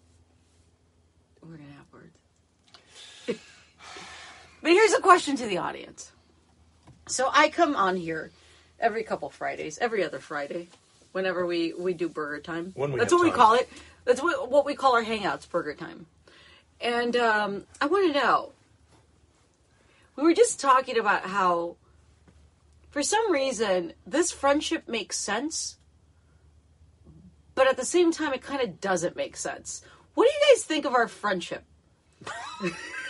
We're 1.40 1.56
gonna 1.56 1.70
have 1.72 1.86
words. 1.92 2.18
But 4.62 4.70
here's 4.70 4.92
a 4.92 5.00
question 5.00 5.36
to 5.36 5.46
the 5.46 5.58
audience. 5.58 6.12
So 7.08 7.28
I 7.32 7.48
come 7.48 7.76
on 7.76 7.96
here 7.96 8.30
every 8.78 9.02
couple 9.02 9.28
Fridays, 9.28 9.78
every 9.78 10.04
other 10.04 10.18
Friday, 10.18 10.68
whenever 11.12 11.44
we 11.44 11.72
we 11.72 11.94
do 11.94 12.08
burger 12.08 12.40
time. 12.40 12.72
When 12.74 12.92
we 12.92 12.98
That's 12.98 13.12
what 13.12 13.22
we 13.22 13.30
call 13.30 13.54
it. 13.54 13.68
That's 14.04 14.22
what, 14.22 14.50
what 14.50 14.64
we 14.64 14.74
call 14.74 14.94
our 14.94 15.04
hangouts, 15.04 15.48
burger 15.48 15.74
time. 15.74 16.06
And 16.80 17.14
um, 17.16 17.64
I 17.80 17.86
want 17.86 18.12
to 18.12 18.18
know. 18.18 18.52
We 20.16 20.24
were 20.24 20.34
just 20.34 20.60
talking 20.60 20.98
about 20.98 21.24
how, 21.24 21.76
for 22.90 23.02
some 23.02 23.32
reason, 23.32 23.94
this 24.06 24.30
friendship 24.30 24.88
makes 24.88 25.18
sense, 25.18 25.78
but 27.54 27.68
at 27.68 27.76
the 27.76 27.84
same 27.84 28.12
time, 28.12 28.34
it 28.34 28.42
kind 28.42 28.60
of 28.60 28.80
doesn't 28.80 29.16
make 29.16 29.36
sense. 29.36 29.82
What 30.14 30.28
do 30.28 30.34
you 30.34 30.54
guys 30.54 30.64
think 30.64 30.84
of 30.84 30.94
our 30.94 31.08
friendship? 31.08 31.64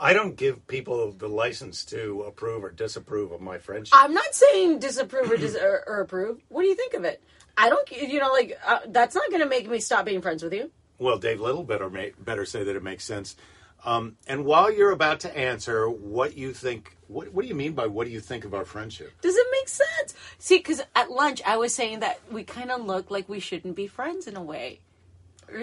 I 0.00 0.12
don't 0.12 0.36
give 0.36 0.66
people 0.66 1.12
the 1.12 1.28
license 1.28 1.84
to 1.86 2.22
approve 2.22 2.62
or 2.62 2.70
disapprove 2.70 3.32
of 3.32 3.40
my 3.40 3.58
friendship. 3.58 3.96
I'm 3.96 4.14
not 4.14 4.34
saying 4.34 4.78
disapprove 4.78 5.30
or, 5.30 5.36
dis- 5.36 5.56
or, 5.56 5.82
or 5.86 6.00
approve. 6.00 6.40
What 6.48 6.62
do 6.62 6.68
you 6.68 6.76
think 6.76 6.94
of 6.94 7.04
it? 7.04 7.22
I 7.56 7.68
don't, 7.68 7.90
you 7.90 8.20
know, 8.20 8.30
like 8.30 8.56
uh, 8.64 8.80
that's 8.86 9.14
not 9.16 9.28
going 9.30 9.42
to 9.42 9.48
make 9.48 9.68
me 9.68 9.80
stop 9.80 10.04
being 10.04 10.22
friends 10.22 10.42
with 10.42 10.52
you. 10.52 10.70
Well, 10.98 11.18
Dave 11.18 11.40
Little 11.40 11.64
better 11.64 11.90
better 12.18 12.44
say 12.44 12.64
that 12.64 12.76
it 12.76 12.82
makes 12.82 13.04
sense. 13.04 13.36
Um, 13.84 14.16
and 14.26 14.44
while 14.44 14.72
you're 14.72 14.90
about 14.90 15.20
to 15.20 15.36
answer 15.36 15.88
what 15.88 16.36
you 16.36 16.52
think, 16.52 16.96
what, 17.06 17.32
what 17.32 17.42
do 17.42 17.48
you 17.48 17.54
mean 17.54 17.72
by 17.72 17.86
what 17.86 18.06
do 18.06 18.12
you 18.12 18.20
think 18.20 18.44
of 18.44 18.54
our 18.54 18.64
friendship? 18.64 19.12
Does 19.20 19.36
it 19.36 19.46
make 19.52 19.68
sense? 19.68 20.14
See, 20.38 20.58
because 20.58 20.82
at 20.96 21.10
lunch 21.10 21.40
I 21.46 21.56
was 21.56 21.74
saying 21.74 22.00
that 22.00 22.20
we 22.30 22.42
kind 22.42 22.70
of 22.70 22.84
look 22.84 23.10
like 23.10 23.28
we 23.28 23.40
shouldn't 23.40 23.76
be 23.76 23.86
friends 23.86 24.26
in 24.26 24.36
a 24.36 24.42
way. 24.42 24.80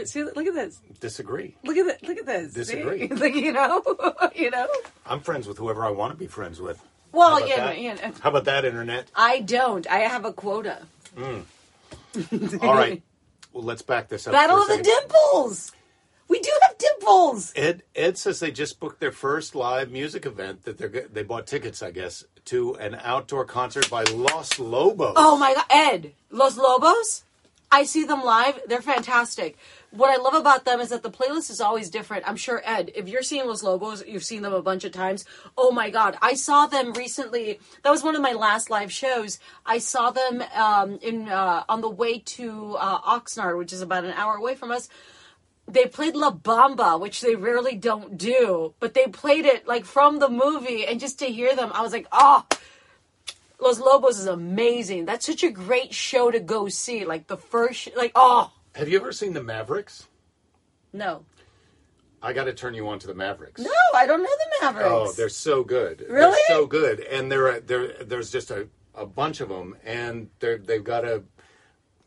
See, 0.05 0.23
look 0.23 0.47
at 0.47 0.53
this. 0.53 0.81
Disagree. 0.99 1.55
Look 1.63 1.77
at 1.77 1.85
that. 1.85 2.07
Look 2.07 2.17
at 2.17 2.25
this. 2.25 2.53
Disagree. 2.53 3.07
like 3.11 3.35
you 3.35 3.51
know, 3.51 3.83
you 4.35 4.49
know. 4.49 4.67
I'm 5.05 5.19
friends 5.19 5.47
with 5.47 5.57
whoever 5.57 5.85
I 5.85 5.91
want 5.91 6.13
to 6.13 6.17
be 6.17 6.27
friends 6.27 6.59
with. 6.59 6.83
Well, 7.11 7.47
yeah, 7.47 7.67
that? 7.67 7.79
yeah. 7.79 8.11
How 8.19 8.29
about 8.29 8.45
that, 8.45 8.65
internet? 8.65 9.09
I 9.15 9.39
don't. 9.39 9.89
I 9.89 9.99
have 9.99 10.25
a 10.25 10.33
quota. 10.33 10.81
Hmm. 11.15 11.41
All 12.61 12.73
right. 12.73 13.01
Well, 13.53 13.63
let's 13.63 13.81
back 13.81 14.09
this 14.09 14.27
up. 14.27 14.33
Battle 14.33 14.57
of 14.61 14.67
the. 14.67 14.83
Dimples. 14.83 15.71
We 16.27 16.39
do 16.39 16.51
have 16.63 16.77
dimples. 16.77 17.53
Ed 17.55 17.83
Ed 17.95 18.17
says 18.17 18.39
they 18.39 18.51
just 18.51 18.79
booked 18.79 18.99
their 18.99 19.11
first 19.11 19.53
live 19.53 19.91
music 19.91 20.25
event 20.25 20.63
that 20.63 20.77
they're 20.77 20.89
they 20.89 21.23
bought 21.23 21.45
tickets, 21.45 21.83
I 21.83 21.91
guess, 21.91 22.23
to 22.45 22.75
an 22.75 22.95
outdoor 23.03 23.45
concert 23.45 23.89
by 23.89 24.03
Los 24.03 24.57
Lobos. 24.57 25.13
Oh 25.15 25.37
my 25.37 25.53
god, 25.53 25.65
Ed, 25.69 26.13
Los 26.31 26.57
Lobos. 26.57 27.23
I 27.71 27.83
see 27.83 28.03
them 28.03 28.23
live. 28.23 28.59
They're 28.67 28.81
fantastic. 28.81 29.57
What 29.91 30.09
I 30.09 30.21
love 30.21 30.33
about 30.33 30.65
them 30.65 30.79
is 30.79 30.89
that 30.89 31.03
the 31.03 31.11
playlist 31.11 31.49
is 31.49 31.61
always 31.61 31.89
different. 31.89 32.27
I'm 32.27 32.35
sure 32.35 32.61
Ed, 32.65 32.91
if 32.95 33.07
you're 33.07 33.21
seeing 33.21 33.47
Los 33.47 33.63
Lobos, 33.63 34.03
you've 34.05 34.23
seen 34.23 34.41
them 34.41 34.53
a 34.53 34.61
bunch 34.61 34.83
of 34.83 34.91
times. 34.91 35.25
Oh 35.57 35.71
my 35.71 35.89
god, 35.89 36.17
I 36.21 36.33
saw 36.33 36.67
them 36.67 36.93
recently. 36.93 37.59
That 37.83 37.91
was 37.91 38.03
one 38.03 38.15
of 38.15 38.21
my 38.21 38.33
last 38.33 38.69
live 38.69 38.91
shows. 38.91 39.39
I 39.65 39.79
saw 39.79 40.11
them 40.11 40.43
um, 40.53 40.99
in 41.01 41.29
uh, 41.29 41.63
on 41.67 41.81
the 41.81 41.89
way 41.89 42.19
to 42.19 42.75
uh, 42.77 43.01
Oxnard, 43.01 43.57
which 43.57 43.73
is 43.73 43.81
about 43.81 44.05
an 44.05 44.11
hour 44.11 44.35
away 44.35 44.55
from 44.55 44.71
us. 44.71 44.89
They 45.67 45.85
played 45.85 46.15
La 46.15 46.31
Bamba, 46.31 46.99
which 46.99 47.21
they 47.21 47.35
rarely 47.35 47.75
don't 47.75 48.17
do, 48.17 48.75
but 48.79 48.93
they 48.93 49.07
played 49.07 49.45
it 49.45 49.67
like 49.67 49.85
from 49.85 50.19
the 50.19 50.29
movie, 50.29 50.85
and 50.85 50.99
just 50.99 51.19
to 51.19 51.25
hear 51.25 51.55
them, 51.55 51.71
I 51.73 51.81
was 51.81 51.91
like, 51.91 52.07
oh. 52.11 52.45
Los 53.59 53.79
Lobos 53.79 54.19
is 54.19 54.27
amazing. 54.27 55.05
That's 55.05 55.25
such 55.25 55.43
a 55.43 55.51
great 55.51 55.93
show 55.93 56.31
to 56.31 56.39
go 56.39 56.67
see. 56.69 57.05
Like 57.05 57.27
the 57.27 57.37
first, 57.37 57.89
like 57.95 58.11
oh 58.15 58.51
Have 58.75 58.89
you 58.89 58.97
ever 58.99 59.11
seen 59.11 59.33
the 59.33 59.43
Mavericks? 59.43 60.07
no, 60.93 61.25
I 62.21 62.33
got 62.33 62.45
to 62.45 62.53
turn 62.53 62.73
you 62.73 62.87
on 62.89 62.99
to 62.99 63.07
the 63.07 63.13
Mavericks. 63.13 63.61
no, 63.61 63.69
I 63.93 64.05
don't 64.07 64.23
know 64.23 64.29
the 64.29 64.65
Mavericks. 64.65 64.89
Oh, 64.91 65.11
they're 65.15 65.29
so 65.29 65.63
good. 65.63 66.05
Really? 66.09 66.37
They're 66.47 66.57
so 66.57 66.65
good, 66.65 66.99
and 67.01 67.31
they're, 67.31 67.59
they're 67.59 68.03
there's 68.03 68.31
just 68.31 68.49
a, 68.51 68.67
a 68.95 69.05
bunch 69.05 69.41
of 69.41 69.49
them, 69.49 69.75
and 69.85 70.29
they're 70.39 70.57
they've 70.57 70.83
got 70.83 71.05
a 71.05 71.23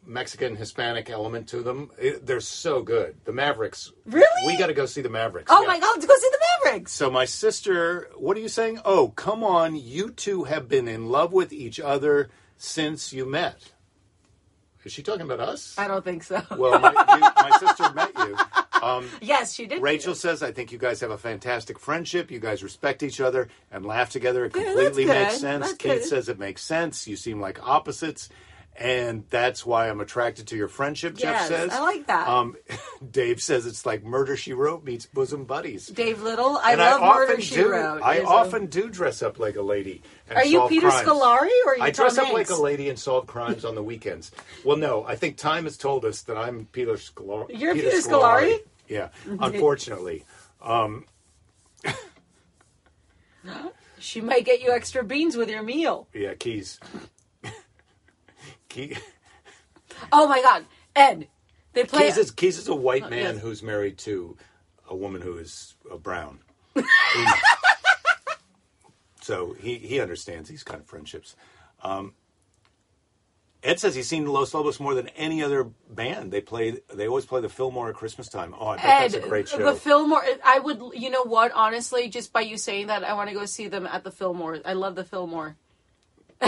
Mexican 0.09 0.57
Hispanic 0.57 1.11
element 1.11 1.49
to 1.49 1.63
them. 1.63 1.91
It- 1.99 2.27
they're 2.27 2.41
so 2.41 2.83
good. 2.83 3.17
The 3.25 3.33
Mavericks. 3.33 3.93
Really? 4.07 4.47
We 4.47 4.57
got 4.59 4.69
to 4.69 4.75
go 4.75 4.87
see 4.87 5.03
the 5.03 5.09
Mavericks. 5.11 5.51
Oh 5.55 5.61
yeah. 5.63 5.69
my 5.69 5.79
god, 5.79 6.01
go 6.01 6.15
see 6.17 6.31
the 6.31 6.39
Mavericks. 6.65 6.93
So 6.93 7.11
my 7.11 7.27
sister, 7.27 8.09
what 8.17 8.37
are 8.37 8.41
you 8.41 8.49
saying? 8.49 8.81
Oh, 8.85 9.09
come 9.09 9.45
on! 9.45 9.77
You 9.77 10.11
two 10.11 10.45
have 10.45 10.69
been 10.69 10.89
in 10.89 11.09
love 11.09 11.33
with 11.33 11.53
each 11.53 11.79
other 11.79 12.31
since 12.57 13.13
you 13.13 13.27
met. 13.27 13.73
Is 14.85 14.93
she 14.93 15.03
talking 15.03 15.23
about 15.23 15.41
us? 15.41 15.75
I 15.77 15.87
don't 15.87 16.05
think 16.05 16.23
so. 16.23 16.41
Well, 16.57 16.79
my, 16.81 16.91
you, 16.91 17.21
my 17.21 17.59
sister 17.59 17.93
met 17.95 18.11
you. 18.17 18.37
Um, 18.81 19.07
yes, 19.21 19.53
she 19.53 19.67
did. 19.67 19.83
Rachel 19.83 20.15
says, 20.15 20.43
I 20.43 20.53
think 20.53 20.73
you 20.73 20.79
guys 20.79 21.01
have 21.01 21.11
a 21.11 21.19
fantastic 21.19 21.79
friendship. 21.79 22.31
You 22.31 22.39
guys 22.39 22.63
respect 22.63 23.03
each 23.03 23.21
other 23.21 23.49
and 23.71 23.85
laugh 23.85 24.09
together. 24.11 24.47
It 24.47 24.57
Yeah, 24.57 24.63
completely 24.65 25.05
makes 25.05 25.39
sense. 25.39 25.67
That's 25.67 25.77
Kate 25.77 25.99
good. 26.01 26.05
says 26.09 26.29
it 26.31 26.39
makes 26.39 26.63
sense. 26.63 27.07
You 27.07 27.17
seem 27.17 27.39
like 27.41 27.61
opposites. 27.69 28.31
And 28.81 29.25
that's 29.29 29.67
why 29.67 29.91
I'm 29.91 29.99
attracted 30.01 30.47
to 30.49 30.57
your 30.57 30.69
friendship, 30.69 31.17
Jeff 31.17 31.33
Yes, 31.35 31.49
says. 31.49 31.73
I 31.73 31.81
like 31.81 32.07
that. 32.07 32.29
Um, 32.29 32.55
Dave 33.11 33.43
says 33.43 33.67
it's 33.67 33.85
like 33.85 34.05
Murder, 34.05 34.37
She 34.37 34.53
Wrote 34.53 34.85
meets 34.85 35.05
Bosom 35.05 35.47
Buddies. 35.47 35.89
Dave 35.89 36.23
Little. 36.23 36.59
I 36.63 36.73
and 36.73 36.81
love 36.81 37.03
I 37.03 37.09
Murder 37.09 37.33
often 37.33 37.41
She 37.41 37.55
do. 37.57 37.71
Wrote. 37.73 38.03
I 38.03 38.19
Is 38.19 38.23
a- 38.23 38.27
often 38.29 38.67
do 38.67 38.89
dress 38.89 39.21
up 39.21 39.41
like 39.41 39.57
a 39.57 39.63
lady. 39.63 40.01
And 40.29 40.39
Are 40.39 40.45
you 40.45 40.59
solve 40.59 40.71
Peter 40.71 40.91
crimes. 40.91 41.09
Scolari 41.09 41.49
or 41.67 41.73
are 41.73 41.77
you 41.77 41.83
I 41.83 41.91
dress 41.91 42.15
Tom 42.15 42.27
up 42.27 42.33
like 42.33 42.51
a 42.51 42.55
lady 42.55 42.89
and 42.89 42.97
solve 42.97 43.27
crimes 43.27 43.65
on 43.65 43.75
the 43.75 43.83
weekends. 43.83 44.31
Well, 44.65 44.77
no, 44.77 45.03
I 45.05 45.17
think 45.17 45.39
time 45.39 45.65
has 45.65 45.77
told 45.77 46.05
us 46.05 46.23
that 46.23 46.37
I'm 46.37 46.67
Peter 46.71 46.93
Scolari. 46.93 47.59
You're 47.59 47.75
Peter 47.75 47.91
Scolari? 47.97 48.59
Yeah, 48.89 49.09
unfortunately. 49.27 50.25
She 54.01 54.21
might 54.21 54.45
get 54.45 54.61
you 54.63 54.71
extra 54.71 55.03
beans 55.03 55.37
with 55.37 55.51
your 55.51 55.63
meal. 55.63 56.07
Yeah, 56.15 56.35
Keys. 56.35 56.79
Key, 58.79 58.97
Oh 60.13 60.29
my 60.29 60.41
god, 60.41 60.65
Ed. 60.95 61.27
They 61.73 61.83
play. 61.83 62.05
Keys, 62.07 62.17
is, 62.17 62.31
Keys 62.31 62.59
is 62.59 62.69
a 62.69 62.75
white 62.75 63.11
man 63.11 63.35
yes. 63.35 63.39
who's 63.43 63.61
married 63.61 63.99
to 63.99 64.37
a 64.89 64.95
woman 64.95 65.21
who 65.21 65.37
is 65.37 65.75
uh, 65.93 65.97
brown. 65.97 66.39
so 69.21 69.55
he, 69.55 69.75
he 69.79 70.01
understands 70.01 70.49
these 70.49 70.63
kind 70.63 70.81
of 70.81 70.87
friendships. 70.87 71.35
Um, 71.83 72.15
Ed 73.65 73.81
says 73.81 73.97
he's 73.97 74.09
seen 74.09 74.27
Los 74.27 74.55
Lobos 74.55 74.79
more 74.79 74.95
than 74.95 75.09
any 75.09 75.43
other 75.43 75.65
band. 75.91 76.31
They 76.31 76.41
play. 76.41 76.79
They 76.95 77.09
always 77.09 77.27
play 77.27 77.41
the 77.41 77.49
Fillmore 77.49 77.89
at 77.89 77.97
Christmas 77.97 78.29
time. 78.29 78.55
Oh, 78.57 78.69
I 78.69 78.77
bet 78.77 78.85
Ed, 78.85 79.01
that's 79.01 79.15
a 79.15 79.29
great 79.29 79.49
show. 79.49 79.59
the 79.59 79.75
Fillmore. 79.75 80.23
I 80.45 80.61
would, 80.61 80.81
you 80.95 81.11
know 81.11 81.25
what? 81.25 81.51
Honestly, 81.51 82.09
just 82.09 82.33
by 82.33 82.43
you 82.43 82.57
saying 82.57 82.87
that, 82.87 83.03
I 83.03 83.15
want 83.15 83.29
to 83.29 83.35
go 83.35 83.45
see 83.45 83.67
them 83.67 83.89
at 83.89 84.05
the 84.05 84.13
Fillmore. 84.13 84.61
I 84.65 84.75
love 84.75 84.95
the 84.95 85.05
Fillmore. 85.05 85.57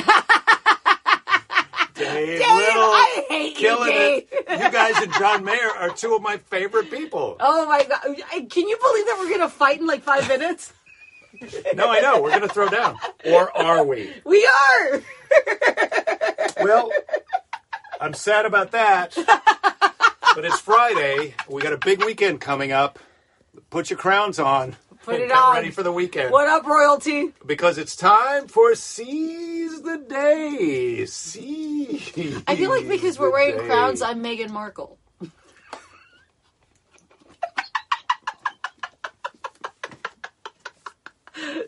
Dave, 2.00 2.38
Dave, 2.40 2.54
Little, 2.56 2.82
I 2.82 3.24
hate 3.28 3.54
you, 3.54 3.68
killing 3.68 3.90
Dave. 3.90 4.28
it. 4.32 4.50
You 4.60 4.70
guys 4.70 4.94
and 5.02 5.12
John 5.14 5.44
Mayer 5.44 5.70
are 5.78 5.90
two 5.90 6.14
of 6.14 6.22
my 6.22 6.36
favorite 6.38 6.90
people. 6.90 7.36
Oh 7.40 7.66
my 7.66 7.84
god! 7.84 8.00
Can 8.50 8.68
you 8.68 8.76
believe 8.78 9.06
that 9.06 9.16
we're 9.18 9.30
gonna 9.30 9.48
fight 9.48 9.80
in 9.80 9.86
like 9.86 10.02
five 10.02 10.26
minutes? 10.28 10.72
No, 11.74 11.88
I 11.88 12.00
know. 12.00 12.20
We're 12.20 12.30
going 12.30 12.42
to 12.42 12.48
throw 12.48 12.68
down. 12.68 12.96
Or 13.24 13.56
are 13.56 13.84
we? 13.84 14.12
We 14.26 14.44
are. 14.46 15.00
Well, 16.60 16.90
I'm 18.00 18.12
sad 18.14 18.44
about 18.46 18.72
that. 18.72 19.14
But 19.16 20.44
it's 20.44 20.60
Friday. 20.60 21.34
We 21.48 21.62
got 21.62 21.72
a 21.72 21.78
big 21.78 22.04
weekend 22.04 22.40
coming 22.40 22.72
up. 22.72 22.98
Put 23.70 23.90
your 23.90 23.98
crowns 23.98 24.38
on. 24.38 24.76
Put 25.10 25.20
it 25.22 25.28
Get 25.28 25.36
on. 25.36 25.54
ready 25.56 25.70
for 25.72 25.82
the 25.82 25.90
weekend. 25.90 26.30
What 26.30 26.46
up, 26.46 26.64
royalty? 26.64 27.32
Because 27.44 27.78
it's 27.78 27.96
time 27.96 28.46
for 28.46 28.76
Seize 28.76 29.82
the 29.82 29.98
Day. 29.98 31.04
Seize 31.06 32.42
I 32.46 32.54
feel 32.54 32.70
like 32.70 32.86
because 32.88 33.18
we're 33.18 33.32
wearing 33.32 33.58
day. 33.58 33.66
crowns, 33.66 34.02
I'm 34.02 34.22
Meghan 34.22 34.50
Markle. 34.50 34.98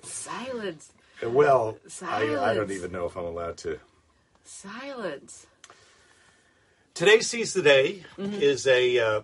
Silence. 0.03 0.93
Well, 1.25 1.79
I, 2.03 2.37
I 2.37 2.55
don't 2.55 2.71
even 2.73 2.91
know 2.93 3.07
if 3.07 3.17
I'm 3.17 3.25
allowed 3.25 3.57
to. 3.59 3.79
Silence. 4.45 5.47
Today's 6.95 7.29
Seize 7.29 7.55
the 7.55 7.63
Day 7.63 8.05
Mm-hmm. 8.19 8.41
is 8.43 8.67
a. 8.67 8.99
Uh, 8.99 9.21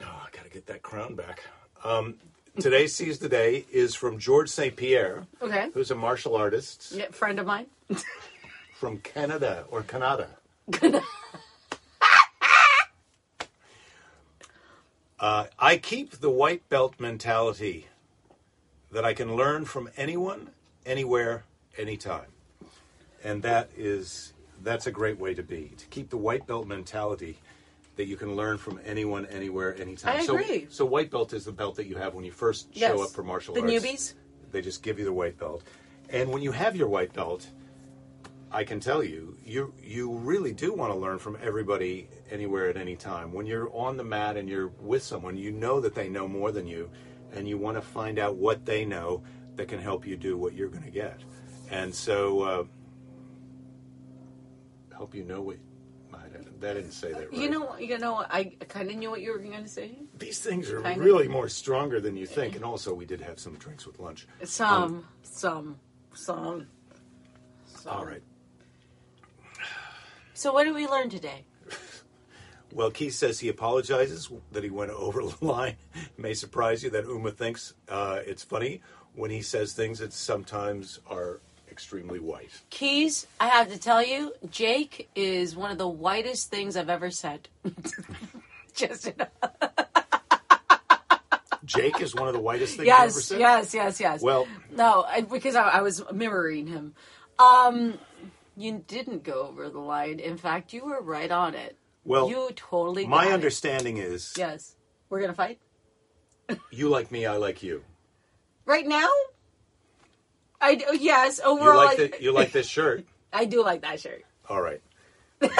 oh, 0.00 0.02
I 0.02 0.28
got 0.34 0.44
to 0.44 0.50
get 0.50 0.66
that 0.66 0.82
crown 0.82 1.14
back. 1.14 1.44
Um, 1.84 2.14
today's 2.60 2.94
Seize 2.94 3.18
the 3.18 3.28
Day 3.28 3.64
is 3.70 3.94
from 3.94 4.18
George 4.18 4.48
St. 4.48 4.74
Pierre, 4.76 5.26
Okay. 5.40 5.70
who's 5.74 5.90
a 5.90 5.94
martial 5.94 6.34
artist 6.36 6.92
Yeah, 6.92 7.06
friend 7.10 7.38
of 7.38 7.46
mine. 7.46 7.66
from 8.74 8.98
Canada 8.98 9.64
or 9.70 9.82
Canada. 9.82 10.28
uh, 15.20 15.46
I 15.58 15.76
keep 15.78 16.12
the 16.20 16.30
white 16.30 16.68
belt 16.68 16.94
mentality 16.98 17.86
that 18.92 19.04
I 19.04 19.14
can 19.14 19.34
learn 19.36 19.64
from 19.64 19.88
anyone, 19.96 20.50
anywhere, 20.86 21.44
anytime, 21.76 22.26
and 23.22 23.42
that 23.42 23.70
is 23.76 24.32
that's 24.62 24.86
a 24.86 24.90
great 24.90 25.18
way 25.18 25.34
to 25.34 25.42
be. 25.42 25.72
To 25.78 25.86
keep 25.86 26.10
the 26.10 26.16
white 26.16 26.46
belt 26.46 26.66
mentality 26.66 27.38
that 27.98 28.06
you 28.06 28.16
can 28.16 28.36
learn 28.36 28.56
from 28.58 28.78
anyone, 28.86 29.26
anywhere, 29.26 29.76
anytime. 29.76 30.20
I 30.20 30.24
so, 30.24 30.38
agree. 30.38 30.68
So 30.70 30.84
white 30.84 31.10
belt 31.10 31.32
is 31.32 31.44
the 31.44 31.52
belt 31.52 31.74
that 31.76 31.86
you 31.86 31.96
have 31.96 32.14
when 32.14 32.24
you 32.24 32.30
first 32.30 32.68
Yes. 32.72 32.92
show 32.92 33.02
up 33.02 33.10
for 33.10 33.24
martial 33.24 33.54
The 33.54 33.60
arts. 33.60 33.72
newbies? 33.72 34.14
They 34.52 34.62
just 34.62 34.84
give 34.84 35.00
you 35.00 35.04
the 35.04 35.12
white 35.12 35.36
belt, 35.36 35.64
and 36.08 36.30
when 36.30 36.40
you 36.40 36.52
have 36.52 36.74
your 36.74 36.88
white 36.88 37.12
belt. 37.12 37.46
I 38.50 38.64
can 38.64 38.80
tell 38.80 39.04
you, 39.04 39.36
you 39.44 39.74
you 39.82 40.10
really 40.10 40.54
do 40.54 40.72
want 40.72 40.90
to 40.90 40.98
learn 40.98 41.18
from 41.18 41.36
everybody 41.42 42.08
anywhere 42.30 42.70
at 42.70 42.78
any 42.78 42.96
time. 42.96 43.30
When 43.30 43.44
you're 43.44 43.70
on 43.76 43.98
the 43.98 44.04
mat 44.04 44.38
and 44.38 44.48
you're 44.48 44.68
with 44.80 45.02
someone, 45.02 45.36
you 45.36 45.50
know 45.52 45.80
that 45.80 45.94
they 45.94 46.08
know 46.08 46.26
more 46.26 46.50
than 46.50 46.66
you, 46.66 46.88
and 47.34 47.46
you 47.46 47.58
want 47.58 47.76
to 47.76 47.82
find 47.82 48.18
out 48.18 48.36
what 48.36 48.64
they 48.64 48.86
know 48.86 49.22
that 49.56 49.68
can 49.68 49.78
help 49.78 50.06
you 50.06 50.16
do 50.16 50.38
what 50.38 50.54
you're 50.54 50.70
going 50.70 50.84
to 50.84 50.90
get. 50.90 51.20
And 51.70 51.94
so, 51.94 52.40
uh, 52.40 52.64
help 54.96 55.14
you 55.14 55.24
know 55.24 55.42
what. 55.42 55.58
That 56.60 56.74
didn't 56.74 56.92
say 56.92 57.12
that 57.12 57.30
right. 57.30 57.32
You 57.32 57.50
know, 57.50 57.76
you 57.78 57.98
know, 57.98 58.24
I 58.28 58.44
kind 58.68 58.90
of 58.90 58.96
knew 58.96 59.10
what 59.10 59.20
you 59.20 59.32
were 59.32 59.38
going 59.38 59.62
to 59.62 59.68
say. 59.68 59.96
these 60.18 60.40
things 60.40 60.70
are 60.70 60.80
Kinda. 60.82 61.02
really 61.04 61.28
more 61.28 61.48
stronger 61.48 62.00
than 62.00 62.16
you 62.16 62.26
think. 62.26 62.56
And 62.56 62.64
also, 62.64 62.92
we 62.92 63.04
did 63.04 63.20
have 63.20 63.38
some 63.38 63.54
drinks 63.54 63.86
with 63.86 63.98
lunch. 64.00 64.26
Some, 64.44 65.06
some, 65.22 65.78
some. 66.14 66.66
All 67.86 68.04
right. 68.04 68.22
So, 70.34 70.52
what 70.52 70.64
did 70.64 70.74
we 70.74 70.86
learn 70.86 71.10
today? 71.10 71.44
Well, 72.70 72.90
Keith 72.90 73.14
says 73.14 73.40
he 73.40 73.48
apologizes 73.48 74.30
that 74.52 74.62
he 74.62 74.68
went 74.68 74.90
over 74.90 75.22
the 75.22 75.42
line. 75.44 75.76
It 75.94 76.10
may 76.18 76.34
surprise 76.34 76.82
you 76.84 76.90
that 76.90 77.04
Uma 77.06 77.30
thinks 77.30 77.72
uh, 77.88 78.18
it's 78.26 78.42
funny 78.42 78.82
when 79.14 79.30
he 79.30 79.40
says 79.40 79.72
things 79.72 80.00
that 80.00 80.12
sometimes 80.12 81.00
are 81.06 81.40
extremely 81.78 82.18
white. 82.18 82.50
Keys, 82.70 83.28
I 83.38 83.46
have 83.46 83.70
to 83.72 83.78
tell 83.78 84.04
you, 84.04 84.32
Jake 84.50 85.08
is 85.14 85.54
one 85.54 85.70
of 85.70 85.78
the 85.78 85.86
whitest 85.86 86.50
things 86.50 86.76
I've 86.76 86.90
ever 86.90 87.10
said. 87.10 87.48
Just 88.74 89.06
enough. 89.06 89.28
Jake 91.64 92.00
is 92.00 92.16
one 92.16 92.26
of 92.26 92.34
the 92.34 92.40
whitest 92.40 92.76
things 92.76 92.88
you 92.88 92.92
ever 92.92 93.04
yes, 93.04 93.24
said. 93.24 93.38
yes, 93.38 93.74
yes, 93.74 94.00
yes. 94.00 94.22
Well, 94.22 94.48
no, 94.74 95.04
I, 95.06 95.20
because 95.20 95.54
I, 95.54 95.68
I 95.68 95.82
was 95.82 96.02
mirroring 96.12 96.66
him. 96.66 96.94
Um, 97.38 97.98
you 98.56 98.82
didn't 98.88 99.22
go 99.22 99.42
over 99.42 99.68
the 99.70 99.78
line. 99.78 100.18
In 100.18 100.36
fact, 100.36 100.72
you 100.72 100.84
were 100.84 101.00
right 101.00 101.30
on 101.30 101.54
it. 101.54 101.76
well, 102.04 102.28
you 102.28 102.50
totally. 102.56 103.06
my 103.06 103.28
understanding 103.28 103.98
is 103.98 104.34
Yes, 104.36 104.74
we're 105.08 105.20
gonna 105.20 105.34
fight 105.34 105.60
you 106.70 106.88
like 106.88 107.10
me, 107.12 107.26
I 107.26 107.36
like 107.36 107.62
you. 107.62 107.84
right 108.64 108.86
now. 108.86 109.08
I 110.60 110.82
yes. 110.98 111.38
You 111.38 111.50
Overall, 111.50 111.76
like 111.76 112.00
I, 112.00 112.06
the, 112.08 112.22
you 112.22 112.32
like 112.32 112.52
this 112.52 112.66
shirt. 112.66 113.04
I 113.32 113.44
do 113.44 113.62
like 113.62 113.82
that 113.82 114.00
shirt. 114.00 114.24
All 114.48 114.60
right. 114.60 114.80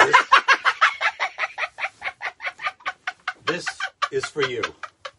This, 3.49 3.65
this 3.65 3.65
is 4.11 4.25
for 4.25 4.43
you. 4.43 4.61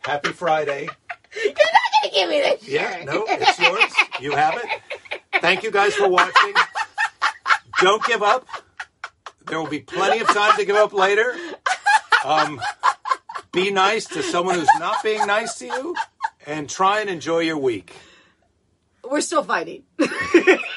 Happy 0.04 0.30
Friday. 0.30 0.88
You're 1.34 1.52
not 1.52 1.56
gonna 2.02 2.14
give 2.14 2.28
me 2.28 2.40
this 2.40 2.60
shirt. 2.60 2.70
Yeah, 2.70 3.04
no, 3.04 3.24
it's 3.26 3.58
yours. 3.58 3.92
You 4.20 4.32
have 4.36 4.54
it. 4.56 5.20
Thank 5.40 5.64
you 5.64 5.72
guys 5.72 5.94
for 5.94 6.08
watching. 6.08 6.54
Don't 7.80 8.04
give 8.04 8.22
up. 8.22 8.46
There 9.46 9.58
will 9.58 9.68
be 9.68 9.80
plenty 9.80 10.20
of 10.20 10.28
time 10.28 10.56
to 10.58 10.64
give 10.64 10.76
up 10.76 10.92
later. 10.92 11.34
Um, 12.24 12.60
be 13.52 13.70
nice 13.72 14.06
to 14.06 14.22
someone 14.22 14.54
who's 14.56 14.68
not 14.78 15.02
being 15.02 15.26
nice 15.26 15.54
to 15.56 15.66
you, 15.66 15.96
and 16.46 16.68
try 16.68 17.00
and 17.00 17.10
enjoy 17.10 17.40
your 17.40 17.58
week. 17.58 17.94
We're 19.10 19.20
still 19.22 19.42
fighting. 19.42 19.82